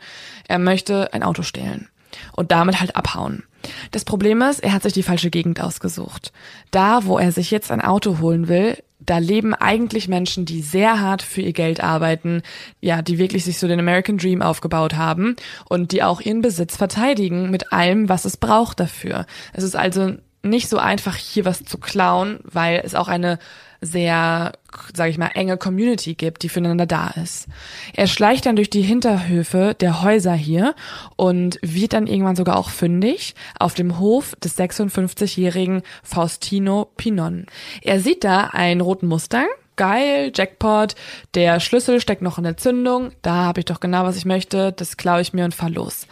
[0.48, 1.88] Er möchte ein Auto stehlen
[2.32, 3.44] und damit halt abhauen.
[3.90, 6.32] Das Problem ist, er hat sich die falsche Gegend ausgesucht.
[6.70, 11.00] Da, wo er sich jetzt ein Auto holen will, da leben eigentlich Menschen, die sehr
[11.00, 12.42] hart für ihr Geld arbeiten,
[12.80, 15.36] ja, die wirklich sich so den American Dream aufgebaut haben
[15.68, 19.26] und die auch ihren Besitz verteidigen mit allem, was es braucht dafür.
[19.52, 23.38] Es ist also nicht so einfach, hier was zu klauen, weil es auch eine
[23.80, 24.52] sehr,
[24.94, 27.48] sage ich mal, enge Community gibt, die füreinander da ist.
[27.94, 30.74] Er schleicht dann durch die Hinterhöfe der Häuser hier
[31.16, 37.46] und wird dann irgendwann sogar auch fündig auf dem Hof des 56-jährigen Faustino Pinon.
[37.82, 40.94] Er sieht da einen roten Mustang, geil, Jackpot,
[41.34, 44.72] der Schlüssel steckt noch in der Zündung, da habe ich doch genau, was ich möchte,
[44.72, 46.06] das klaue ich mir und fahr los.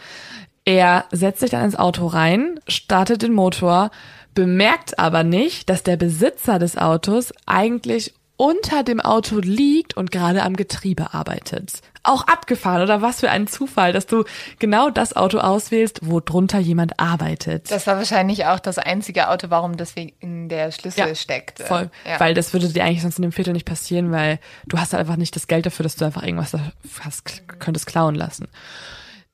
[0.65, 3.91] Er setzt sich dann ins Auto rein, startet den Motor,
[4.39, 10.43] bemerkt aber nicht, dass der Besitzer des Autos eigentlich unter dem Auto liegt und gerade
[10.43, 11.81] am Getriebe arbeitet.
[12.03, 14.23] Auch abgefahren, oder was für ein Zufall, dass du
[14.57, 17.69] genau das Auto auswählst, wo drunter jemand arbeitet.
[17.69, 21.59] Das war wahrscheinlich auch das einzige Auto, warum deswegen der Schlüssel steckt.
[21.59, 21.91] Voll.
[22.07, 22.17] Ja.
[22.21, 25.01] Weil das würde dir eigentlich sonst in dem Viertel nicht passieren, weil du hast halt
[25.01, 26.61] einfach nicht das Geld dafür, dass du einfach irgendwas da
[27.01, 28.47] hast, könntest klauen lassen.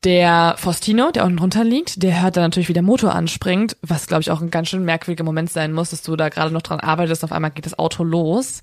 [0.05, 4.05] Der Faustino, der unten drunter liegt, der hört dann natürlich, wie der Motor anspringt, was
[4.05, 6.61] glaube ich auch ein ganz schön merkwürdiger Moment sein muss, dass du da gerade noch
[6.61, 8.61] dran arbeitest, auf einmal geht das Auto los.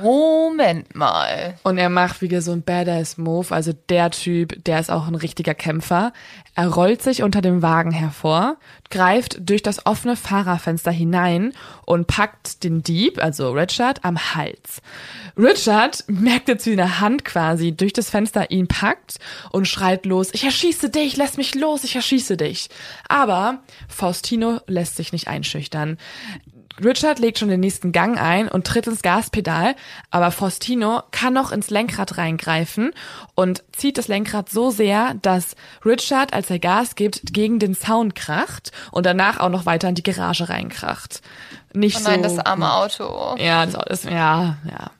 [0.00, 1.54] Moment mal.
[1.64, 5.54] Und er macht wieder so ein Badass-Move, also der Typ, der ist auch ein richtiger
[5.54, 6.12] Kämpfer.
[6.54, 8.56] Er rollt sich unter dem Wagen hervor,
[8.88, 14.80] greift durch das offene Fahrerfenster hinein und packt den Dieb, also Richard, am Hals.
[15.36, 19.18] Richard merkt jetzt, wie eine Hand quasi durch das Fenster ihn packt
[19.50, 22.68] und schreit los, ich erschieße dich, lass mich los, ich erschieße dich.
[23.08, 23.58] Aber
[23.88, 25.98] Faustino lässt sich nicht einschüchtern.
[26.82, 29.76] Richard legt schon den nächsten Gang ein und tritt ins Gaspedal,
[30.10, 32.92] aber Faustino kann noch ins Lenkrad reingreifen
[33.36, 35.54] und zieht das Lenkrad so sehr, dass
[35.84, 39.94] Richard, als er Gas gibt, gegen den Zaun kracht und danach auch noch weiter in
[39.94, 41.20] die Garage reinkracht.
[41.72, 42.36] Nicht Oh nein, so.
[42.36, 43.36] das arme Auto.
[43.38, 44.90] Ja, das ist, ja, ja.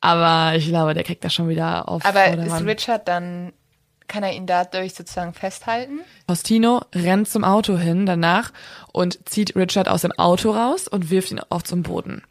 [0.00, 2.64] Aber ich glaube, der kriegt das schon wieder auf Aber ist.
[2.64, 3.52] Richard dann,
[4.08, 6.00] kann er ihn dadurch sozusagen festhalten?
[6.26, 8.52] Faustino rennt zum Auto hin danach
[8.92, 12.22] und zieht Richard aus dem Auto raus und wirft ihn auf zum Boden.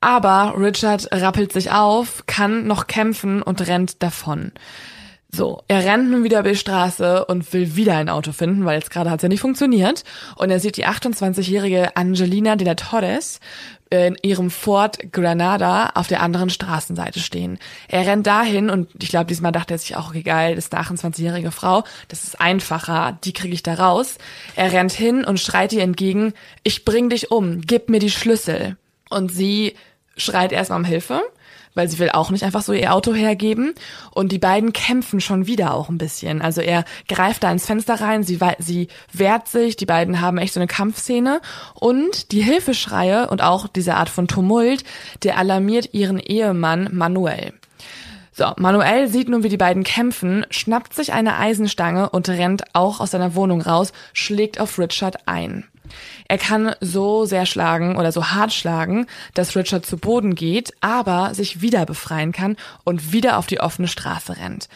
[0.00, 4.52] Aber Richard rappelt sich auf, kann noch kämpfen und rennt davon.
[5.32, 8.78] So, er rennt nun wieder über die Straße und will wieder ein Auto finden, weil
[8.78, 10.04] jetzt gerade hat es ja nicht funktioniert.
[10.36, 13.40] Und er sieht die 28-jährige Angelina de la Torres
[13.90, 17.58] in ihrem Ford Granada auf der anderen Straßenseite stehen.
[17.88, 20.74] Er rennt dahin und ich glaube, diesmal dachte er sich auch, okay, geil, das ist
[20.74, 24.18] eine 28-jährige Frau, das ist einfacher, die kriege ich da raus.
[24.56, 26.34] Er rennt hin und schreit ihr entgegen,
[26.64, 28.76] ich bring dich um, gib mir die Schlüssel.
[29.08, 29.74] Und sie
[30.16, 31.22] schreit erstmal um Hilfe
[31.76, 33.74] weil sie will auch nicht einfach so ihr Auto hergeben.
[34.10, 36.42] Und die beiden kämpfen schon wieder auch ein bisschen.
[36.42, 40.54] Also er greift da ins Fenster rein, sie, sie wehrt sich, die beiden haben echt
[40.54, 41.40] so eine Kampfszene.
[41.74, 44.82] Und die Hilfeschreie und auch diese Art von Tumult,
[45.22, 47.52] der alarmiert ihren Ehemann Manuel.
[48.32, 53.00] So, Manuel sieht nun, wie die beiden kämpfen, schnappt sich eine Eisenstange und rennt auch
[53.00, 55.64] aus seiner Wohnung raus, schlägt auf Richard ein.
[56.28, 61.34] Er kann so sehr schlagen oder so hart schlagen, dass Richard zu Boden geht, aber
[61.34, 64.68] sich wieder befreien kann und wieder auf die offene Straße rennt.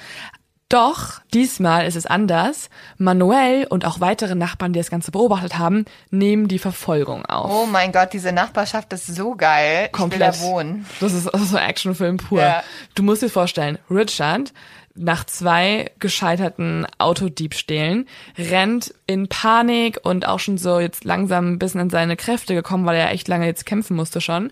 [0.70, 2.70] Doch diesmal ist es anders.
[2.96, 7.50] Manuel und auch weitere Nachbarn, die das Ganze beobachtet haben, nehmen die Verfolgung auf.
[7.50, 9.88] Oh mein Gott, diese Nachbarschaft ist so geil.
[9.90, 10.36] Komplett.
[10.36, 10.86] Ich will da wohnen.
[11.00, 12.40] Das ist, so Actionfilm pur.
[12.40, 12.62] Ja.
[12.94, 14.52] Du musst dir vorstellen, Richard
[14.96, 21.80] nach zwei gescheiterten Autodiebstählen rennt in Panik und auch schon so jetzt langsam ein bisschen
[21.80, 24.50] in seine Kräfte gekommen, weil er echt lange jetzt kämpfen musste schon,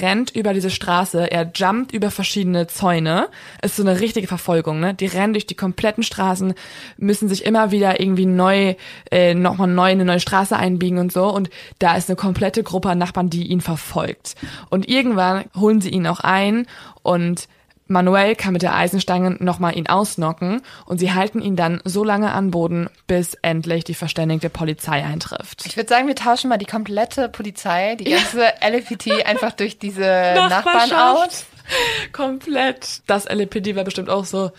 [0.00, 3.28] rennt über diese Straße, er jumpt über verschiedene Zäune,
[3.62, 4.92] ist so eine richtige Verfolgung, ne?
[4.92, 6.54] Die rennen durch die kompletten Straßen,
[6.98, 8.74] müssen sich immer wieder irgendwie neu,
[9.10, 12.62] äh, nochmal neu in eine neue Straße einbiegen und so und da ist eine komplette
[12.62, 14.34] Gruppe an Nachbarn, die ihn verfolgt.
[14.68, 16.66] Und irgendwann holen sie ihn auch ein
[17.02, 17.48] und
[17.88, 22.32] Manuel kann mit der Eisenstange nochmal ihn ausnocken und sie halten ihn dann so lange
[22.32, 25.66] an Boden, bis endlich die verständigte Polizei eintrifft.
[25.66, 30.02] Ich würde sagen, wir tauschen mal die komplette Polizei, die ganze LFPT einfach durch diese
[30.02, 31.46] Nachbarn aus.
[32.12, 33.02] Komplett.
[33.06, 34.52] Das LAPD war bestimmt auch so.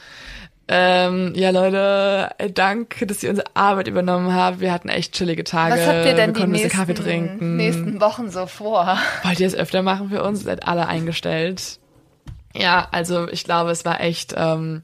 [0.71, 4.59] Ähm, ja, Leute, danke, dass ihr unsere Arbeit übernommen habt.
[4.59, 5.73] Wir hatten echt chillige Tage.
[5.73, 7.57] Was habt ihr denn Wir die nächsten, Kaffee trinken.
[7.57, 8.99] nächsten Wochen so vor?
[9.23, 10.43] Wollt ihr es öfter machen für uns?
[10.43, 11.78] Seid alle eingestellt.
[12.59, 14.81] Ja, also ich glaube, es war echt ähm,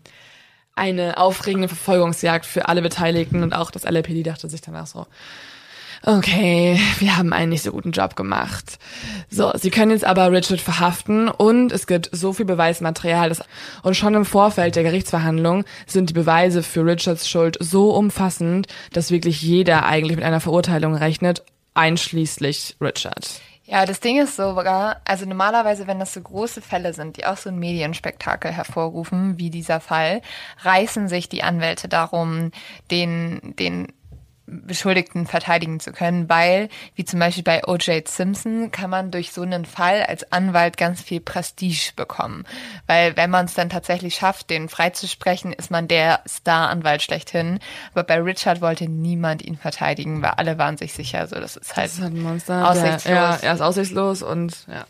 [0.75, 5.07] eine aufregende Verfolgungsjagd für alle Beteiligten und auch das LAPD dachte sich danach so,
[6.03, 8.79] okay, wir haben einen nicht so guten Job gemacht.
[9.29, 13.43] So, sie können jetzt aber Richard verhaften und es gibt so viel Beweismaterial, dass,
[13.83, 19.11] und schon im Vorfeld der Gerichtsverhandlung sind die Beweise für Richards Schuld so umfassend, dass
[19.11, 23.41] wirklich jeder eigentlich mit einer Verurteilung rechnet, einschließlich Richard.
[23.67, 27.37] Ja, das Ding ist sogar, also normalerweise, wenn das so große Fälle sind, die auch
[27.37, 30.21] so ein Medienspektakel hervorrufen, wie dieser Fall,
[30.59, 32.51] reißen sich die Anwälte darum,
[32.91, 33.87] den, den
[34.47, 38.07] Beschuldigten verteidigen zu können, weil, wie zum Beispiel bei O.J.
[38.07, 42.45] Simpson, kann man durch so einen Fall als Anwalt ganz viel Prestige bekommen.
[42.85, 47.59] Weil wenn man es dann tatsächlich schafft, den freizusprechen, ist man der Star-Anwalt schlechthin.
[47.93, 51.75] Aber bei Richard wollte niemand ihn verteidigen, weil alle waren sich sicher, so das ist
[51.75, 52.69] halt Das ist halt ein Monster.
[52.69, 53.03] aussichtslos.
[53.03, 54.85] Der, ja, er ist aussichtslos und ja.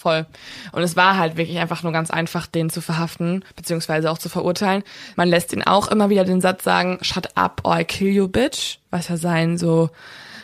[0.00, 0.24] Voll.
[0.72, 4.30] Und es war halt wirklich einfach nur ganz einfach, den zu verhaften, beziehungsweise auch zu
[4.30, 4.82] verurteilen.
[5.14, 8.26] Man lässt ihn auch immer wieder den Satz sagen, shut up or I kill you,
[8.26, 9.90] bitch, was ja sein so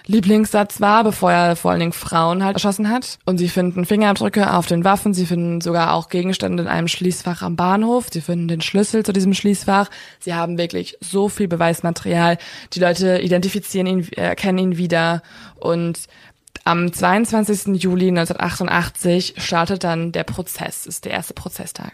[0.04, 3.18] Lieblingssatz war, bevor er vor allen Dingen Frauen halt erschossen hat.
[3.24, 7.40] Und sie finden Fingerabdrücke auf den Waffen, sie finden sogar auch Gegenstände in einem Schließfach
[7.40, 9.88] am Bahnhof, sie finden den Schlüssel zu diesem Schließfach.
[10.20, 12.38] Sie haben wirklich so viel Beweismaterial.
[12.74, 15.22] Die Leute identifizieren ihn, erkennen ihn wieder
[15.56, 15.98] und
[16.66, 17.80] am 22.
[17.80, 21.92] Juli 1988 startet dann der Prozess, ist der erste Prozesstag.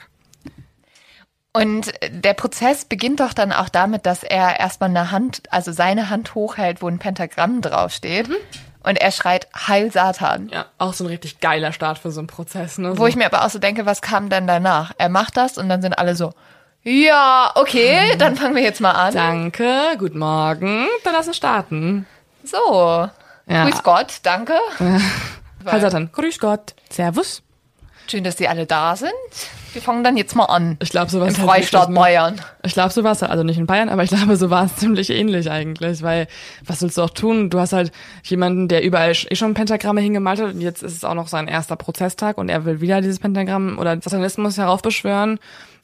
[1.52, 6.08] Und der Prozess beginnt doch dann auch damit, dass er erstmal eine Hand, also seine
[6.08, 8.28] Hand hochhält, wo ein Pentagramm draufsteht.
[8.28, 8.36] Mhm.
[8.82, 10.48] Und er schreit Heil Satan.
[10.48, 12.78] Ja, auch so ein richtig geiler Start für so einen Prozess.
[12.78, 12.96] Ne?
[12.96, 14.92] Wo ich mir aber auch so denke, was kam denn danach?
[14.96, 16.32] Er macht das und dann sind alle so,
[16.82, 19.12] ja, okay, dann fangen wir jetzt mal an.
[19.12, 22.06] Danke, guten Morgen, dann lass uns starten.
[22.42, 23.08] So,
[23.47, 23.69] ja.
[23.69, 24.55] grüß Gott, danke.
[25.64, 27.43] Heil Satan, grüß Gott, servus.
[28.09, 29.12] Schön, dass Sie alle da sind.
[29.73, 30.77] Wir fangen dann jetzt mal an.
[30.82, 32.40] Ich glaube, sowas im Freistaat Bayern.
[32.64, 34.76] Ich glaube, so war es also nicht in Bayern, aber ich glaube, so war es
[34.76, 36.28] ziemlich ähnlich eigentlich, weil
[36.64, 37.51] was willst du auch tun?
[37.51, 37.90] Du hast halt
[38.22, 41.48] jemanden, der überall eh schon Pentagramme hingemalt hat und jetzt ist es auch noch sein
[41.48, 45.40] erster Prozesstag und er will wieder dieses Pentagramm oder Satanismus heraufbeschwören.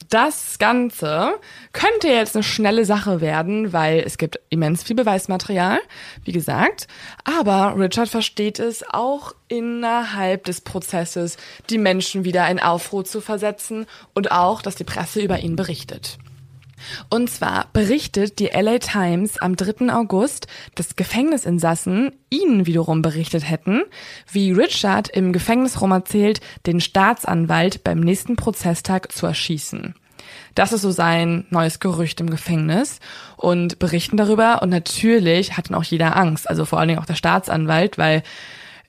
[0.09, 1.33] Das Ganze
[1.73, 5.79] könnte jetzt eine schnelle Sache werden, weil es gibt immens viel Beweismaterial,
[6.23, 6.87] wie gesagt.
[7.25, 11.37] Aber Richard versteht es auch innerhalb des Prozesses,
[11.69, 13.85] die Menschen wieder in Aufruhr zu versetzen
[14.15, 16.17] und auch, dass die Presse über ihn berichtet.
[17.09, 19.93] Und zwar berichtet die LA Times am 3.
[19.93, 23.81] August, dass Gefängnisinsassen ihnen wiederum berichtet hätten,
[24.31, 29.95] wie Richard im Gefängnisraum erzählt, den Staatsanwalt beim nächsten Prozesstag zu erschießen.
[30.55, 32.99] Das ist so sein neues Gerücht im Gefängnis
[33.37, 37.05] und berichten darüber und natürlich hat dann auch jeder Angst, also vor allen Dingen auch
[37.05, 38.23] der Staatsanwalt, weil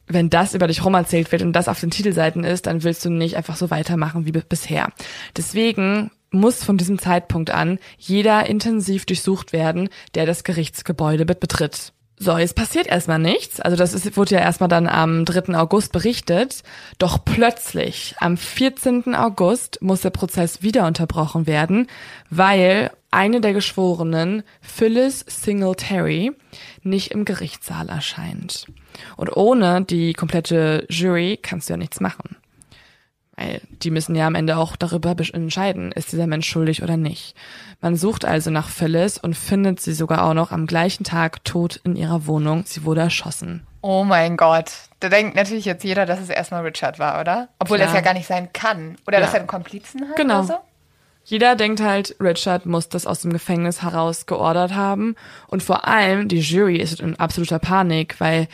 [0.06, 3.10] wenn das über dich rumerzählt wird und das auf den Titelseiten ist, dann willst du
[3.10, 4.88] nicht einfach so weitermachen wie bisher.
[5.36, 11.92] Deswegen muss von diesem Zeitpunkt an jeder intensiv durchsucht werden, der das Gerichtsgebäude betritt.
[12.22, 13.60] So, jetzt passiert erstmal nichts.
[13.60, 15.54] Also das ist, wurde ja erstmal dann am 3.
[15.56, 16.62] August berichtet.
[16.98, 19.14] Doch plötzlich, am 14.
[19.14, 21.86] August, muss der Prozess wieder unterbrochen werden,
[22.28, 26.32] weil eine der Geschworenen, Phyllis Singletary,
[26.82, 28.66] nicht im Gerichtssaal erscheint.
[29.16, 32.36] Und ohne die komplette Jury kannst du ja nichts machen.
[33.40, 37.34] Weil die müssen ja am Ende auch darüber entscheiden, ist dieser Mensch schuldig oder nicht.
[37.80, 41.80] Man sucht also nach Phyllis und findet sie sogar auch noch am gleichen Tag tot
[41.82, 42.64] in ihrer Wohnung.
[42.66, 43.66] Sie wurde erschossen.
[43.80, 44.72] Oh mein Gott.
[45.00, 47.48] Da denkt natürlich jetzt jeder, dass es erstmal Richard war, oder?
[47.58, 47.88] Obwohl Klar.
[47.88, 48.96] das ja gar nicht sein kann.
[49.06, 49.24] Oder ja.
[49.24, 50.40] dass er einen Komplizen hat genau.
[50.40, 50.54] oder so?
[51.24, 55.16] Jeder denkt halt, Richard muss das aus dem Gefängnis heraus geordert haben.
[55.46, 58.48] Und vor allem die Jury ist in absoluter Panik, weil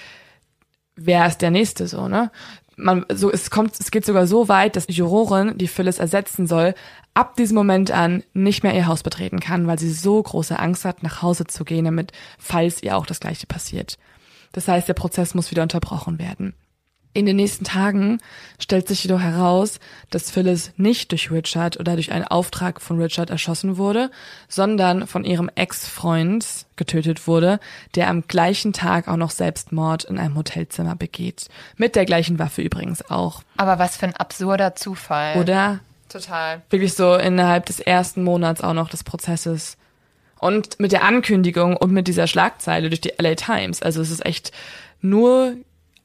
[0.95, 2.31] wer ist der Nächste so, ne?
[2.77, 6.47] Man so es kommt es geht sogar so weit, dass die Jurorin, die Phyllis ersetzen
[6.47, 6.75] soll,
[7.15, 10.85] ab diesem Moment an nicht mehr ihr Haus betreten kann, weil sie so große Angst
[10.85, 13.99] hat, nach Hause zu gehen, damit falls ihr auch das gleiche passiert.
[14.53, 16.55] Das heißt, der Prozess muss wieder unterbrochen werden.
[17.17, 18.19] In den nächsten Tagen
[18.59, 19.81] stellt sich jedoch heraus,
[20.11, 24.11] dass Phyllis nicht durch Richard oder durch einen Auftrag von Richard erschossen wurde,
[24.49, 27.59] sondern von ihrem Ex-Freund getötet wurde,
[27.95, 31.49] der am gleichen Tag auch noch Selbstmord in einem Hotelzimmer begeht.
[31.79, 33.41] Mit der gleichen Waffe übrigens auch.
[33.57, 35.39] Aber was für ein absurder Zufall.
[35.39, 35.81] Oder?
[36.11, 36.61] Total.
[36.69, 39.79] Wirklich so innerhalb des ersten Monats auch noch des Prozesses.
[40.39, 43.81] Und mit der Ankündigung und mit dieser Schlagzeile durch die LA Times.
[43.81, 44.53] Also es ist echt
[45.01, 45.57] nur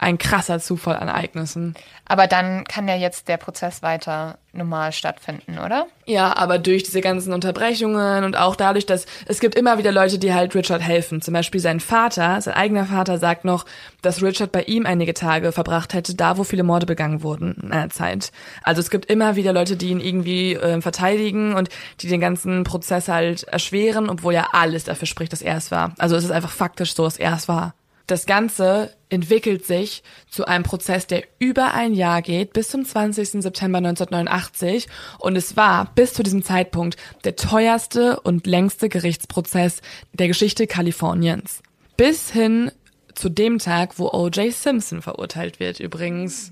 [0.01, 1.75] ein krasser Zufall an Ereignissen.
[2.05, 5.85] Aber dann kann ja jetzt der Prozess weiter normal stattfinden, oder?
[6.05, 10.17] Ja, aber durch diese ganzen Unterbrechungen und auch dadurch, dass es gibt immer wieder Leute,
[10.17, 11.21] die halt Richard helfen.
[11.21, 13.65] Zum Beispiel sein Vater, sein eigener Vater sagt noch,
[14.01, 17.71] dass Richard bei ihm einige Tage verbracht hätte, da wo viele Morde begangen wurden in
[17.71, 18.31] einer Zeit.
[18.63, 21.69] Also es gibt immer wieder Leute, die ihn irgendwie äh, verteidigen und
[21.99, 25.93] die den ganzen Prozess halt erschweren, obwohl ja alles dafür spricht, dass er es war.
[25.99, 27.75] Also es ist einfach faktisch so, dass er es war.
[28.11, 33.41] Das Ganze entwickelt sich zu einem Prozess, der über ein Jahr geht, bis zum 20.
[33.41, 34.89] September 1989.
[35.19, 39.79] Und es war bis zu diesem Zeitpunkt der teuerste und längste Gerichtsprozess
[40.11, 41.63] der Geschichte Kaliforniens.
[41.95, 42.73] Bis hin
[43.15, 44.51] zu dem Tag, wo O.J.
[44.51, 46.51] Simpson verurteilt wird, übrigens.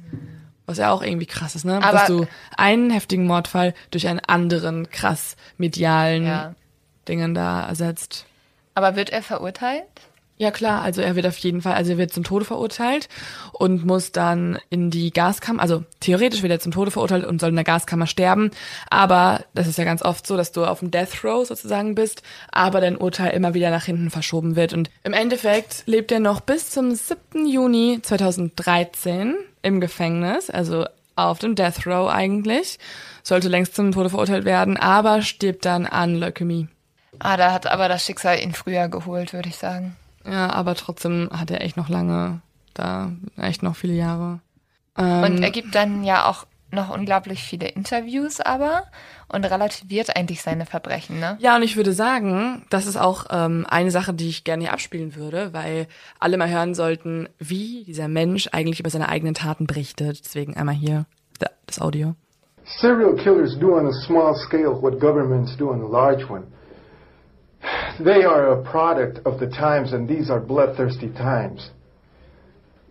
[0.65, 1.84] Was ja auch irgendwie krass ist, ne?
[1.84, 2.26] Aber Dass du
[2.56, 6.56] einen heftigen Mordfall durch einen anderen krass medialen ja.
[7.10, 8.27] Dingen da ersetzt.
[8.76, 9.84] Aber wird er verurteilt?
[10.41, 13.09] Ja klar, also er wird auf jeden Fall, also er wird zum Tode verurteilt
[13.51, 17.49] und muss dann in die Gaskammer, also theoretisch wird er zum Tode verurteilt und soll
[17.49, 18.49] in der Gaskammer sterben,
[18.89, 22.23] aber das ist ja ganz oft so, dass du auf dem Death Row sozusagen bist,
[22.53, 26.39] aber dein Urteil immer wieder nach hinten verschoben wird und im Endeffekt lebt er noch
[26.39, 27.45] bis zum 7.
[27.45, 30.85] Juni 2013 im Gefängnis, also
[31.17, 32.79] auf dem Death Row eigentlich,
[33.23, 36.69] sollte längst zum Tode verurteilt werden, aber stirbt dann an Leukämie.
[37.19, 39.97] Ah, da hat aber das Schicksal ihn früher geholt, würde ich sagen.
[40.25, 42.41] Ja, aber trotzdem hat er echt noch lange
[42.73, 44.39] da, echt noch viele Jahre.
[44.97, 48.83] Ähm, und er gibt dann ja auch noch unglaublich viele Interviews aber
[49.27, 51.35] und relativiert eigentlich seine Verbrechen, ne?
[51.39, 54.73] Ja, und ich würde sagen, das ist auch ähm, eine Sache, die ich gerne hier
[54.73, 55.87] abspielen würde, weil
[56.19, 60.21] alle mal hören sollten, wie dieser Mensch eigentlich über seine eigenen Taten berichtet.
[60.25, 61.05] Deswegen einmal hier
[61.65, 62.15] das Audio.
[62.81, 66.43] serial killers do on a small scale what governments do on a large one.
[67.99, 71.69] They are a product of the times, and these are bloodthirsty times.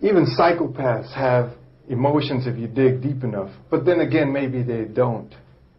[0.03, 1.53] Even psychopaths have
[1.89, 5.31] emotions if you dig deep enough, but then again, maybe they don't.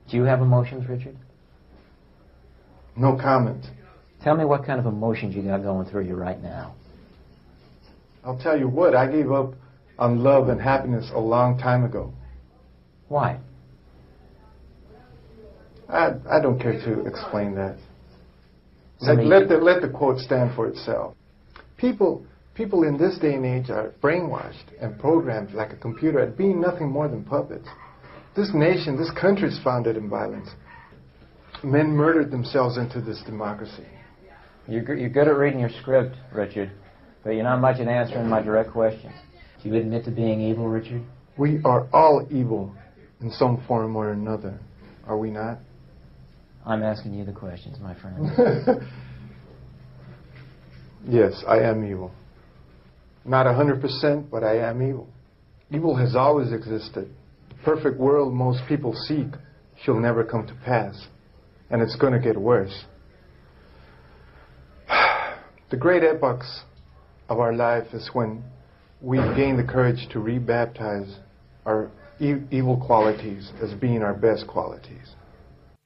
[0.10, 1.16] Do you have emotions, Richard?
[2.98, 3.66] No comment.
[4.24, 6.76] Tell me what kind of emotions you got going through you right now.
[8.26, 9.53] I'll tell you what, I gave up
[9.98, 12.11] on love and happiness a long time ago.
[13.07, 13.40] Why?
[15.88, 17.78] I, I don't care to explain that.
[19.01, 21.15] Let Let, the, let the quote stand for itself.
[21.77, 26.38] People, people in this day and age are brainwashed and programmed like a computer at
[26.38, 27.67] being nothing more than puppets.
[28.35, 30.49] This nation, this country is founded in violence.
[31.63, 33.85] Men murdered themselves into this democracy.
[34.67, 36.71] You're, you're good at reading your script, Richard,
[37.23, 39.13] but you're not much at answering my direct questions.
[39.63, 41.01] Do you admit to being evil, Richard?
[41.38, 42.76] We are all evil
[43.21, 44.59] in some form or another,
[45.07, 45.59] are we not?
[46.69, 48.29] I'm asking you the questions, my friend.
[51.07, 52.11] yes, I am evil.
[53.25, 55.07] Not a hundred percent, but I am evil.
[55.71, 57.09] Evil has always existed.
[57.49, 59.27] The perfect world most people seek
[59.83, 61.07] shall never come to pass.
[61.71, 62.85] And it's going to get worse.
[65.71, 66.61] The great epochs
[67.29, 68.43] of our life is when
[69.01, 71.15] we gain the courage to rebaptize
[71.63, 75.13] our e- evil qualities as being our best qualities.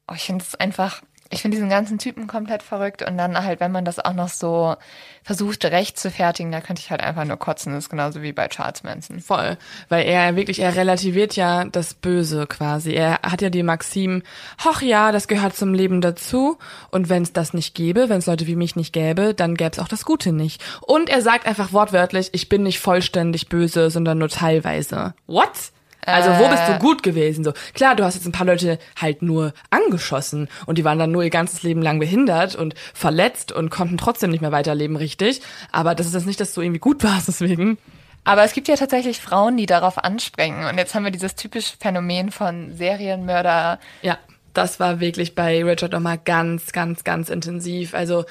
[0.10, 1.02] Oh, ich finde es einfach,
[1.34, 4.30] ich finde diesen ganzen Typen komplett verrückt und dann halt, wenn man das auch noch
[4.30, 4.76] so
[5.24, 7.74] versucht recht zu fertigen, da könnte ich halt einfach nur kotzen.
[7.74, 9.20] Das ist genauso wie bei Charles Manson.
[9.20, 9.58] Voll.
[9.90, 12.92] Weil er wirklich, er relativiert ja das Böse quasi.
[12.92, 14.24] Er hat ja die Maxim,
[14.64, 16.58] hoch ja, das gehört zum Leben dazu.
[16.92, 19.72] Und wenn es das nicht gäbe, wenn es Leute wie mich nicht gäbe, dann gäbe
[19.72, 20.62] es auch das Gute nicht.
[20.82, 25.14] Und er sagt einfach wortwörtlich, ich bin nicht vollständig böse, sondern nur teilweise.
[25.28, 25.72] What?
[26.06, 27.44] Also wo bist du gut gewesen?
[27.44, 31.12] So klar, du hast jetzt ein paar Leute halt nur angeschossen und die waren dann
[31.12, 35.42] nur ihr ganzes Leben lang behindert und verletzt und konnten trotzdem nicht mehr weiterleben richtig.
[35.72, 37.78] Aber das ist jetzt nicht, dass du irgendwie gut warst deswegen.
[38.26, 40.66] Aber es gibt ja tatsächlich Frauen, die darauf anspringen.
[40.66, 43.80] Und jetzt haben wir dieses typische Phänomen von Serienmörder.
[44.02, 44.18] Ja,
[44.54, 47.94] das war wirklich bei Richard nochmal ganz, ganz, ganz intensiv.
[47.94, 48.24] Also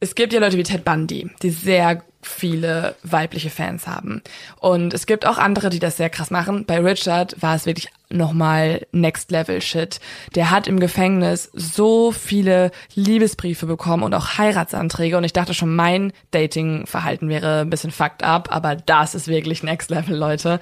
[0.00, 4.20] es gibt ja Leute wie Ted Bundy, die sehr viele weibliche Fans haben.
[4.58, 6.64] Und es gibt auch andere, die das sehr krass machen.
[6.66, 10.00] Bei Richard war es wirklich nochmal Next Level Shit.
[10.34, 15.16] Der hat im Gefängnis so viele Liebesbriefe bekommen und auch Heiratsanträge.
[15.16, 19.62] Und ich dachte schon, mein Dating-Verhalten wäre ein bisschen fucked up, aber das ist wirklich
[19.62, 20.60] Next Level, Leute.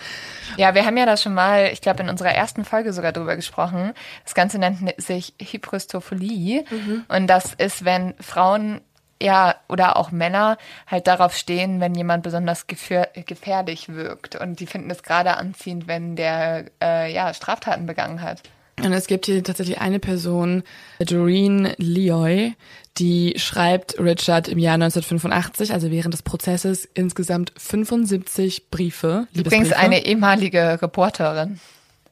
[0.57, 3.37] Ja, wir haben ja da schon mal, ich glaube, in unserer ersten Folge sogar drüber
[3.37, 3.93] gesprochen.
[4.25, 6.65] Das Ganze nennt sich Hybristophilie.
[7.09, 8.81] Und das ist, wenn Frauen
[9.23, 14.37] ja, oder auch Männer halt darauf stehen, wenn jemand besonders gefähr gefährlich wirkt.
[14.37, 18.43] Und die finden es gerade anziehend, wenn der äh, ja, Straftaten begangen hat.
[18.83, 20.65] Und es gibt hier tatsächlich eine Person,
[20.99, 22.55] Doreen Leoy,
[22.99, 29.29] die schreibt Richard im Jahr 1985, also während des Prozesses, insgesamt 75 Briefe.
[29.33, 31.61] Übrigens eine ehemalige Reporterin.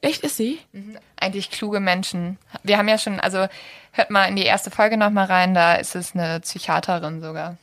[0.03, 0.59] Echt ist sie?
[1.15, 2.37] Eigentlich kluge Menschen.
[2.63, 3.47] Wir haben ja schon, also
[3.93, 7.57] hört mal in die erste Folge nochmal rein, da ist es eine Psychiaterin sogar.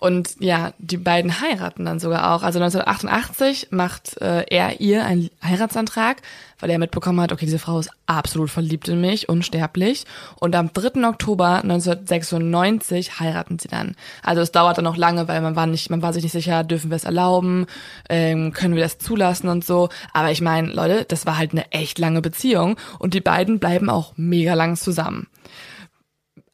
[0.00, 2.42] Und ja, die beiden heiraten dann sogar auch.
[2.42, 6.22] Also 1988 macht äh, er ihr einen Heiratsantrag,
[6.60, 10.04] weil er mitbekommen hat, okay, diese Frau ist absolut verliebt in mich, unsterblich.
[10.40, 11.06] Und am 3.
[11.06, 13.94] Oktober 1996 heiraten sie dann.
[14.22, 16.64] Also es dauert dann noch lange, weil man war nicht, man war sich nicht sicher,
[16.64, 17.66] dürfen wir es erlauben,
[18.08, 19.88] ähm, können wir das zulassen und so.
[20.12, 23.90] Aber ich meine, Leute, das war halt eine echt lange Beziehung und die beiden bleiben
[23.90, 25.28] auch mega lang zusammen.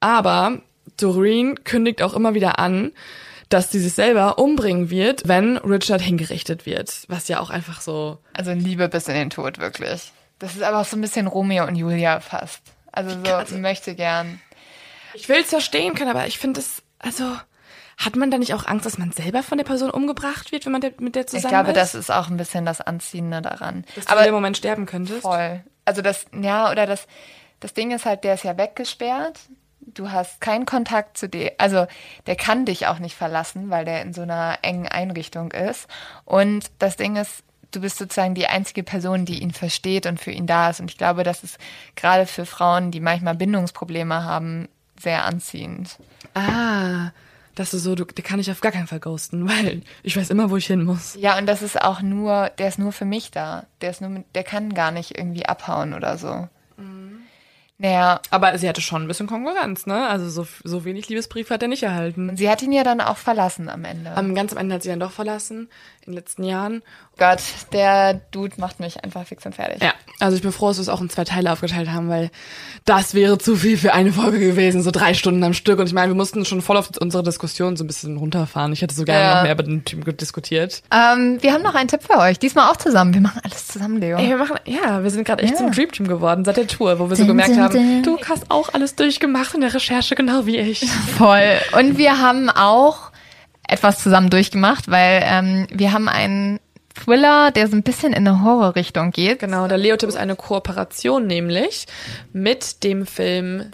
[0.00, 0.60] Aber
[0.96, 2.92] Doreen kündigt auch immer wieder an,
[3.48, 7.04] dass sie sich selber umbringen wird, wenn Richard hingerichtet wird.
[7.08, 8.18] Was ja auch einfach so.
[8.32, 10.12] Also Liebe bis in den Tod, wirklich.
[10.38, 12.60] Das ist aber auch so ein bisschen Romeo und Julia fast.
[12.90, 13.16] Also
[13.46, 14.40] so möchte gern.
[15.14, 17.24] Ich will es verstehen können, aber ich finde es, also.
[17.96, 20.72] Hat man da nicht auch Angst, dass man selber von der Person umgebracht wird, wenn
[20.72, 21.76] man der, mit der zusammen Ich glaube, ist?
[21.76, 23.84] das ist auch ein bisschen das Anziehende daran.
[23.94, 25.22] dass du in aber dem Moment sterben könntest.
[25.22, 25.62] voll.
[25.84, 27.06] Also das, ja, oder das,
[27.60, 29.38] das Ding ist halt, der ist ja weggesperrt.
[29.86, 31.86] Du hast keinen Kontakt zu dem, also
[32.26, 35.86] der kann dich auch nicht verlassen, weil der in so einer engen Einrichtung ist.
[36.24, 40.30] Und das Ding ist, du bist sozusagen die einzige Person, die ihn versteht und für
[40.30, 40.80] ihn da ist.
[40.80, 41.58] Und ich glaube, das ist
[41.96, 44.68] gerade für Frauen, die manchmal Bindungsprobleme haben,
[45.00, 45.98] sehr anziehend.
[46.34, 47.10] Ah,
[47.54, 50.30] dass du so, du, der kann ich auf gar keinen Fall ghosten, weil ich weiß
[50.30, 51.14] immer, wo ich hin muss.
[51.18, 53.64] Ja, und das ist auch nur, der ist nur für mich da.
[53.80, 56.48] Der ist nur, der kann gar nicht irgendwie abhauen oder so.
[57.76, 60.06] Naja, Aber sie hatte schon ein bisschen Konkurrenz, ne?
[60.06, 62.36] Also so, so wenig Liebesbrief hat er nicht erhalten.
[62.36, 64.16] sie hat ihn ja dann auch verlassen am Ende.
[64.16, 65.68] Am ganz am Ende hat sie dann doch verlassen,
[66.06, 66.82] in den letzten Jahren.
[67.18, 67.38] Gott,
[67.72, 69.80] der Dude macht mich einfach fix und fertig.
[69.82, 72.30] Ja, also ich bin froh, dass wir es auch in zwei Teile aufgeteilt haben, weil
[72.84, 75.78] das wäre zu viel für eine Folge gewesen, so drei Stunden am Stück.
[75.78, 78.72] Und ich meine, wir mussten schon voll auf unsere Diskussion so ein bisschen runterfahren.
[78.72, 79.34] Ich hätte so gerne Ja.
[79.36, 80.82] noch mehr über den Typen diskutiert.
[80.92, 82.38] Ähm, wir haben noch einen Tipp für euch.
[82.38, 83.14] Diesmal auch zusammen.
[83.14, 84.18] Wir machen alles zusammen, Leo.
[84.18, 85.58] Ey, wir machen, ja, wir sind gerade echt Ja.
[85.58, 88.74] zum Dream Team geworden seit der Tour, wo wir so gemerkt haben, du hast auch
[88.74, 90.84] alles durchgemacht in der Recherche, genau wie ich.
[91.16, 91.58] Voll.
[91.78, 93.12] Und wir haben auch
[93.68, 96.60] etwas zusammen durchgemacht, weil ähm, wir haben einen
[96.94, 99.40] Thriller, der so ein bisschen in eine Horrorrichtung geht.
[99.40, 101.86] Genau, der Leo-Tipp ist eine Kooperation nämlich
[102.32, 103.70] mit dem Film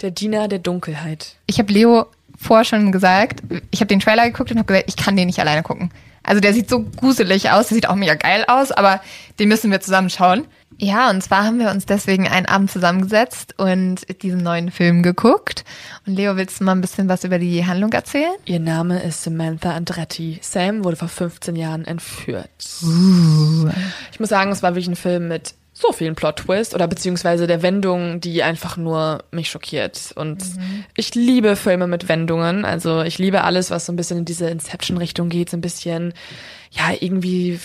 [0.00, 1.36] Der Diener der Dunkelheit.
[1.46, 2.06] Ich habe Leo
[2.36, 5.38] vorher schon gesagt, ich habe den Trailer geguckt und habe gesagt, ich kann den nicht
[5.38, 5.90] alleine gucken.
[6.24, 9.00] Also der sieht so gruselig aus, der sieht auch mega geil aus, aber
[9.38, 10.46] den müssen wir zusammen schauen.
[10.78, 15.64] Ja, und zwar haben wir uns deswegen einen Abend zusammengesetzt und diesen neuen Film geguckt.
[16.06, 18.34] Und Leo, willst du mal ein bisschen was über die Handlung erzählen?
[18.44, 20.38] Ihr Name ist Samantha Andretti.
[20.42, 22.50] Sam wurde vor 15 Jahren entführt.
[24.12, 27.62] Ich muss sagen, es war wirklich ein Film mit so vielen Plot-Twists oder beziehungsweise der
[27.62, 30.12] Wendung, die einfach nur mich schockiert.
[30.14, 30.42] Und
[30.96, 32.64] ich liebe Filme mit Wendungen.
[32.64, 36.14] Also ich liebe alles, was so ein bisschen in diese Inception-Richtung geht, so ein bisschen,
[36.76, 37.60] ja, irgendwie,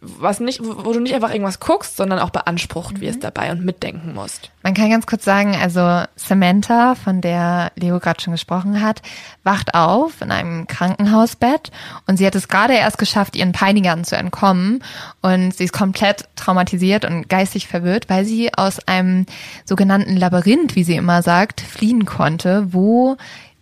[0.00, 4.14] was nicht, wo du nicht einfach irgendwas guckst, sondern auch beansprucht wirst dabei und mitdenken
[4.14, 4.50] musst.
[4.64, 9.00] Man kann ganz kurz sagen, also Samantha, von der Leo gerade schon gesprochen hat,
[9.44, 11.70] wacht auf in einem Krankenhausbett
[12.08, 14.82] und sie hat es gerade erst geschafft, ihren Peinigern zu entkommen
[15.22, 19.26] und sie ist komplett traumatisiert und geistig verwirrt, weil sie aus einem
[19.64, 23.16] sogenannten Labyrinth, wie sie immer sagt, fliehen konnte, wo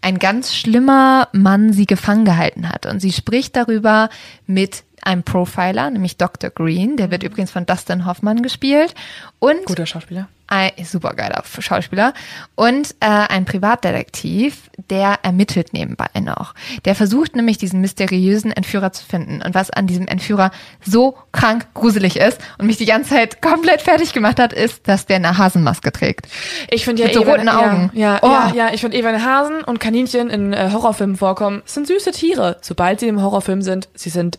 [0.06, 2.86] ein ganz schlimmer Mann sie gefangen gehalten hat.
[2.86, 4.08] Und sie spricht darüber
[4.46, 6.50] mit einem Profiler, nämlich Dr.
[6.50, 8.94] Green, der wird übrigens von Dustin Hoffmann gespielt.
[9.38, 10.28] Und Guter Schauspieler.
[10.48, 12.14] ein supergeiler Schauspieler
[12.54, 16.54] und äh, ein Privatdetektiv, der ermittelt nebenbei noch.
[16.84, 19.42] Der versucht nämlich diesen mysteriösen Entführer zu finden.
[19.42, 20.50] Und was an diesem Entführer
[20.84, 25.06] so krank gruselig ist und mich die ganze Zeit komplett fertig gemacht hat, ist, dass
[25.06, 26.26] der eine Hasenmaske trägt.
[26.70, 27.90] Ich finde ja, Mit so roten Augen.
[27.94, 28.26] Ja, ja, Oh.
[28.26, 32.56] ja, ja ich finde wenn Hasen und Kaninchen in äh, Horrorfilmen vorkommen, sind süße Tiere.
[32.62, 34.38] Sobald sie im Horrorfilm sind, sie sind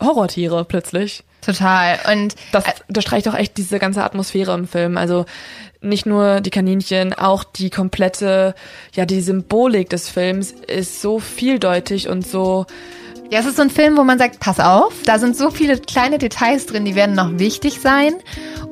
[0.00, 1.24] Horrortiere plötzlich.
[1.40, 1.98] Total.
[2.12, 4.96] Und Das unterstreicht auch echt diese ganze Atmosphäre im Film.
[4.96, 5.24] Also
[5.80, 8.54] nicht nur die Kaninchen, auch die komplette,
[8.94, 12.66] ja, die Symbolik des Films ist so vieldeutig und so,
[13.30, 15.78] Ja, es ist so ein Film, wo man sagt, pass auf, da sind so viele
[15.78, 18.14] kleine Details drin, die werden noch wichtig sein.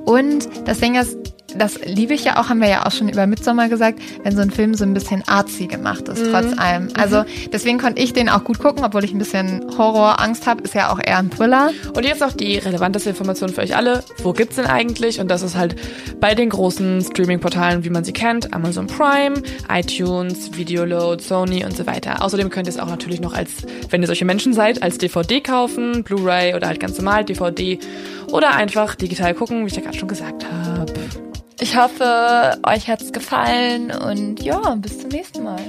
[0.05, 1.16] Und das Ding ist,
[1.57, 4.43] das liebe ich ja auch, haben wir ja auch schon über Midsommar gesagt, wenn so
[4.43, 6.89] ein Film so ein bisschen artsy gemacht ist, trotz allem.
[6.99, 10.74] Also deswegen konnte ich den auch gut gucken, obwohl ich ein bisschen Horrorangst habe, ist
[10.74, 11.70] ja auch eher ein Thriller.
[11.95, 14.05] Und jetzt noch die relevanteste Information für euch alle.
[14.23, 15.20] Wo gibt's denn eigentlich?
[15.20, 15.77] Und das ist halt
[16.20, 18.53] bei den großen Streaming-Portalen, wie man sie kennt.
[18.53, 22.23] Amazon Prime, iTunes, Videoload, Sony und so weiter.
[22.23, 23.51] Außerdem könnt ihr es auch natürlich noch als,
[23.91, 27.78] wenn ihr solche Menschen seid, als DVD kaufen, Blu-ray oder halt ganz normal DVD.
[28.33, 30.93] Oder einfach digital gucken, wie ich ja gerade schon gesagt habe.
[31.59, 35.61] Ich hoffe, euch hat's gefallen und ja, bis zum nächsten Mal.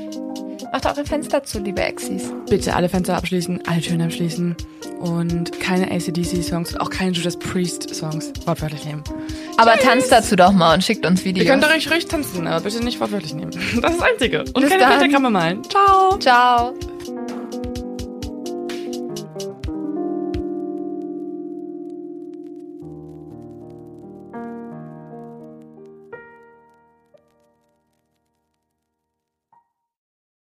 [0.72, 2.24] Macht eure Fenster zu, liebe Exis.
[2.50, 4.56] Bitte alle Fenster abschließen, alle Türen abschließen
[5.00, 9.04] und keine ACDC-Songs und auch keine Judas Priest-Songs wortwörtlich nehmen.
[9.58, 11.46] Aber tanzt dazu doch mal und schickt uns Videos.
[11.46, 13.52] Ihr könnt euch ruhig tanzen, aber bitte nicht wortwörtlich nehmen.
[13.82, 14.42] Das ist das Einzige.
[14.42, 14.86] Und Bis keine.
[14.86, 15.64] Pentagramme malen.
[15.70, 16.18] Ciao.
[16.18, 16.74] Ciao.